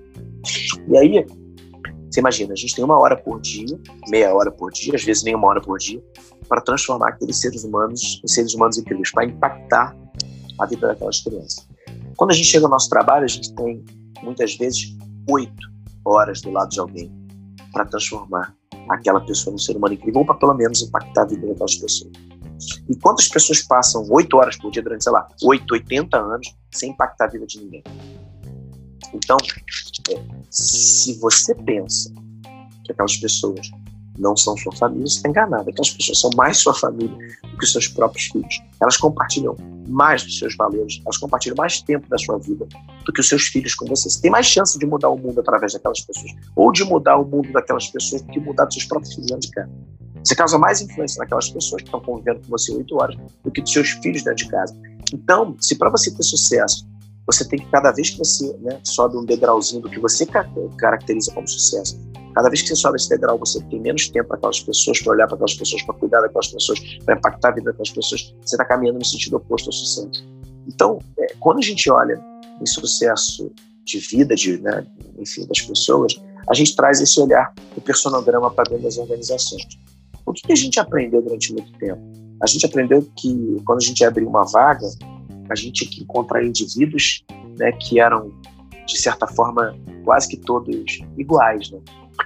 E 0.87 0.97
aí, 0.97 1.25
você 2.09 2.19
imagina, 2.19 2.53
a 2.53 2.55
gente 2.55 2.75
tem 2.75 2.83
uma 2.83 2.99
hora 2.99 3.15
por 3.15 3.39
dia, 3.39 3.79
meia 4.09 4.33
hora 4.33 4.51
por 4.51 4.71
dia, 4.71 4.93
às 4.95 5.03
vezes 5.03 5.23
nem 5.23 5.35
uma 5.35 5.47
hora 5.47 5.61
por 5.61 5.77
dia, 5.77 6.03
para 6.47 6.61
transformar 6.61 7.09
aqueles 7.09 7.39
seres 7.39 7.63
humanos 7.63 8.21
em 8.23 8.27
seres 8.27 8.53
humanos 8.53 8.77
incríveis, 8.77 9.11
para 9.11 9.25
impactar 9.25 9.95
a 10.61 10.65
vida 10.65 10.87
daquelas 10.87 11.21
crianças. 11.21 11.67
Quando 12.15 12.31
a 12.31 12.33
gente 12.33 12.47
chega 12.47 12.65
ao 12.65 12.71
nosso 12.71 12.89
trabalho, 12.89 13.25
a 13.25 13.27
gente 13.27 13.53
tem 13.55 13.83
muitas 14.23 14.55
vezes 14.55 14.95
oito 15.29 15.71
horas 16.05 16.41
do 16.41 16.51
lado 16.51 16.69
de 16.69 16.79
alguém 16.79 17.11
para 17.73 17.85
transformar 17.85 18.55
aquela 18.89 19.19
pessoa 19.21 19.51
num 19.51 19.57
ser 19.57 19.75
humano 19.75 19.93
incrível, 19.93 20.21
ou 20.21 20.25
para 20.25 20.35
pelo 20.35 20.53
menos 20.53 20.81
impactar 20.81 21.23
a 21.23 21.25
vida 21.25 21.47
daquelas 21.47 21.75
pessoas. 21.75 22.11
E 22.87 22.95
quantas 22.95 23.27
pessoas 23.27 23.61
passam 23.63 24.05
oito 24.11 24.37
horas 24.37 24.57
por 24.57 24.71
dia 24.71 24.83
durante, 24.83 25.03
sei 25.03 25.13
lá, 25.13 25.27
oito, 25.43 25.73
oitenta 25.73 26.17
anos 26.17 26.55
sem 26.71 26.91
impactar 26.91 27.25
a 27.25 27.27
vida 27.29 27.45
de 27.45 27.59
ninguém? 27.59 27.83
Então, 29.13 29.37
é, 30.09 30.23
se 30.49 31.19
você 31.19 31.55
pensa 31.55 32.13
que 32.85 32.91
aquelas 32.91 33.17
pessoas 33.17 33.71
não 34.17 34.35
são 34.35 34.55
sua 34.57 34.75
família, 34.75 35.07
você 35.07 35.17
está 35.17 35.29
enganado. 35.29 35.69
Aquelas 35.69 35.91
pessoas 35.91 36.19
são 36.19 36.29
mais 36.35 36.57
sua 36.57 36.73
família 36.73 37.15
do 37.51 37.57
que 37.57 37.65
seus 37.65 37.87
próprios 37.87 38.25
filhos. 38.25 38.61
Elas 38.81 38.97
compartilham 38.97 39.55
mais 39.87 40.23
dos 40.23 40.37
seus 40.37 40.55
valores, 40.55 41.01
elas 41.03 41.17
compartilham 41.17 41.55
mais 41.57 41.81
tempo 41.81 42.07
da 42.09 42.17
sua 42.17 42.37
vida 42.37 42.67
do 43.05 43.13
que 43.13 43.19
os 43.19 43.27
seus 43.27 43.43
filhos 43.43 43.75
com 43.75 43.85
você. 43.85 44.09
Você 44.09 44.21
tem 44.21 44.31
mais 44.31 44.45
chance 44.45 44.77
de 44.77 44.85
mudar 44.85 45.09
o 45.09 45.17
mundo 45.17 45.39
através 45.39 45.73
daquelas 45.73 46.01
pessoas, 46.01 46.31
ou 46.55 46.71
de 46.71 46.83
mudar 46.83 47.17
o 47.17 47.25
mundo 47.25 47.51
daquelas 47.51 47.87
pessoas 47.87 48.21
do 48.21 48.31
que 48.31 48.39
mudar 48.39 48.65
dos 48.65 48.75
seus 48.75 48.85
próprios 48.85 49.13
filhos 49.13 49.29
dentro 49.29 49.47
de 49.47 49.51
casa. 49.51 49.71
Você 50.23 50.35
causa 50.35 50.57
mais 50.57 50.81
influência 50.81 51.19
naquelas 51.19 51.49
pessoas 51.49 51.81
que 51.81 51.87
estão 51.87 51.99
convivendo 51.99 52.41
com 52.41 52.49
você 52.49 52.71
oito 52.73 52.95
horas 52.95 53.17
do 53.43 53.49
que 53.49 53.61
dos 53.61 53.73
seus 53.73 53.89
filhos 53.89 54.23
dentro 54.23 54.45
de 54.45 54.49
casa. 54.49 54.75
Então, 55.13 55.55
se 55.59 55.75
para 55.75 55.89
você 55.89 56.11
ter 56.11 56.23
sucesso, 56.23 56.87
você 57.25 57.47
tem 57.47 57.59
que, 57.59 57.65
cada 57.69 57.91
vez 57.91 58.09
que 58.09 58.17
você 58.17 58.55
né, 58.61 58.79
sobe 58.83 59.17
um 59.17 59.25
degrauzinho 59.25 59.81
do 59.81 59.89
que 59.89 59.99
você 59.99 60.25
caracteriza 60.77 61.31
como 61.33 61.47
sucesso, 61.47 61.99
cada 62.33 62.49
vez 62.49 62.61
que 62.61 62.69
você 62.69 62.75
sobe 62.75 62.97
esse 62.97 63.09
degrau, 63.09 63.37
você 63.37 63.61
tem 63.63 63.79
menos 63.79 64.09
tempo 64.09 64.29
para 64.29 64.37
aquelas 64.37 64.59
pessoas, 64.59 64.99
para 65.01 65.13
olhar 65.13 65.27
para 65.27 65.35
aquelas 65.35 65.53
pessoas, 65.53 65.83
para 65.83 65.95
cuidar 65.95 66.21
daquelas 66.21 66.47
pessoas, 66.47 66.79
para 67.05 67.15
impactar 67.15 67.49
a 67.49 67.51
vida 67.51 67.71
daquelas 67.71 67.89
pessoas, 67.89 68.35
você 68.41 68.55
está 68.55 68.65
caminhando 68.65 68.99
no 68.99 69.05
sentido 69.05 69.37
oposto 69.37 69.67
ao 69.67 69.73
sucesso. 69.73 70.25
Então, 70.67 70.99
é, 71.19 71.33
quando 71.39 71.59
a 71.59 71.61
gente 71.61 71.89
olha 71.89 72.19
em 72.59 72.65
sucesso 72.65 73.51
de 73.83 73.99
vida, 73.99 74.35
de, 74.35 74.61
né, 74.61 74.85
enfim, 75.17 75.45
das 75.47 75.61
pessoas, 75.61 76.21
a 76.49 76.53
gente 76.53 76.75
traz 76.75 77.01
esse 77.01 77.19
olhar 77.19 77.53
do 77.75 77.81
personograma 77.81 78.49
para 78.51 78.69
dentro 78.69 78.83
das 78.83 78.97
organizações. 78.97 79.63
O 80.25 80.33
que 80.33 80.51
a 80.51 80.55
gente 80.55 80.79
aprendeu 80.79 81.21
durante 81.21 81.51
muito 81.53 81.71
tempo? 81.77 82.01
A 82.41 82.47
gente 82.47 82.65
aprendeu 82.65 83.07
que 83.15 83.61
quando 83.65 83.79
a 83.79 83.85
gente 83.85 84.03
abriu 84.03 84.27
uma 84.27 84.45
vaga, 84.45 84.87
a 85.51 85.55
gente 85.55 85.85
que 85.85 86.01
encontrar 86.01 86.43
indivíduos 86.43 87.23
né, 87.57 87.71
que 87.73 87.99
eram, 87.99 88.31
de 88.85 88.97
certa 88.97 89.27
forma, 89.27 89.75
quase 90.03 90.29
que 90.29 90.37
todos 90.37 90.99
iguais. 91.17 91.69
Né? 91.71 91.79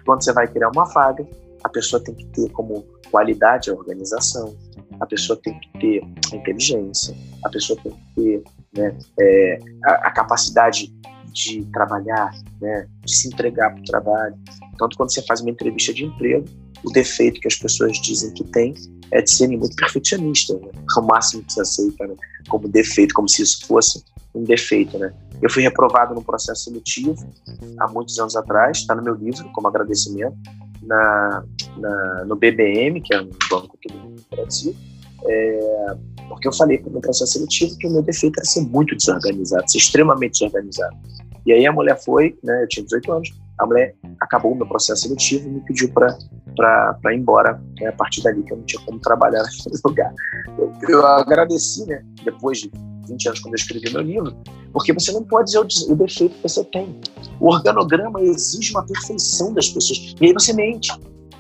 Quando 0.06 0.24
você 0.24 0.32
vai 0.32 0.48
criar 0.48 0.70
uma 0.70 0.86
vaga, 0.86 1.28
a 1.64 1.70
pessoa 1.70 2.04
tem 2.04 2.14
que 2.14 2.26
ter 2.28 2.50
como 2.52 2.86
qualidade 3.10 3.70
a 3.70 3.74
organização, 3.74 4.56
a 5.00 5.06
pessoa 5.06 5.40
tem 5.42 5.60
que 5.60 5.80
ter 5.80 6.04
a 6.32 6.36
inteligência, 6.36 7.16
a 7.44 7.50
pessoa 7.50 7.80
tem 7.82 7.92
que 7.92 8.22
ter 8.22 8.44
né, 8.78 8.98
é, 9.20 9.60
a, 9.86 9.92
a, 10.08 10.12
capacidade 10.12 10.94
de 11.32 11.66
trabalhar, 11.74 12.32
né, 12.62 12.88
de 13.04 13.16
se 13.16 13.28
entregar 13.28 13.72
para 13.72 13.82
o 13.82 13.86
trabalho. 13.86 14.36
Tanto 14.78 14.98
quando 14.98 15.14
você 15.14 15.22
faz 15.24 15.42
uma 15.42 15.50
entrevista 15.50 15.94
de 15.94 16.06
emprego, 16.06 16.46
o 16.86 16.92
defeito 16.92 17.40
que 17.40 17.48
as 17.48 17.56
pessoas 17.56 18.00
dizem 18.00 18.34
que 18.34 18.44
tem 18.46 18.74
é 19.12 19.22
de 19.22 19.32
serem 19.32 19.58
muito 19.58 19.76
perfeccionistas, 19.76 20.60
né? 20.62 20.70
o 20.98 21.02
máximo 21.02 21.44
que 21.44 21.54
se 21.54 21.62
aceita 21.62 22.08
né? 22.08 22.16
como 22.48 22.68
defeito, 22.68 23.14
como 23.14 23.28
se 23.28 23.42
isso 23.42 23.66
fosse 23.66 24.04
um 24.34 24.44
defeito, 24.44 24.98
né? 24.98 25.14
Eu 25.42 25.50
fui 25.50 25.64
reprovado 25.64 26.14
no 26.14 26.22
processo 26.22 26.66
seletivo 26.66 27.16
há 27.80 27.88
muitos 27.88 28.20
anos 28.20 28.36
atrás, 28.36 28.80
está 28.80 28.94
no 28.94 29.02
meu 29.02 29.16
livro 29.16 29.50
como 29.54 29.68
agradecimento 29.68 30.36
na, 30.82 31.44
na, 31.78 32.26
no 32.26 32.36
BBM, 32.36 33.02
que 33.02 33.14
é 33.14 33.22
um 33.22 33.30
banco 33.50 33.78
aqui 33.78 33.94
do 33.94 34.36
Brasil, 34.36 34.76
é, 35.26 35.96
porque 36.28 36.48
eu 36.48 36.54
falei 36.54 36.84
no 36.86 37.02
processo 37.02 37.34
seletivo 37.34 37.78
que 37.78 37.88
o 37.88 37.92
meu 37.92 38.02
defeito 38.02 38.38
era 38.38 38.46
ser 38.46 38.62
muito 38.62 38.96
desorganizado, 38.96 39.70
ser 39.70 39.78
extremamente 39.78 40.40
desorganizado. 40.40 40.96
E 41.46 41.54
aí 41.54 41.66
a 41.66 41.72
mulher 41.72 42.02
foi, 42.04 42.38
né, 42.44 42.64
eu 42.64 42.68
tinha 42.68 42.84
18 42.84 43.12
anos, 43.12 43.34
a 43.58 43.66
mulher 43.66 43.96
acabou 44.20 44.52
o 44.52 44.56
meu 44.56 44.68
processo 44.68 45.04
seletivo 45.04 45.48
e 45.48 45.52
me 45.52 45.62
pediu 45.62 45.92
para 45.92 47.14
ir 47.14 47.18
embora 47.18 47.62
né, 47.80 47.88
a 47.88 47.94
partir 47.94 48.22
dali, 48.22 48.44
que 48.44 48.54
eu 48.54 48.58
não 48.58 48.66
tinha 48.66 48.82
como 48.86 49.00
trabalhar 49.00 49.44
naquele 49.44 49.82
lugar. 49.84 50.14
Eu, 50.58 50.74
eu 50.90 51.06
agradeci, 51.06 51.86
né, 51.86 52.04
depois 52.24 52.60
de 52.60 52.72
20 53.08 53.28
anos, 53.28 53.40
quando 53.40 53.54
eu 53.54 53.60
escrevi 53.60 53.92
meu 53.94 54.02
livro, 54.02 54.36
porque 54.74 54.94
você 54.94 55.12
não 55.12 55.24
pode 55.24 55.46
dizer 55.46 55.60
o, 55.60 55.94
o 55.94 55.96
defeito 55.96 56.36
que 56.36 56.44
você 56.44 56.64
tem. 56.66 57.00
O 57.40 57.54
organograma 57.54 58.22
exige 58.22 58.72
uma 58.72 58.86
perfeição 58.86 59.54
das 59.54 59.70
pessoas. 59.70 60.16
E 60.20 60.26
aí 60.26 60.34
você 60.34 60.54
mente. 60.54 60.92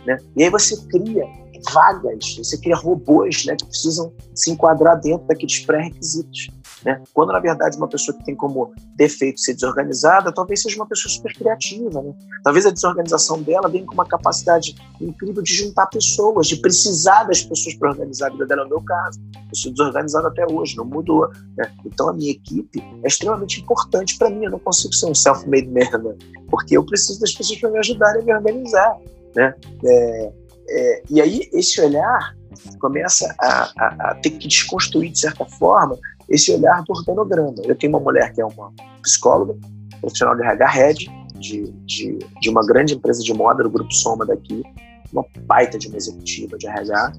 Né? 0.05 0.17
E 0.37 0.43
aí 0.43 0.49
você 0.49 0.77
cria 0.87 1.25
vagas, 1.73 2.37
você 2.37 2.57
cria 2.57 2.75
robôs 2.75 3.45
né, 3.45 3.55
que 3.55 3.65
precisam 3.65 4.13
se 4.33 4.51
enquadrar 4.51 4.99
dentro 4.99 5.25
daqueles 5.27 5.59
pré-requisitos. 5.65 6.49
Né? 6.85 7.01
Quando, 7.15 7.33
na 7.33 7.39
verdade, 7.39 7.75
uma 7.77 7.87
pessoa 7.87 8.15
que 8.15 8.23
tem 8.23 8.35
como 8.35 8.71
defeito 8.95 9.39
ser 9.39 9.55
desorganizada, 9.55 10.31
talvez 10.31 10.61
seja 10.61 10.75
uma 10.75 10.85
pessoa 10.85 11.11
super 11.11 11.33
criativa. 11.33 11.99
Né? 11.99 12.13
Talvez 12.43 12.63
a 12.67 12.69
desorganização 12.69 13.41
dela 13.41 13.67
venha 13.67 13.85
com 13.85 13.95
uma 13.95 14.05
capacidade 14.05 14.75
incrível 15.01 15.41
de 15.41 15.51
juntar 15.51 15.87
pessoas, 15.87 16.45
de 16.45 16.57
precisar 16.57 17.23
das 17.23 17.41
pessoas 17.41 17.73
para 17.75 17.89
organizar 17.89 18.27
a 18.27 18.29
vida 18.29 18.45
dela. 18.45 18.63
No 18.65 18.69
meu 18.69 18.81
caso, 18.81 19.19
eu 19.33 19.55
sou 19.55 19.71
desorganizado 19.71 20.27
até 20.27 20.45
hoje, 20.45 20.77
não 20.77 20.85
mudou. 20.85 21.27
Né? 21.57 21.73
Então, 21.83 22.07
a 22.09 22.13
minha 22.13 22.31
equipe 22.31 22.79
é 23.03 23.07
extremamente 23.07 23.61
importante 23.61 24.15
para 24.19 24.29
mim. 24.29 24.45
Eu 24.45 24.51
não 24.51 24.59
consigo 24.59 24.93
ser 24.93 25.07
um 25.07 25.15
self-made 25.15 25.67
man, 25.67 25.97
né? 25.97 26.15
porque 26.51 26.77
eu 26.77 26.85
preciso 26.85 27.19
das 27.19 27.33
pessoas 27.33 27.59
para 27.59 27.71
me 27.71 27.79
ajudarem 27.79 28.21
a 28.21 28.25
me 28.25 28.33
organizar. 28.33 28.95
Né? 29.35 29.55
É, 29.83 30.33
é, 30.69 31.03
e 31.09 31.19
aí, 31.19 31.49
esse 31.51 31.81
olhar 31.81 32.35
começa 32.79 33.35
a, 33.39 33.71
a, 33.77 34.11
a 34.11 34.15
ter 34.15 34.31
que 34.31 34.47
desconstruir, 34.47 35.11
de 35.11 35.19
certa 35.19 35.45
forma, 35.45 35.97
esse 36.29 36.51
olhar 36.53 36.83
do 36.83 36.93
organograma. 36.93 37.55
Eu 37.63 37.75
tenho 37.75 37.93
uma 37.93 37.99
mulher 37.99 38.33
que 38.33 38.41
é 38.41 38.45
uma 38.45 38.71
psicóloga, 39.01 39.55
profissional 40.01 40.35
de 40.35 40.43
RH 40.43 40.67
head, 40.67 41.05
de, 41.35 41.71
de, 41.85 42.19
de 42.41 42.49
uma 42.49 42.65
grande 42.65 42.95
empresa 42.95 43.21
de 43.21 43.33
moda, 43.33 43.63
do 43.63 43.69
Grupo 43.69 43.93
Soma 43.93 44.25
daqui, 44.25 44.63
uma 45.11 45.25
baita 45.45 45.77
de 45.77 45.87
uma 45.87 45.97
executiva 45.97 46.57
de 46.57 46.67
RH. 46.67 47.13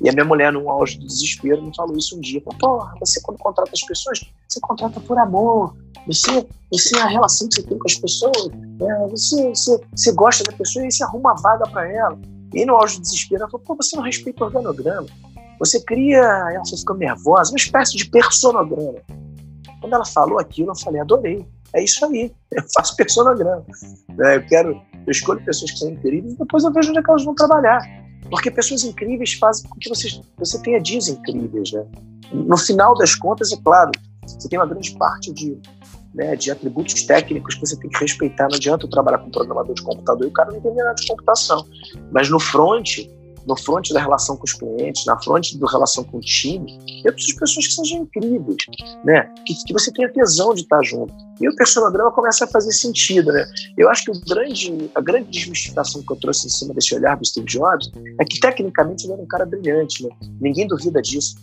E 0.00 0.08
a 0.08 0.12
minha 0.12 0.24
mulher, 0.24 0.52
num 0.52 0.70
auge 0.70 0.98
de 0.98 1.06
desespero, 1.06 1.62
me 1.62 1.74
falou 1.74 1.96
isso 1.96 2.16
um 2.16 2.20
dia. 2.20 2.40
Porra, 2.58 2.94
você 3.00 3.20
quando 3.22 3.38
contrata 3.38 3.70
as 3.72 3.82
pessoas, 3.82 4.20
você 4.48 4.60
contrata 4.60 5.00
por 5.00 5.18
amor. 5.18 5.76
Você, 6.06 6.46
você 6.70 6.96
a 6.98 7.06
relação 7.06 7.48
que 7.48 7.56
você 7.56 7.62
tem 7.62 7.78
com 7.78 7.86
as 7.86 7.96
pessoas, 7.96 8.48
né? 8.48 9.08
você, 9.10 9.48
você, 9.48 9.80
você 9.94 10.12
gosta 10.12 10.44
da 10.44 10.56
pessoa 10.56 10.86
e 10.86 10.90
você 10.90 11.02
arruma 11.02 11.32
uma 11.32 11.42
vaga 11.42 11.68
para 11.68 11.90
ela. 11.92 12.18
E 12.54 12.64
no 12.64 12.76
auge 12.76 12.96
de 12.96 13.02
desespero, 13.02 13.42
ela 13.42 13.50
falou, 13.50 13.66
pô, 13.66 13.74
você 13.74 13.96
não 13.96 14.04
respeita 14.04 14.44
o 14.44 14.46
organograma. 14.46 15.06
Você 15.58 15.80
cria, 15.80 16.20
ela 16.20 16.64
ficou 16.64 16.96
nervosa, 16.96 17.52
uma 17.52 17.56
espécie 17.56 17.96
de 17.96 18.08
personograma. 18.10 19.00
Quando 19.80 19.94
ela 19.94 20.04
falou 20.04 20.38
aquilo, 20.38 20.70
eu 20.70 20.76
falei, 20.76 21.00
adorei. 21.00 21.46
É 21.72 21.82
isso 21.82 22.04
aí, 22.06 22.32
eu 22.52 22.64
faço 22.74 22.96
personograma. 22.96 23.64
Né? 24.08 24.36
Eu 24.36 24.46
quero, 24.46 24.82
eu 25.06 25.10
escolho 25.10 25.44
pessoas 25.44 25.70
que 25.72 25.78
são 25.78 25.90
incríveis 25.90 26.34
e 26.34 26.38
depois 26.38 26.64
eu 26.64 26.72
vejo 26.72 26.90
onde 26.90 26.98
é 26.98 27.02
que 27.02 27.10
elas 27.10 27.24
vão 27.24 27.34
trabalhar. 27.34 27.80
Porque 28.30 28.50
pessoas 28.50 28.82
incríveis 28.82 29.34
fazem 29.34 29.68
com 29.68 29.78
que 29.78 29.88
você, 29.88 30.08
você 30.36 30.60
tenha 30.62 30.80
dias 30.80 31.08
incríveis. 31.08 31.72
Né? 31.72 31.84
No 32.32 32.56
final 32.56 32.94
das 32.94 33.14
contas, 33.14 33.52
é 33.52 33.56
claro, 33.62 33.92
você 34.26 34.48
tem 34.48 34.58
uma 34.58 34.66
grande 34.66 34.96
parte 34.96 35.32
de, 35.32 35.56
né, 36.14 36.34
de 36.34 36.50
atributos 36.50 37.02
técnicos 37.04 37.54
que 37.54 37.60
você 37.60 37.76
tem 37.78 37.90
que 37.90 37.98
respeitar. 37.98 38.48
Não 38.48 38.56
adianta 38.56 38.84
eu 38.84 38.90
trabalhar 38.90 39.18
com 39.18 39.28
um 39.28 39.30
programador 39.30 39.74
de 39.74 39.82
computador 39.82 40.26
e 40.26 40.30
o 40.30 40.32
cara 40.32 40.50
não 40.50 40.58
entende 40.58 40.76
nada 40.76 40.94
de 40.94 41.06
computação. 41.06 41.64
Mas 42.10 42.28
no 42.28 42.40
front, 42.40 42.98
no 43.46 43.56
front 43.56 43.90
da 43.92 44.00
relação 44.00 44.36
com 44.36 44.44
os 44.44 44.52
clientes, 44.52 45.06
na 45.06 45.18
front 45.20 45.54
da 45.54 45.70
relação 45.70 46.02
com 46.02 46.18
o 46.18 46.20
time, 46.20 46.78
eu 47.04 47.12
preciso 47.12 47.34
de 47.34 47.40
pessoas 47.40 47.66
que 47.68 47.72
sejam 47.74 48.02
incríveis, 48.02 48.56
né? 49.04 49.32
Que, 49.46 49.54
que 49.64 49.72
você 49.72 49.92
tenha 49.92 50.12
tesão 50.12 50.52
de 50.52 50.62
estar 50.62 50.82
junto. 50.82 51.14
E 51.40 51.48
o 51.48 51.54
personograma 51.54 52.10
começa 52.10 52.44
a 52.44 52.48
fazer 52.48 52.72
sentido, 52.72 53.32
né? 53.32 53.46
Eu 53.78 53.88
acho 53.88 54.04
que 54.04 54.10
o 54.10 54.20
grande, 54.20 54.90
a 54.94 55.00
grande 55.00 55.30
desmistificação 55.30 56.02
que 56.02 56.12
eu 56.12 56.16
trouxe 56.16 56.46
em 56.46 56.50
cima 56.50 56.74
desse 56.74 56.94
olhar 56.94 57.16
do 57.16 57.24
Steve 57.24 57.46
Jobs 57.46 57.90
é 58.20 58.24
que 58.24 58.40
tecnicamente 58.40 59.04
ele 59.04 59.12
era 59.12 59.22
um 59.22 59.26
cara 59.26 59.46
brilhante, 59.46 60.02
né? 60.02 60.10
Ninguém 60.40 60.66
duvida 60.66 61.00
disso. 61.00 61.36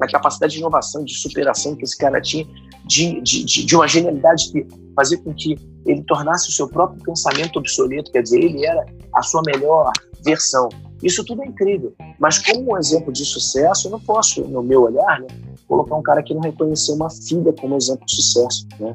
A 0.00 0.06
capacidade 0.06 0.54
de 0.54 0.60
inovação, 0.60 1.04
de 1.04 1.14
superação 1.14 1.76
que 1.76 1.84
esse 1.84 1.98
cara 1.98 2.22
tinha, 2.22 2.46
de, 2.86 3.20
de, 3.20 3.44
de 3.44 3.76
uma 3.76 3.86
genialidade 3.86 4.50
que 4.50 4.66
fazia 5.00 5.18
com 5.18 5.32
que 5.32 5.56
ele 5.86 6.02
tornasse 6.04 6.50
o 6.50 6.52
seu 6.52 6.68
próprio 6.68 7.02
pensamento 7.02 7.58
obsoleto, 7.58 8.12
quer 8.12 8.22
dizer, 8.22 8.38
ele 8.38 8.66
era 8.66 8.84
a 9.14 9.22
sua 9.22 9.40
melhor 9.46 9.90
versão. 10.22 10.68
Isso 11.02 11.24
tudo 11.24 11.42
é 11.42 11.46
incrível, 11.46 11.94
mas 12.18 12.38
como 12.38 12.72
um 12.72 12.76
exemplo 12.76 13.10
de 13.10 13.24
sucesso, 13.24 13.88
eu 13.88 13.92
não 13.92 14.00
posso, 14.00 14.42
no 14.42 14.62
meu 14.62 14.82
olhar, 14.82 15.20
né, 15.20 15.28
colocar 15.66 15.96
um 15.96 16.02
cara 16.02 16.22
que 16.22 16.34
não 16.34 16.42
reconheceu 16.42 16.94
uma 16.94 17.08
filha 17.08 17.52
como 17.58 17.76
exemplo 17.76 18.04
de 18.04 18.16
sucesso. 18.16 18.66
Né? 18.78 18.94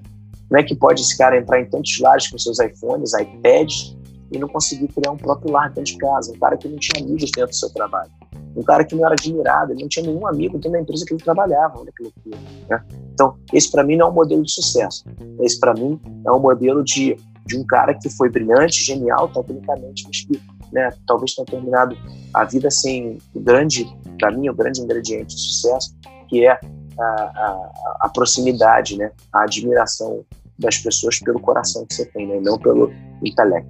É 0.54 0.64
que 0.64 0.76
pode 0.76 1.02
esse 1.02 1.18
cara 1.18 1.38
entrar 1.38 1.60
em 1.60 1.68
tantos 1.68 2.00
lares 2.00 2.28
com 2.30 2.38
seus 2.38 2.60
iPhones, 2.60 3.14
iPads, 3.14 3.98
e 4.32 4.38
não 4.38 4.48
conseguir 4.48 4.88
criar 4.90 5.12
um 5.12 5.18
próprio 5.18 5.52
lar 5.52 5.70
dentro 5.70 5.94
de 5.94 5.98
casa, 5.98 6.32
um 6.32 6.40
cara 6.40 6.56
que 6.58 6.68
não 6.68 6.78
tinha 6.78 7.04
amigos 7.04 7.32
dentro 7.32 7.50
do 7.50 7.56
seu 7.56 7.70
trabalho, 7.72 8.12
um 8.56 8.64
cara 8.64 8.86
que 8.86 8.96
não 8.96 9.06
era 9.06 9.14
admirado, 9.14 9.74
ele 9.74 9.82
não 9.82 9.90
tinha 9.90 10.06
nenhum 10.06 10.26
amigo 10.28 10.54
dentro 10.54 10.72
da 10.72 10.80
empresa 10.80 11.06
que 11.06 11.14
ele 11.14 11.24
trabalhava, 11.24 11.80
olha 11.80 11.92
que 11.96 12.04
loucura. 12.04 12.38
Né? 12.70 12.84
Então, 13.14 13.36
esse 13.54 13.70
para 13.70 13.84
mim 13.84 13.98
não 13.98 14.08
é 14.08 14.10
um 14.10 14.14
modelo 14.14 14.44
de 14.44 14.52
sucesso. 14.52 15.04
Esse 15.42 15.60
para 15.60 15.74
mim 15.74 16.00
é 16.26 16.32
um 16.32 16.40
modelo 16.40 16.84
de, 16.84 17.18
de 17.46 17.58
um 17.58 17.66
cara 17.66 17.94
que 17.94 18.10
foi 18.10 18.30
brilhante, 18.30 18.84
genial 18.84 19.28
tecnicamente, 19.30 20.04
mas 20.08 20.26
que 20.26 20.42
né, 20.72 20.90
talvez 21.06 21.34
tenha 21.34 21.46
terminado 21.46 21.98
a 22.34 22.46
vida 22.46 22.72
sem 22.72 23.18
o 23.34 23.40
grande, 23.40 23.86
para 24.20 24.32
mim, 24.32 24.50
o 24.50 24.54
grande 24.54 24.82
ingrediente 24.82 25.36
de 25.36 25.42
sucesso, 25.42 25.96
que 26.30 26.46
é 26.46 26.52
a, 26.52 27.04
a, 27.04 27.98
a 28.02 28.10
proximidade, 28.10 28.98
né, 28.98 29.12
a 29.34 29.44
admiração 29.44 30.26
das 30.58 30.78
pessoas 30.78 31.20
pelo 31.20 31.40
coração 31.40 31.86
que 31.86 31.94
você 31.94 32.06
tem, 32.06 32.28
né, 32.28 32.40
não 32.42 32.58
pelo 32.58 32.92
intelecto. 33.24 33.70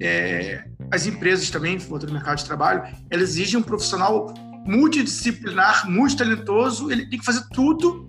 É, 0.00 0.64
as 0.90 1.06
empresas 1.06 1.50
também, 1.50 1.78
voltando 1.78 2.10
no 2.10 2.14
mercado 2.14 2.38
de 2.38 2.44
trabalho, 2.44 2.82
elas 3.10 3.30
exigem 3.30 3.58
um 3.58 3.62
profissional 3.62 4.32
multidisciplinar, 4.66 5.88
multitalentoso, 5.90 6.90
ele 6.90 7.08
tem 7.08 7.18
que 7.18 7.24
fazer 7.24 7.44
tudo 7.52 8.06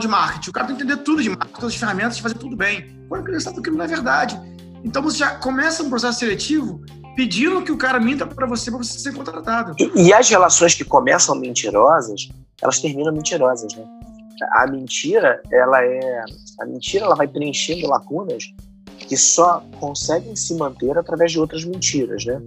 de 0.00 0.08
marketing. 0.08 0.50
O 0.50 0.52
cara 0.52 0.66
tem 0.66 0.76
que 0.76 0.82
entender 0.82 1.02
tudo 1.02 1.22
de 1.22 1.30
marketing, 1.30 1.54
todas 1.54 1.72
as 1.72 1.76
ferramentas, 1.76 2.18
fazer 2.18 2.36
tudo 2.36 2.56
bem. 2.56 3.00
Quando 3.08 3.28
ele 3.28 3.40
sabe 3.40 3.62
que 3.62 3.70
não 3.70 3.82
é 3.82 3.86
verdade. 3.86 4.38
Então 4.84 5.02
você 5.02 5.18
já 5.18 5.36
começa 5.36 5.82
um 5.82 5.88
processo 5.88 6.18
seletivo 6.18 6.84
pedindo 7.16 7.62
que 7.62 7.72
o 7.72 7.76
cara 7.76 7.98
minta 7.98 8.26
para 8.26 8.46
você 8.46 8.70
para 8.70 8.78
você 8.78 8.98
ser 8.98 9.14
contratado. 9.14 9.74
E, 9.78 10.08
e, 10.08 10.12
as 10.12 10.28
relações 10.28 10.74
que 10.74 10.84
começam 10.84 11.34
mentirosas, 11.34 12.28
elas 12.62 12.78
terminam 12.80 13.12
mentirosas, 13.12 13.74
né? 13.74 13.84
A 14.52 14.66
mentira, 14.68 15.42
ela 15.50 15.82
é 15.82 16.24
a 16.60 16.66
mentira, 16.66 17.06
ela 17.06 17.16
vai 17.16 17.26
preenchendo 17.26 17.88
lacunas 17.88 18.44
que 19.08 19.16
só 19.16 19.64
conseguem 19.80 20.36
se 20.36 20.54
manter 20.54 20.96
através 20.96 21.32
de 21.32 21.40
outras 21.40 21.64
mentiras, 21.64 22.24
né? 22.26 22.40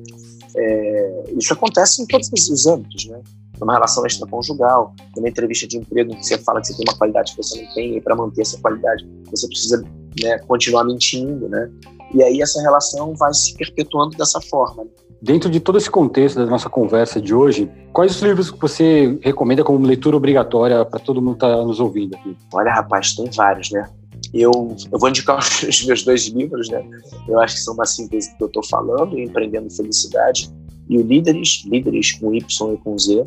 É, 0.55 1.23
isso 1.35 1.51
acontece 1.53 2.01
em 2.01 2.05
todos 2.05 2.29
os 2.31 2.67
âmbitos, 2.67 3.05
né? 3.05 3.19
Numa 3.59 3.73
relação 3.73 4.05
extraconjugal, 4.05 4.93
numa 5.15 5.27
entrevista 5.27 5.67
de 5.67 5.77
emprego 5.77 6.15
que 6.15 6.25
você 6.25 6.37
fala 6.37 6.61
que 6.61 6.67
você 6.67 6.77
tem 6.77 6.85
uma 6.87 6.97
qualidade 6.97 7.31
que 7.31 7.37
você 7.37 7.61
não 7.61 7.73
tem 7.73 7.97
e 7.97 8.01
para 8.01 8.15
manter 8.15 8.41
essa 8.41 8.59
qualidade 8.59 9.07
você 9.29 9.47
precisa 9.47 9.83
né, 10.21 10.37
continuar 10.47 10.83
mentindo, 10.83 11.49
né? 11.49 11.69
E 12.13 12.21
aí 12.21 12.41
essa 12.41 12.61
relação 12.61 13.15
vai 13.15 13.33
se 13.33 13.55
perpetuando 13.55 14.15
dessa 14.17 14.39
forma. 14.41 14.85
Dentro 15.21 15.49
de 15.49 15.59
todo 15.59 15.77
esse 15.77 15.89
contexto 15.89 16.37
da 16.37 16.45
nossa 16.45 16.69
conversa 16.69 17.21
de 17.21 17.33
hoje, 17.33 17.71
quais 17.93 18.15
os 18.15 18.21
livros 18.21 18.51
que 18.51 18.59
você 18.59 19.17
recomenda 19.21 19.63
como 19.63 19.85
leitura 19.85 20.17
obrigatória 20.17 20.83
para 20.83 20.99
todo 20.99 21.21
mundo 21.21 21.37
que 21.37 21.45
está 21.45 21.63
nos 21.63 21.79
ouvindo 21.79 22.15
aqui? 22.15 22.35
Olha, 22.53 22.71
rapaz, 22.71 23.15
tem 23.15 23.29
vários, 23.29 23.71
né? 23.71 23.87
Eu, 24.33 24.51
eu 24.91 24.99
vou 24.99 25.09
indicar 25.09 25.39
os 25.67 25.85
meus 25.85 26.03
dois 26.03 26.27
livros, 26.27 26.69
né? 26.69 26.83
Eu 27.27 27.39
acho 27.39 27.55
que 27.55 27.61
são 27.61 27.73
uma 27.73 27.85
síntese 27.85 28.31
do 28.31 28.37
que 28.37 28.43
eu 28.43 28.47
estou 28.47 28.65
falando, 28.65 29.19
Empreendendo 29.19 29.69
Felicidade, 29.69 30.49
e 30.89 30.97
o 30.97 31.01
Líderes, 31.01 31.63
Líderes 31.65 32.11
com 32.13 32.33
Y 32.33 32.73
e 32.73 32.77
com 32.77 32.97
Z. 32.97 33.25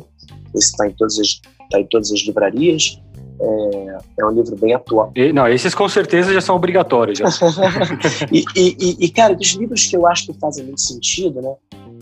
Esse 0.53 0.71
está 0.71 0.87
em, 0.87 0.93
todas 0.93 1.19
as, 1.19 1.41
tá 1.69 1.79
em 1.79 1.85
todas 1.87 2.11
as 2.11 2.19
livrarias. 2.21 3.01
É, 3.37 3.97
é, 4.19 4.25
um 4.25 4.31
livro 4.31 4.55
bem 4.55 4.73
atual. 4.73 5.11
E, 5.13 5.33
não, 5.33 5.45
esses 5.47 5.75
com 5.75 5.89
certeza 5.89 6.33
já 6.33 6.39
são 6.39 6.55
obrigatórios. 6.55 7.17
Já. 7.17 7.25
e, 8.31 8.45
e, 8.55 9.05
e, 9.05 9.09
cara, 9.09 9.35
dos 9.35 9.49
livros 9.55 9.85
que 9.87 9.97
eu 9.97 10.07
acho 10.07 10.27
que 10.27 10.39
fazem 10.39 10.63
muito 10.63 10.79
sentido, 10.79 11.41
né? 11.41 11.53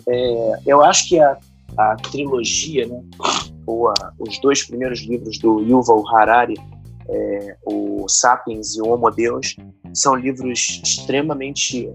É, 0.07 0.59
eu 0.67 0.83
acho 0.83 1.09
que 1.09 1.19
a, 1.19 1.37
a 1.77 1.95
trilogia, 1.95 2.87
né? 2.87 3.01
Ou 3.65 3.89
a, 3.89 3.93
os 4.19 4.39
dois 4.41 4.63
primeiros 4.63 4.99
livros 4.99 5.39
do 5.39 5.61
Yuval 5.61 6.03
Harari, 6.15 6.55
é, 7.09 7.57
o 7.65 8.07
Sapiens 8.07 8.75
e 8.75 8.81
o 8.81 8.89
Homo 8.89 9.09
Deus, 9.11 9.55
são 9.93 10.15
livros 10.15 10.81
extremamente 10.83 11.89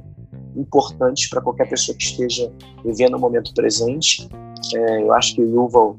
importantes 0.56 1.28
para 1.28 1.40
qualquer 1.40 1.68
pessoa 1.68 1.96
que 1.96 2.04
esteja 2.04 2.52
vivendo 2.84 3.16
o 3.16 3.20
momento 3.20 3.52
presente. 3.54 4.28
É, 4.74 5.02
eu 5.02 5.12
acho 5.12 5.34
que 5.34 5.42
o 5.42 5.48
Yuval 5.48 5.98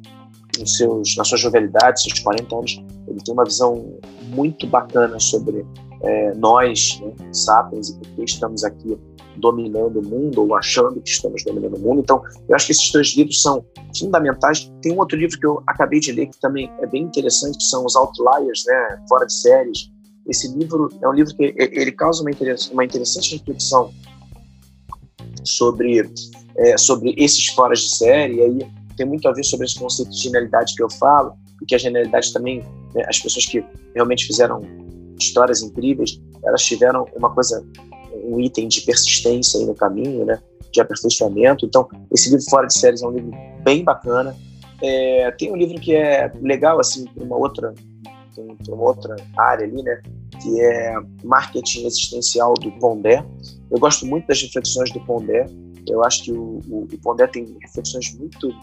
nos 0.59 0.77
seus, 0.77 1.15
na 1.15 1.23
sua 1.23 1.37
jovialidade, 1.37 2.01
seus 2.01 2.19
40 2.19 2.55
anos, 2.55 2.83
ele 3.07 3.19
tem 3.23 3.33
uma 3.33 3.45
visão 3.45 3.97
muito 4.29 4.67
bacana 4.67 5.19
sobre 5.19 5.65
é, 6.03 6.33
nós, 6.35 6.99
né, 7.01 7.13
sapiens, 7.31 7.89
e 7.89 7.97
por 7.97 8.07
que 8.09 8.23
estamos 8.23 8.63
aqui 8.63 8.97
dominando 9.37 9.99
o 9.99 10.03
mundo 10.03 10.41
ou 10.41 10.55
achando 10.55 11.01
que 11.01 11.09
estamos 11.09 11.43
dominando 11.43 11.75
o 11.75 11.79
mundo. 11.79 12.01
Então, 12.01 12.21
eu 12.47 12.55
acho 12.55 12.67
que 12.67 12.71
esses 12.71 12.91
dois 12.91 13.15
livros 13.15 13.41
são 13.41 13.65
fundamentais. 13.97 14.71
Tem 14.81 14.93
um 14.93 14.99
outro 14.99 15.17
livro 15.17 15.39
que 15.39 15.45
eu 15.45 15.61
acabei 15.67 15.99
de 15.99 16.11
ler 16.11 16.27
que 16.27 16.39
também 16.39 16.71
é 16.81 16.85
bem 16.85 17.03
interessante, 17.03 17.57
que 17.57 17.63
são 17.63 17.85
os 17.85 17.95
Outliers, 17.95 18.63
né, 18.65 19.03
fora 19.07 19.25
de 19.25 19.33
séries. 19.33 19.91
Esse 20.27 20.47
livro 20.55 20.89
é 21.01 21.07
um 21.07 21.13
livro 21.13 21.35
que 21.35 21.53
ele 21.57 21.91
causa 21.91 22.21
uma, 22.21 22.31
uma 22.71 22.85
interessante 22.85 23.35
reflexão 23.35 23.91
sobre 25.43 26.09
é, 26.59 26.77
sobre 26.77 27.15
esses 27.17 27.47
foras 27.47 27.79
de 27.79 27.95
série. 27.95 28.35
E 28.35 28.41
aí 28.41 28.71
tem 28.95 29.05
muito 29.05 29.27
a 29.27 29.33
ver 29.33 29.43
sobre 29.43 29.65
esse 29.65 29.79
conceito 29.79 30.11
de 30.11 30.21
genialidade 30.21 30.75
que 30.75 30.83
eu 30.83 30.89
falo, 30.89 31.33
porque 31.57 31.75
a 31.75 31.77
genialidade 31.77 32.33
também, 32.33 32.59
né, 32.93 33.03
as 33.07 33.19
pessoas 33.19 33.45
que 33.45 33.63
realmente 33.95 34.25
fizeram 34.25 34.61
histórias 35.19 35.61
incríveis, 35.61 36.21
elas 36.43 36.63
tiveram 36.63 37.05
uma 37.15 37.33
coisa, 37.33 37.65
um 38.23 38.39
item 38.39 38.67
de 38.67 38.81
persistência 38.81 39.59
aí 39.59 39.65
no 39.65 39.75
caminho, 39.75 40.25
né, 40.25 40.41
de 40.71 40.81
aperfeiçoamento. 40.81 41.65
Então, 41.65 41.87
esse 42.11 42.29
livro 42.29 42.45
Fora 42.49 42.67
de 42.67 42.77
Séries 42.77 43.01
é 43.01 43.07
um 43.07 43.11
livro 43.11 43.31
bem 43.63 43.83
bacana. 43.83 44.35
É, 44.81 45.31
tem 45.31 45.51
um 45.51 45.55
livro 45.55 45.79
que 45.79 45.93
é 45.93 46.31
legal, 46.41 46.79
assim, 46.79 47.05
para 47.05 47.23
uma 47.23 47.37
outra, 47.37 47.73
uma 48.67 48.83
outra 48.83 49.15
área 49.37 49.65
ali, 49.65 49.81
né, 49.83 50.01
que 50.41 50.61
é 50.61 50.95
Marketing 51.23 51.85
Existencial 51.85 52.53
do 52.53 52.71
Pondé. 52.73 53.25
Eu 53.69 53.79
gosto 53.79 54.05
muito 54.05 54.27
das 54.27 54.41
reflexões 54.41 54.91
do 54.91 54.99
Pondé. 55.01 55.45
Eu 55.87 56.03
acho 56.03 56.23
que 56.23 56.31
o, 56.31 56.59
o, 56.69 56.87
o 56.91 56.97
Pondé 57.01 57.27
tem 57.27 57.57
reflexões 57.61 58.13
muito 58.15 58.53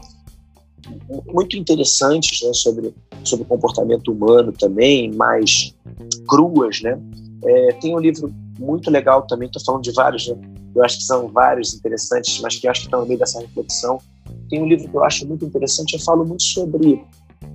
muito 1.32 1.56
interessantes 1.56 2.46
né, 2.46 2.52
sobre, 2.52 2.94
sobre 3.24 3.44
o 3.44 3.48
comportamento 3.48 4.12
humano 4.12 4.52
também, 4.52 5.10
mais 5.12 5.74
cruas. 6.28 6.80
Né? 6.80 6.98
É, 7.44 7.72
tem 7.74 7.94
um 7.94 7.98
livro 7.98 8.32
muito 8.58 8.90
legal 8.90 9.26
também, 9.26 9.46
estou 9.46 9.62
falando 9.64 9.82
de 9.82 9.92
vários, 9.92 10.28
né? 10.28 10.36
eu 10.74 10.84
acho 10.84 10.98
que 10.98 11.04
são 11.04 11.28
vários 11.28 11.74
interessantes, 11.74 12.40
mas 12.40 12.56
que 12.56 12.68
acho 12.68 12.80
que 12.80 12.86
estão 12.86 13.00
no 13.00 13.06
meio 13.06 13.18
dessa 13.18 13.40
reflexão. 13.40 13.98
Tem 14.48 14.62
um 14.62 14.66
livro 14.66 14.88
que 14.88 14.96
eu 14.96 15.04
acho 15.04 15.26
muito 15.26 15.44
interessante, 15.44 15.94
eu 15.94 16.00
falo 16.00 16.24
muito 16.24 16.42
sobre, 16.42 17.04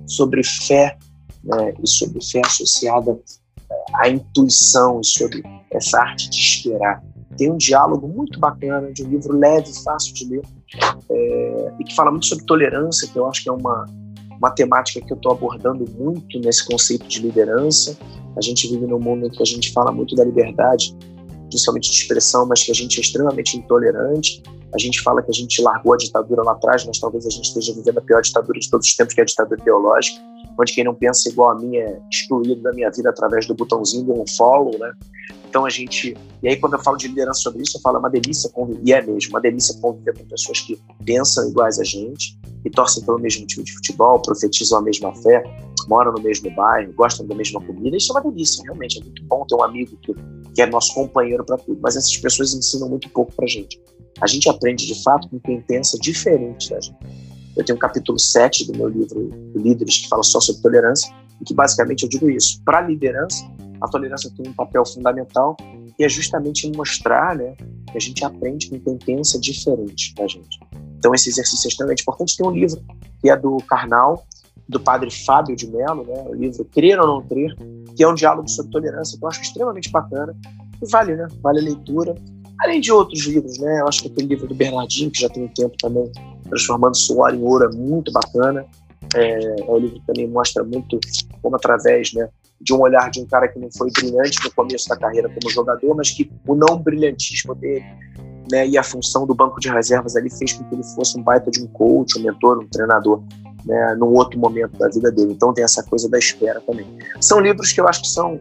sobre 0.06 0.42
fé 0.42 0.98
né, 1.44 1.74
e 1.82 1.88
sobre 1.88 2.24
fé 2.24 2.40
associada 2.44 3.18
é, 3.70 3.74
à 3.94 4.08
intuição 4.08 5.00
e 5.00 5.06
sobre 5.06 5.42
essa 5.70 6.00
arte 6.00 6.28
de 6.30 6.36
esperar. 6.36 7.02
Tem 7.36 7.50
um 7.50 7.56
diálogo 7.56 8.06
muito 8.08 8.38
bacana, 8.38 8.92
de 8.92 9.04
um 9.04 9.08
livro 9.08 9.36
leve, 9.36 9.72
fácil 9.82 10.14
de 10.14 10.28
ler, 10.28 10.42
é, 11.10 11.74
e 11.78 11.84
que 11.84 11.94
fala 11.94 12.10
muito 12.10 12.26
sobre 12.26 12.44
tolerância, 12.44 13.08
que 13.08 13.18
eu 13.18 13.26
acho 13.26 13.42
que 13.42 13.48
é 13.48 13.52
uma, 13.52 13.86
uma 14.42 14.50
temática 14.50 15.00
que 15.00 15.12
eu 15.12 15.16
estou 15.16 15.32
abordando 15.32 15.84
muito 15.96 16.40
nesse 16.40 16.66
conceito 16.66 17.06
de 17.06 17.20
liderança. 17.20 17.96
A 18.36 18.40
gente 18.40 18.68
vive 18.68 18.86
num 18.86 18.98
mundo 18.98 19.26
em 19.26 19.30
que 19.30 19.40
a 19.40 19.46
gente 19.46 19.72
fala 19.72 19.92
muito 19.92 20.16
da 20.16 20.24
liberdade, 20.24 20.96
principalmente 21.48 21.88
de 21.88 21.96
expressão, 21.96 22.44
mas 22.44 22.64
que 22.64 22.72
a 22.72 22.74
gente 22.74 22.98
é 22.98 23.02
extremamente 23.02 23.56
intolerante. 23.56 24.42
A 24.74 24.78
gente 24.78 25.00
fala 25.00 25.22
que 25.22 25.30
a 25.30 25.34
gente 25.34 25.62
largou 25.62 25.94
a 25.94 25.96
ditadura 25.96 26.42
lá 26.42 26.52
atrás, 26.52 26.84
mas 26.84 26.98
talvez 26.98 27.24
a 27.24 27.30
gente 27.30 27.44
esteja 27.44 27.72
vivendo 27.72 27.98
a 27.98 28.00
pior 28.00 28.20
ditadura 28.20 28.58
de 28.58 28.68
todos 28.68 28.88
os 28.88 28.96
tempos, 28.96 29.14
que 29.14 29.20
é 29.20 29.22
a 29.22 29.26
ditadura 29.26 29.60
ideológica, 29.60 30.20
onde 30.58 30.72
quem 30.72 30.84
não 30.84 30.94
pensa 30.94 31.28
igual 31.28 31.50
a 31.50 31.54
mim 31.58 31.76
é 31.76 31.98
excluído 32.10 32.62
da 32.62 32.72
minha 32.72 32.90
vida 32.90 33.10
através 33.10 33.46
do 33.46 33.54
botãozinho 33.54 34.04
de 34.04 34.10
um 34.10 34.24
follow, 34.36 34.78
né? 34.78 34.92
Então 35.48 35.66
a 35.66 35.70
gente. 35.70 36.16
E 36.42 36.48
aí, 36.48 36.56
quando 36.56 36.74
eu 36.74 36.82
falo 36.82 36.96
de 36.96 37.08
liderança 37.08 37.40
sobre 37.40 37.62
isso, 37.62 37.76
eu 37.76 37.80
falo 37.82 37.96
é 37.96 38.00
uma 38.00 38.10
delícia 38.10 38.48
conviver, 38.50 38.80
e 38.84 38.92
é 38.92 39.02
mesmo, 39.02 39.30
uma 39.30 39.40
delícia 39.40 39.78
conviver 39.80 40.16
com 40.16 40.24
pessoas 40.24 40.60
que 40.60 40.80
pensam 41.04 41.48
iguais 41.48 41.78
a 41.78 41.84
gente, 41.84 42.38
que 42.62 42.70
torcem 42.70 43.04
pelo 43.04 43.18
mesmo 43.18 43.46
time 43.46 43.62
de 43.62 43.72
futebol, 43.72 44.20
profetizam 44.22 44.78
a 44.78 44.82
mesma 44.82 45.14
fé, 45.16 45.42
moram 45.88 46.12
no 46.12 46.22
mesmo 46.22 46.50
bairro, 46.54 46.92
gostam 46.94 47.26
da 47.26 47.34
mesma 47.34 47.60
comida. 47.60 47.96
Isso 47.96 48.16
é 48.16 48.20
uma 48.20 48.30
delícia, 48.30 48.62
realmente. 48.64 48.98
É 48.98 49.04
muito 49.04 49.22
bom 49.24 49.44
ter 49.46 49.54
um 49.54 49.62
amigo 49.62 49.96
que, 50.00 50.14
que 50.54 50.62
é 50.62 50.66
nosso 50.66 50.94
companheiro 50.94 51.44
para 51.44 51.58
tudo. 51.58 51.78
Mas 51.82 51.96
essas 51.96 52.16
pessoas 52.16 52.54
ensinam 52.54 52.88
muito 52.88 53.08
pouco 53.10 53.32
para 53.34 53.46
gente. 53.46 53.78
A 54.20 54.26
gente 54.26 54.48
aprende 54.48 54.86
de 54.86 55.02
fato 55.02 55.28
com 55.28 55.38
quem 55.40 55.60
pensa 55.60 55.98
diferente 55.98 56.70
da 56.70 56.80
gente. 56.80 57.31
Eu 57.56 57.64
tenho 57.64 57.76
um 57.76 57.80
capítulo 57.80 58.18
7 58.18 58.70
do 58.70 58.78
meu 58.78 58.88
livro 58.88 59.30
Líderes 59.54 59.98
que 59.98 60.08
fala 60.08 60.22
só 60.22 60.40
sobre 60.40 60.62
tolerância, 60.62 61.12
e 61.40 61.44
que 61.44 61.52
basicamente 61.52 62.04
eu 62.04 62.08
digo 62.08 62.30
isso. 62.30 62.62
Para 62.64 62.78
a 62.78 62.80
liderança, 62.82 63.44
a 63.80 63.88
tolerância 63.88 64.30
tem 64.36 64.48
um 64.48 64.52
papel 64.54 64.86
fundamental 64.86 65.56
e 65.98 66.04
é 66.04 66.08
justamente 66.08 66.70
mostrar 66.76 67.36
né, 67.36 67.54
que 67.90 67.96
a 67.96 68.00
gente 68.00 68.24
aprende 68.24 68.70
com 68.70 68.78
quem 68.78 68.96
pensa 68.96 69.38
diferente 69.38 70.14
da 70.14 70.26
gente. 70.26 70.60
Então, 70.96 71.12
esse 71.12 71.28
exercício 71.28 71.66
é 71.66 71.68
extremamente 71.68 72.02
importante. 72.02 72.36
Tem 72.36 72.46
um 72.46 72.52
livro 72.52 72.80
que 73.20 73.28
é 73.28 73.36
do 73.36 73.56
Karnal, 73.68 74.24
do 74.68 74.78
padre 74.78 75.10
Fábio 75.10 75.56
de 75.56 75.66
Mello, 75.66 76.04
né, 76.04 76.24
o 76.28 76.34
livro 76.34 76.64
Crer 76.64 77.00
ou 77.00 77.06
Não 77.06 77.26
Crer, 77.26 77.54
que 77.96 78.02
é 78.04 78.08
um 78.08 78.14
diálogo 78.14 78.48
sobre 78.48 78.70
tolerância, 78.70 79.18
que 79.18 79.24
eu 79.24 79.28
acho 79.28 79.42
extremamente 79.42 79.90
bacana 79.90 80.34
e 80.80 80.90
vale, 80.90 81.16
né? 81.16 81.26
Vale 81.42 81.58
a 81.58 81.62
leitura. 81.62 82.14
Além 82.60 82.80
de 82.80 82.92
outros 82.92 83.24
livros, 83.26 83.58
né? 83.58 83.80
Eu 83.80 83.88
acho 83.88 84.02
que 84.02 84.08
aquele 84.08 84.28
livro 84.28 84.46
do 84.46 84.54
Bernardinho, 84.54 85.10
que 85.10 85.20
já 85.20 85.28
tem 85.28 85.44
um 85.44 85.48
tempo 85.48 85.76
também, 85.78 86.10
Transformando 86.52 86.98
Suor 86.98 87.34
em 87.34 87.42
Ouro, 87.42 87.64
é 87.64 87.74
muito 87.74 88.12
bacana. 88.12 88.66
É, 89.14 89.60
é 89.62 89.64
um 89.70 89.78
livro 89.78 90.00
que 90.00 90.06
também 90.06 90.28
mostra 90.28 90.62
muito 90.62 91.00
como, 91.40 91.56
através 91.56 92.12
né, 92.12 92.28
de 92.60 92.74
um 92.74 92.80
olhar 92.80 93.10
de 93.10 93.20
um 93.20 93.26
cara 93.26 93.48
que 93.48 93.58
não 93.58 93.70
foi 93.72 93.90
brilhante 93.90 94.38
no 94.44 94.52
começo 94.52 94.86
da 94.86 94.96
carreira 94.96 95.30
como 95.30 95.50
jogador, 95.50 95.94
mas 95.96 96.10
que 96.10 96.30
o 96.46 96.54
não 96.54 96.76
brilhantismo 96.76 97.54
dele 97.54 97.86
né, 98.50 98.68
e 98.68 98.76
a 98.76 98.82
função 98.82 99.26
do 99.26 99.34
banco 99.34 99.58
de 99.60 99.70
reservas 99.70 100.14
ali 100.14 100.28
fez 100.28 100.52
com 100.52 100.64
que 100.64 100.74
ele 100.74 100.84
fosse 100.94 101.18
um 101.18 101.22
baita 101.22 101.50
de 101.50 101.62
um 101.62 101.66
coach, 101.68 102.18
um 102.18 102.22
mentor, 102.22 102.58
um 102.58 102.68
treinador, 102.68 103.22
né, 103.64 103.96
num 103.98 104.14
outro 104.14 104.38
momento 104.38 104.76
da 104.76 104.88
vida 104.88 105.10
dele. 105.10 105.32
Então 105.32 105.54
tem 105.54 105.64
essa 105.64 105.82
coisa 105.82 106.06
da 106.06 106.18
espera 106.18 106.60
também. 106.60 106.86
São 107.18 107.40
livros 107.40 107.72
que 107.72 107.80
eu 107.80 107.88
acho 107.88 108.02
que 108.02 108.08
são 108.08 108.38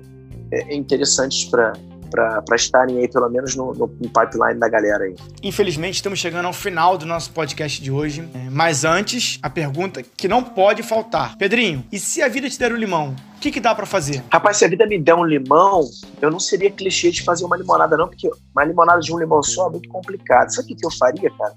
é, 0.51 0.75
interessantes 0.75 1.45
para 1.45 1.73
para 2.11 2.55
estarem 2.55 2.99
aí, 2.99 3.07
pelo 3.07 3.29
menos 3.29 3.55
no, 3.55 3.73
no, 3.73 3.87
pipeline 3.87 4.59
da 4.59 4.67
galera 4.67 5.05
aí. 5.05 5.15
Infelizmente, 5.41 5.95
estamos 5.95 6.19
chegando 6.19 6.45
ao 6.45 6.53
final 6.53 6.97
do 6.97 7.05
nosso 7.05 7.31
podcast 7.31 7.81
de 7.81 7.89
hoje. 7.89 8.27
É, 8.35 8.49
mas 8.49 8.83
antes, 8.83 9.39
a 9.41 9.49
pergunta 9.49 10.03
que 10.03 10.27
não 10.27 10.43
pode 10.43 10.83
faltar. 10.83 11.37
Pedrinho, 11.37 11.85
e 11.91 11.97
se 11.97 12.21
a 12.21 12.27
vida 12.27 12.49
te 12.49 12.59
der 12.59 12.73
um 12.73 12.77
limão, 12.77 13.15
o 13.37 13.39
que, 13.39 13.49
que 13.49 13.59
dá 13.59 13.73
para 13.73 13.85
fazer? 13.85 14.23
Rapaz, 14.31 14.57
se 14.57 14.65
a 14.65 14.67
vida 14.67 14.85
me 14.85 14.99
der 14.99 15.15
um 15.15 15.25
limão, 15.25 15.81
eu 16.21 16.29
não 16.29 16.39
seria 16.39 16.69
clichê 16.69 17.09
de 17.09 17.23
fazer 17.23 17.45
uma 17.45 17.57
limonada, 17.57 17.97
não, 17.97 18.07
porque 18.07 18.29
uma 18.53 18.63
limonada 18.63 18.99
de 18.99 19.13
um 19.13 19.17
limão 19.17 19.41
só 19.41 19.67
é 19.67 19.71
muito 19.71 19.89
complicado. 19.89 20.53
Sabe 20.53 20.73
o 20.73 20.75
que 20.75 20.85
eu 20.85 20.91
faria, 20.91 21.31
cara? 21.31 21.55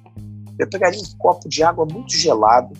Eu 0.58 0.70
pegaria 0.70 1.00
um 1.00 1.18
copo 1.18 1.48
de 1.48 1.62
água 1.64 1.84
muito 1.84 2.16
gelado, 2.16 2.72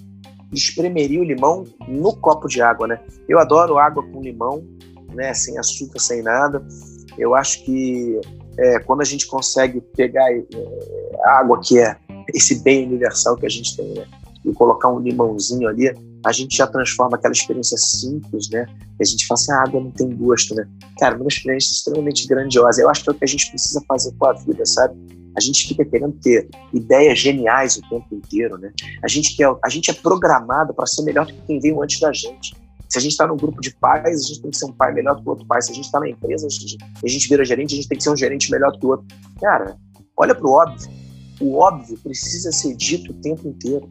e 0.54 0.56
espremeria 0.56 1.20
o 1.20 1.24
limão 1.24 1.64
no 1.88 2.14
copo 2.14 2.46
de 2.46 2.62
água, 2.62 2.86
né? 2.86 3.00
Eu 3.28 3.40
adoro 3.40 3.76
água 3.76 4.04
com 4.04 4.22
limão, 4.22 4.64
né? 5.12 5.34
Sem 5.34 5.58
açúcar, 5.58 5.98
sem 5.98 6.22
nada. 6.22 6.64
Eu 7.18 7.34
acho 7.34 7.64
que 7.64 8.20
é, 8.58 8.78
quando 8.80 9.00
a 9.00 9.04
gente 9.04 9.26
consegue 9.26 9.80
pegar 9.80 10.32
é, 10.32 10.44
a 11.24 11.40
água, 11.40 11.60
que 11.60 11.78
é 11.78 11.96
esse 12.34 12.62
bem 12.62 12.86
universal 12.86 13.36
que 13.36 13.46
a 13.46 13.50
gente 13.50 13.76
tem, 13.76 13.94
né? 13.94 14.06
e 14.44 14.52
colocar 14.52 14.90
um 14.90 15.00
limãozinho 15.00 15.68
ali, 15.68 15.92
a 16.24 16.32
gente 16.32 16.56
já 16.56 16.66
transforma 16.66 17.16
aquela 17.16 17.32
experiência 17.32 17.76
simples, 17.78 18.48
né? 18.50 18.66
A 19.00 19.04
gente 19.04 19.26
fala 19.26 19.40
assim, 19.40 19.52
a 19.52 19.62
água 19.62 19.80
não 19.80 19.90
tem 19.90 20.08
gosto, 20.10 20.54
né? 20.54 20.66
Cara, 20.98 21.16
uma 21.16 21.28
experiência 21.28 21.72
extremamente 21.72 22.26
grandiosa. 22.26 22.80
Eu 22.80 22.90
acho 22.90 23.02
que 23.02 23.10
é 23.10 23.12
o 23.12 23.14
que 23.14 23.24
a 23.24 23.28
gente 23.28 23.48
precisa 23.50 23.82
fazer 23.86 24.12
com 24.18 24.26
a 24.26 24.32
vida, 24.32 24.64
sabe? 24.64 24.94
A 25.36 25.40
gente 25.40 25.66
fica 25.66 25.84
querendo 25.84 26.12
ter 26.20 26.48
ideias 26.72 27.18
geniais 27.18 27.76
o 27.76 27.82
tempo 27.88 28.06
inteiro, 28.14 28.56
né? 28.58 28.72
A 29.02 29.08
gente, 29.08 29.36
quer, 29.36 29.52
a 29.62 29.68
gente 29.68 29.90
é 29.90 29.94
programado 29.94 30.72
para 30.72 30.86
ser 30.86 31.02
melhor 31.02 31.26
do 31.26 31.32
que 31.32 31.40
quem 31.46 31.58
veio 31.58 31.82
antes 31.82 32.00
da 32.00 32.12
gente. 32.12 32.54
Se 32.94 32.98
a 32.98 33.00
gente 33.00 33.10
está 33.10 33.26
num 33.26 33.36
grupo 33.36 33.60
de 33.60 33.74
pais, 33.74 34.20
a 34.20 34.28
gente 34.28 34.40
tem 34.40 34.50
que 34.52 34.56
ser 34.56 34.66
um 34.66 34.72
pai 34.72 34.92
melhor 34.92 35.16
que 35.16 35.26
o 35.26 35.30
outro 35.30 35.44
pai. 35.46 35.60
Se 35.60 35.72
a 35.72 35.74
gente 35.74 35.86
está 35.86 35.98
na 35.98 36.08
empresa, 36.08 36.46
a 36.46 36.48
gente, 36.48 36.78
a 37.04 37.08
gente 37.08 37.28
vira 37.28 37.44
gerente, 37.44 37.72
a 37.72 37.76
gente 37.76 37.88
tem 37.88 37.98
que 37.98 38.04
ser 38.04 38.10
um 38.10 38.16
gerente 38.16 38.48
melhor 38.52 38.70
que 38.70 38.86
o 38.86 38.90
outro. 38.90 39.04
Cara, 39.40 39.76
olha 40.16 40.32
para 40.32 40.46
o 40.46 40.52
óbvio. 40.52 40.88
O 41.40 41.56
óbvio 41.56 41.98
precisa 41.98 42.52
ser 42.52 42.76
dito 42.76 43.10
o 43.10 43.14
tempo 43.14 43.48
inteiro. 43.48 43.90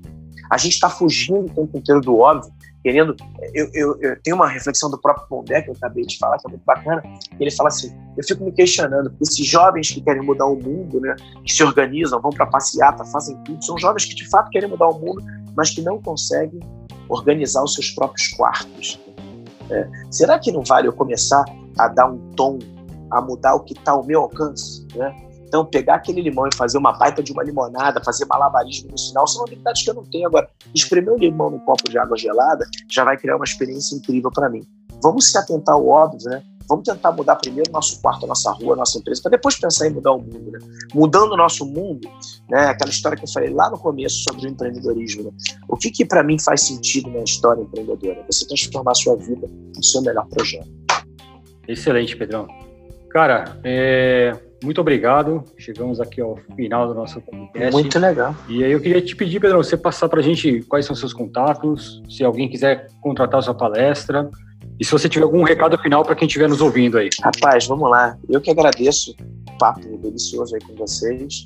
A 0.50 0.58
gente 0.58 0.76
está 0.76 0.90
fugindo 0.90 1.48
o 1.48 1.50
tempo 1.50 1.78
inteiro 1.78 2.00
do 2.00 2.18
óbvio, 2.18 2.50
querendo. 2.82 3.14
Eu, 3.54 3.70
eu, 3.74 3.98
eu, 4.00 4.22
tenho 4.24 4.38
uma 4.38 4.48
reflexão 4.48 4.90
do 4.90 4.98
próprio 4.98 5.28
Pondé, 5.28 5.62
que 5.62 5.70
eu 5.70 5.74
acabei 5.74 6.06
de 6.06 6.18
falar, 6.18 6.38
que 6.38 6.48
é 6.48 6.52
muito 6.52 6.64
bacana. 6.64 7.04
Ele 7.38 7.52
fala 7.52 7.68
assim: 7.68 7.94
eu 8.18 8.24
fico 8.26 8.42
me 8.46 8.54
questionando, 8.54 9.14
esses 9.20 9.46
jovens 9.46 9.92
que 9.92 10.00
querem 10.00 10.22
mudar 10.22 10.46
o 10.46 10.56
mundo, 10.56 11.02
né, 11.02 11.14
que 11.46 11.52
se 11.52 11.62
organizam, 11.62 12.22
vão 12.22 12.32
para 12.32 12.46
passeata, 12.46 13.04
fazem 13.04 13.36
tudo, 13.44 13.66
são 13.66 13.78
jovens 13.78 14.06
que 14.06 14.16
de 14.16 14.30
fato 14.30 14.50
querem 14.50 14.70
mudar 14.70 14.88
o 14.88 14.98
mundo, 14.98 15.22
mas 15.58 15.72
que 15.72 15.82
não 15.82 16.02
conseguem 16.02 16.62
organizar 17.10 17.64
os 17.64 17.74
seus 17.74 17.90
próprios 17.92 18.30
quartos. 18.30 19.00
É. 19.70 19.90
Será 20.12 20.40
que 20.40 20.52
não 20.52 20.64
vale 20.64 20.88
eu 20.88 20.94
começar 20.94 21.44
a 21.78 21.88
dar 21.88 22.08
um 22.08 22.18
tom, 22.32 22.60
a 23.12 23.22
mudar 23.22 23.56
o 23.56 23.62
que 23.62 23.74
está 23.74 23.92
ao 23.92 24.04
meu 24.04 24.22
alcance? 24.22 24.86
Né? 24.96 25.16
Então, 25.54 25.64
pegar 25.66 25.96
aquele 25.96 26.20
limão 26.22 26.48
e 26.48 26.56
fazer 26.56 26.80
uma 26.80 26.94
baita 26.94 27.22
de 27.22 27.32
uma 27.32 27.44
limonada, 27.44 28.04
fazer 28.04 28.26
malabarismo 28.26 28.90
no 28.90 28.98
sinal, 28.98 29.28
são 29.28 29.44
habilidades 29.44 29.84
que 29.84 29.90
eu 29.92 29.94
não 29.94 30.04
tenho. 30.04 30.26
Agora, 30.26 30.50
espremer 30.74 31.14
o 31.14 31.18
limão 31.18 31.52
num 31.52 31.60
copo 31.60 31.90
de 31.90 31.98
água 31.98 32.18
gelada 32.18 32.66
já 32.90 33.04
vai 33.04 33.18
criar 33.18 33.36
uma 33.36 33.46
experiência 33.46 33.96
incrível 33.96 34.32
para 34.32 34.50
mim. 34.50 34.64
Vamos 35.02 35.32
se 35.32 35.38
atentar 35.38 35.76
ao 35.76 35.88
óbvio, 35.88 36.28
né? 36.28 36.42
Vamos 36.68 36.86
tentar 36.86 37.12
mudar 37.12 37.36
primeiro 37.36 37.72
nosso 37.72 38.02
quarto, 38.02 38.26
nossa 38.26 38.52
rua, 38.52 38.76
nossa 38.76 38.98
empresa, 38.98 39.22
para 39.22 39.32
depois 39.32 39.60
pensar 39.60 39.88
em 39.88 39.92
mudar 39.92 40.12
o 40.12 40.20
mundo. 40.20 40.52
Né? 40.52 40.60
Mudando 40.94 41.34
o 41.34 41.38
nosso 41.38 41.66
mundo, 41.66 42.10
né? 42.50 42.68
aquela 42.68 42.90
história 42.90 43.18
que 43.18 43.24
eu 43.24 43.32
falei 43.32 43.50
lá 43.50 43.70
no 43.70 43.78
começo 43.78 44.24
sobre 44.30 44.48
o 44.48 44.50
empreendedorismo. 44.50 45.24
Né? 45.24 45.32
O 45.68 45.78
que, 45.78 45.92
que 45.92 46.06
para 46.06 46.24
mim 46.24 46.40
faz 46.40 46.62
sentido 46.62 47.10
na 47.10 47.24
história 47.24 47.62
empreendedora? 47.62 48.24
Você 48.30 48.48
transformar 48.48 48.92
a 48.92 48.96
sua 48.96 49.16
vida 49.16 49.48
no 49.76 49.84
seu 49.84 50.02
melhor 50.02 50.28
projeto. 50.28 50.68
Excelente, 51.68 52.16
Pedrão. 52.16 52.48
Cara, 53.10 53.60
é, 53.64 54.36
muito 54.64 54.80
obrigado. 54.82 55.44
Chegamos 55.58 56.00
aqui 56.00 56.22
ao 56.22 56.38
final 56.56 56.88
do 56.88 56.94
nosso 56.94 57.22
podcast. 57.22 57.72
Muito 57.72 58.00
legal. 58.00 58.36
E 58.48 58.64
aí 58.64 58.72
eu 58.72 58.80
queria 58.80 59.02
te 59.02 59.16
pedir, 59.16 59.40
Pedrão, 59.40 59.62
você 59.62 59.78
passar 59.78 60.10
para 60.10 60.20
a 60.20 60.24
gente 60.24 60.62
quais 60.64 60.86
são 60.86 60.96
seus 60.96 61.14
contatos, 61.14 62.02
se 62.10 62.24
alguém 62.24 62.50
quiser 62.50 62.88
contratar 63.02 63.40
a 63.40 63.44
sua 63.44 63.54
palestra, 63.54 64.30
e 64.80 64.86
se 64.86 64.92
você 64.92 65.08
tiver 65.08 65.24
algum 65.24 65.44
recado 65.44 65.78
final 65.78 66.04
para 66.04 66.16
quem 66.16 66.28
estiver 66.28 66.50
nos 66.50 66.62
ouvindo 66.62 66.98
aí. 66.98 67.10
Rapaz, 67.22 67.68
vamos 67.68 67.90
lá. 67.90 68.18
Eu 68.28 68.42
que 68.42 68.50
agradeço 68.50 69.16
o 69.50 69.58
papo 69.58 69.98
delicioso 69.98 70.56
aí 70.56 70.62
com 70.62 70.76
vocês. 70.76 71.46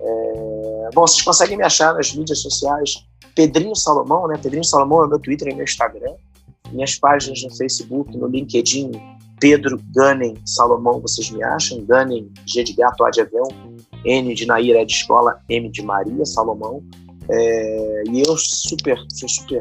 É... 0.00 0.90
Bom, 0.94 1.06
vocês 1.06 1.22
conseguem 1.22 1.56
me 1.56 1.64
achar 1.64 1.94
nas 1.94 2.14
mídias 2.14 2.40
sociais. 2.40 3.06
Pedrinho 3.34 3.74
Salomão, 3.74 4.28
né? 4.28 4.38
Pedrinho 4.42 4.64
Salomão 4.64 5.04
é 5.04 5.08
meu 5.08 5.18
Twitter 5.18 5.48
e 5.48 5.54
meu 5.54 5.64
Instagram. 5.64 6.14
Minhas 6.70 6.96
páginas 6.96 7.42
no 7.42 7.54
Facebook, 7.56 8.16
no 8.16 8.26
LinkedIn, 8.26 8.90
Pedro 9.38 9.80
Ganem 9.94 10.34
Salomão, 10.44 11.00
vocês 11.00 11.30
me 11.30 11.42
acham. 11.42 11.84
Ganem, 11.84 12.30
G 12.46 12.64
de 12.64 12.72
gato, 12.72 13.04
A 13.04 13.10
de 13.10 13.20
avião, 13.20 13.48
N 14.04 14.34
de 14.34 14.46
Naira, 14.46 14.80
é 14.80 14.84
de 14.84 14.92
escola, 14.92 15.40
M 15.48 15.70
de 15.70 15.82
Maria, 15.82 16.24
Salomão. 16.24 16.82
É... 17.30 18.02
E 18.10 18.22
eu 18.26 18.36
super, 18.36 18.98
sou 19.14 19.28
super 19.28 19.60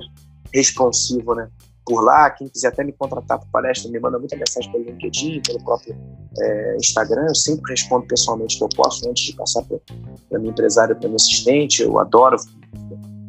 responsivo, 0.53 1.35
né? 1.35 1.49
Por 1.85 2.03
lá. 2.03 2.29
Quem 2.31 2.47
quiser 2.47 2.69
até 2.69 2.83
me 2.83 2.91
contratar 2.91 3.39
para 3.39 3.47
palestra, 3.51 3.89
me 3.91 3.99
manda 3.99 4.17
muita 4.17 4.35
mensagem 4.35 4.71
pelo 4.71 4.83
LinkedIn, 4.85 5.41
pelo 5.41 5.63
próprio 5.63 5.95
é, 6.39 6.77
Instagram. 6.77 7.27
Eu 7.27 7.35
sempre 7.35 7.71
respondo 7.71 8.07
pessoalmente 8.07 8.57
que 8.57 8.63
eu 8.63 8.69
posso, 8.69 9.07
antes 9.09 9.25
de 9.25 9.35
passar 9.35 9.63
para 9.63 10.39
minha 10.39 10.51
empresária, 10.51 10.95
para 10.95 11.07
minha 11.07 11.17
assistente. 11.17 11.83
Eu 11.83 11.99
adoro 11.99 12.37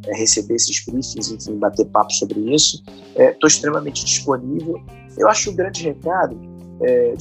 é, 0.07 0.17
receber 0.17 0.55
esses 0.55 0.85
briefings, 0.85 1.31
enfim, 1.31 1.59
bater 1.59 1.87
papo 1.87 2.13
sobre 2.13 2.41
isso. 2.55 2.83
Estou 3.11 3.49
é, 3.49 3.49
extremamente 3.49 4.05
disponível. 4.05 4.81
Eu 5.19 5.29
acho 5.29 5.51
o 5.51 5.55
grande 5.55 5.83
recado, 5.83 6.39
é, 6.83 7.15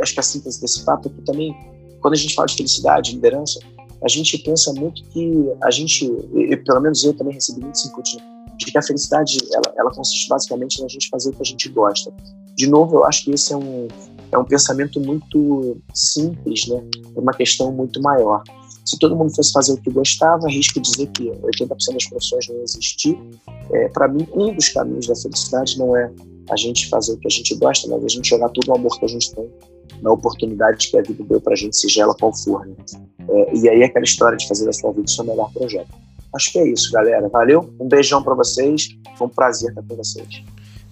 acho 0.00 0.14
que 0.14 0.20
a 0.20 0.22
síntese 0.22 0.60
desse 0.60 0.84
papo 0.84 1.08
é 1.08 1.10
que 1.10 1.22
também, 1.22 1.54
quando 2.00 2.14
a 2.14 2.16
gente 2.16 2.34
fala 2.34 2.46
de 2.46 2.56
felicidade, 2.56 3.14
liderança, 3.14 3.60
a 4.02 4.08
gente 4.08 4.36
pensa 4.38 4.72
muito 4.72 5.02
que 5.04 5.52
a 5.62 5.70
gente, 5.70 6.04
e, 6.34 6.56
pelo 6.56 6.80
menos 6.80 7.04
eu 7.04 7.14
também 7.14 7.34
recebi 7.34 7.60
muito 7.60 7.78
input, 7.86 8.16
né? 8.16 8.41
De 8.64 8.72
que 8.72 8.78
a 8.78 8.82
felicidade 8.82 9.38
ela, 9.52 9.74
ela 9.76 9.90
consiste 9.90 10.28
basicamente 10.28 10.80
na 10.80 10.88
gente 10.88 11.08
fazer 11.08 11.30
o 11.30 11.32
que 11.32 11.42
a 11.42 11.44
gente 11.44 11.68
gosta. 11.68 12.12
De 12.56 12.66
novo, 12.66 12.96
eu 12.96 13.04
acho 13.04 13.24
que 13.24 13.30
esse 13.32 13.52
é 13.52 13.56
um, 13.56 13.88
é 14.30 14.38
um 14.38 14.44
pensamento 14.44 15.00
muito 15.00 15.78
simples, 15.94 16.66
né? 16.68 16.82
É 17.16 17.20
uma 17.20 17.32
questão 17.32 17.72
muito 17.72 18.00
maior. 18.00 18.42
Se 18.84 18.98
todo 18.98 19.16
mundo 19.16 19.34
fosse 19.34 19.52
fazer 19.52 19.72
o 19.72 19.76
que 19.80 19.90
gostava, 19.90 20.46
arrisco 20.46 20.80
dizer 20.80 21.06
que 21.08 21.24
80% 21.30 21.68
das 21.94 22.06
profissões 22.08 22.48
não 22.48 22.62
existir. 22.62 23.16
É, 23.72 23.88
Para 23.88 24.08
mim, 24.08 24.26
um 24.34 24.54
dos 24.54 24.68
caminhos 24.68 25.06
da 25.06 25.14
felicidade 25.14 25.78
não 25.78 25.96
é 25.96 26.10
a 26.50 26.56
gente 26.56 26.88
fazer 26.88 27.12
o 27.12 27.18
que 27.18 27.26
a 27.26 27.30
gente 27.30 27.54
gosta, 27.54 27.88
mas 27.88 28.04
a 28.04 28.08
gente 28.08 28.28
jogar 28.28 28.48
todo 28.50 28.68
o 28.68 28.74
amor 28.74 28.98
que 28.98 29.04
a 29.04 29.08
gente 29.08 29.32
tem 29.34 29.48
na 30.02 30.12
oportunidade 30.12 30.90
que 30.90 30.98
a 30.98 31.02
vida 31.02 31.22
deu 31.22 31.40
para 31.40 31.52
a 31.52 31.56
gente, 31.56 31.76
seja 31.76 32.02
ela 32.02 32.14
qual 32.14 32.34
for. 32.34 32.66
Né? 32.66 32.74
É, 33.28 33.56
e 33.56 33.68
aí 33.68 33.84
aquela 33.84 34.04
história 34.04 34.36
de 34.36 34.48
fazer 34.48 34.64
da 34.64 34.72
sua 34.72 34.90
vida 34.90 35.04
o 35.04 35.10
seu 35.10 35.24
melhor 35.24 35.50
projeto. 35.52 35.94
Acho 36.34 36.52
que 36.52 36.58
é 36.58 36.68
isso, 36.68 36.90
galera. 36.92 37.28
Valeu? 37.28 37.74
Um 37.78 37.88
beijão 37.88 38.22
para 38.22 38.34
vocês. 38.34 38.88
Foi 39.16 39.26
um 39.26 39.30
prazer 39.30 39.70
estar 39.70 39.82
com 39.82 39.96
vocês. 39.96 40.42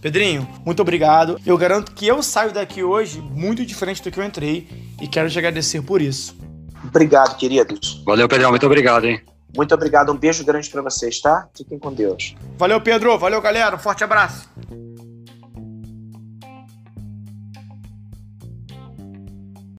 Pedrinho, 0.01 0.49
muito 0.65 0.81
obrigado. 0.81 1.39
Eu 1.45 1.59
garanto 1.59 1.93
que 1.93 2.07
eu 2.07 2.23
saio 2.23 2.53
daqui 2.53 2.83
hoje 2.83 3.21
muito 3.21 3.65
diferente 3.67 4.03
do 4.03 4.11
que 4.11 4.19
eu 4.19 4.25
entrei 4.25 4.67
e 5.01 5.07
quero 5.07 5.29
te 5.29 5.39
agradecer 5.39 5.83
por 5.83 6.01
isso. 6.01 6.37
Obrigado, 6.83 7.37
queridos. 7.37 8.03
Valeu, 8.07 8.27
Pedrão. 8.27 8.51
Muito 8.51 8.65
obrigado, 8.65 9.07
hein? 9.07 9.21
Muito 9.55 9.75
obrigado. 9.75 10.13
Um 10.13 10.17
beijo 10.17 10.45
grande 10.45 10.71
para 10.71 10.81
vocês, 10.81 11.21
tá? 11.21 11.49
Fiquem 11.57 11.79
com 11.79 11.93
Deus. 11.93 12.35
Valeu, 12.57 12.81
Pedro. 12.81 13.19
Valeu, 13.19 13.41
galera. 13.43 13.77
Um 13.77 13.79
forte 13.79 14.03
abraço. 14.03 14.49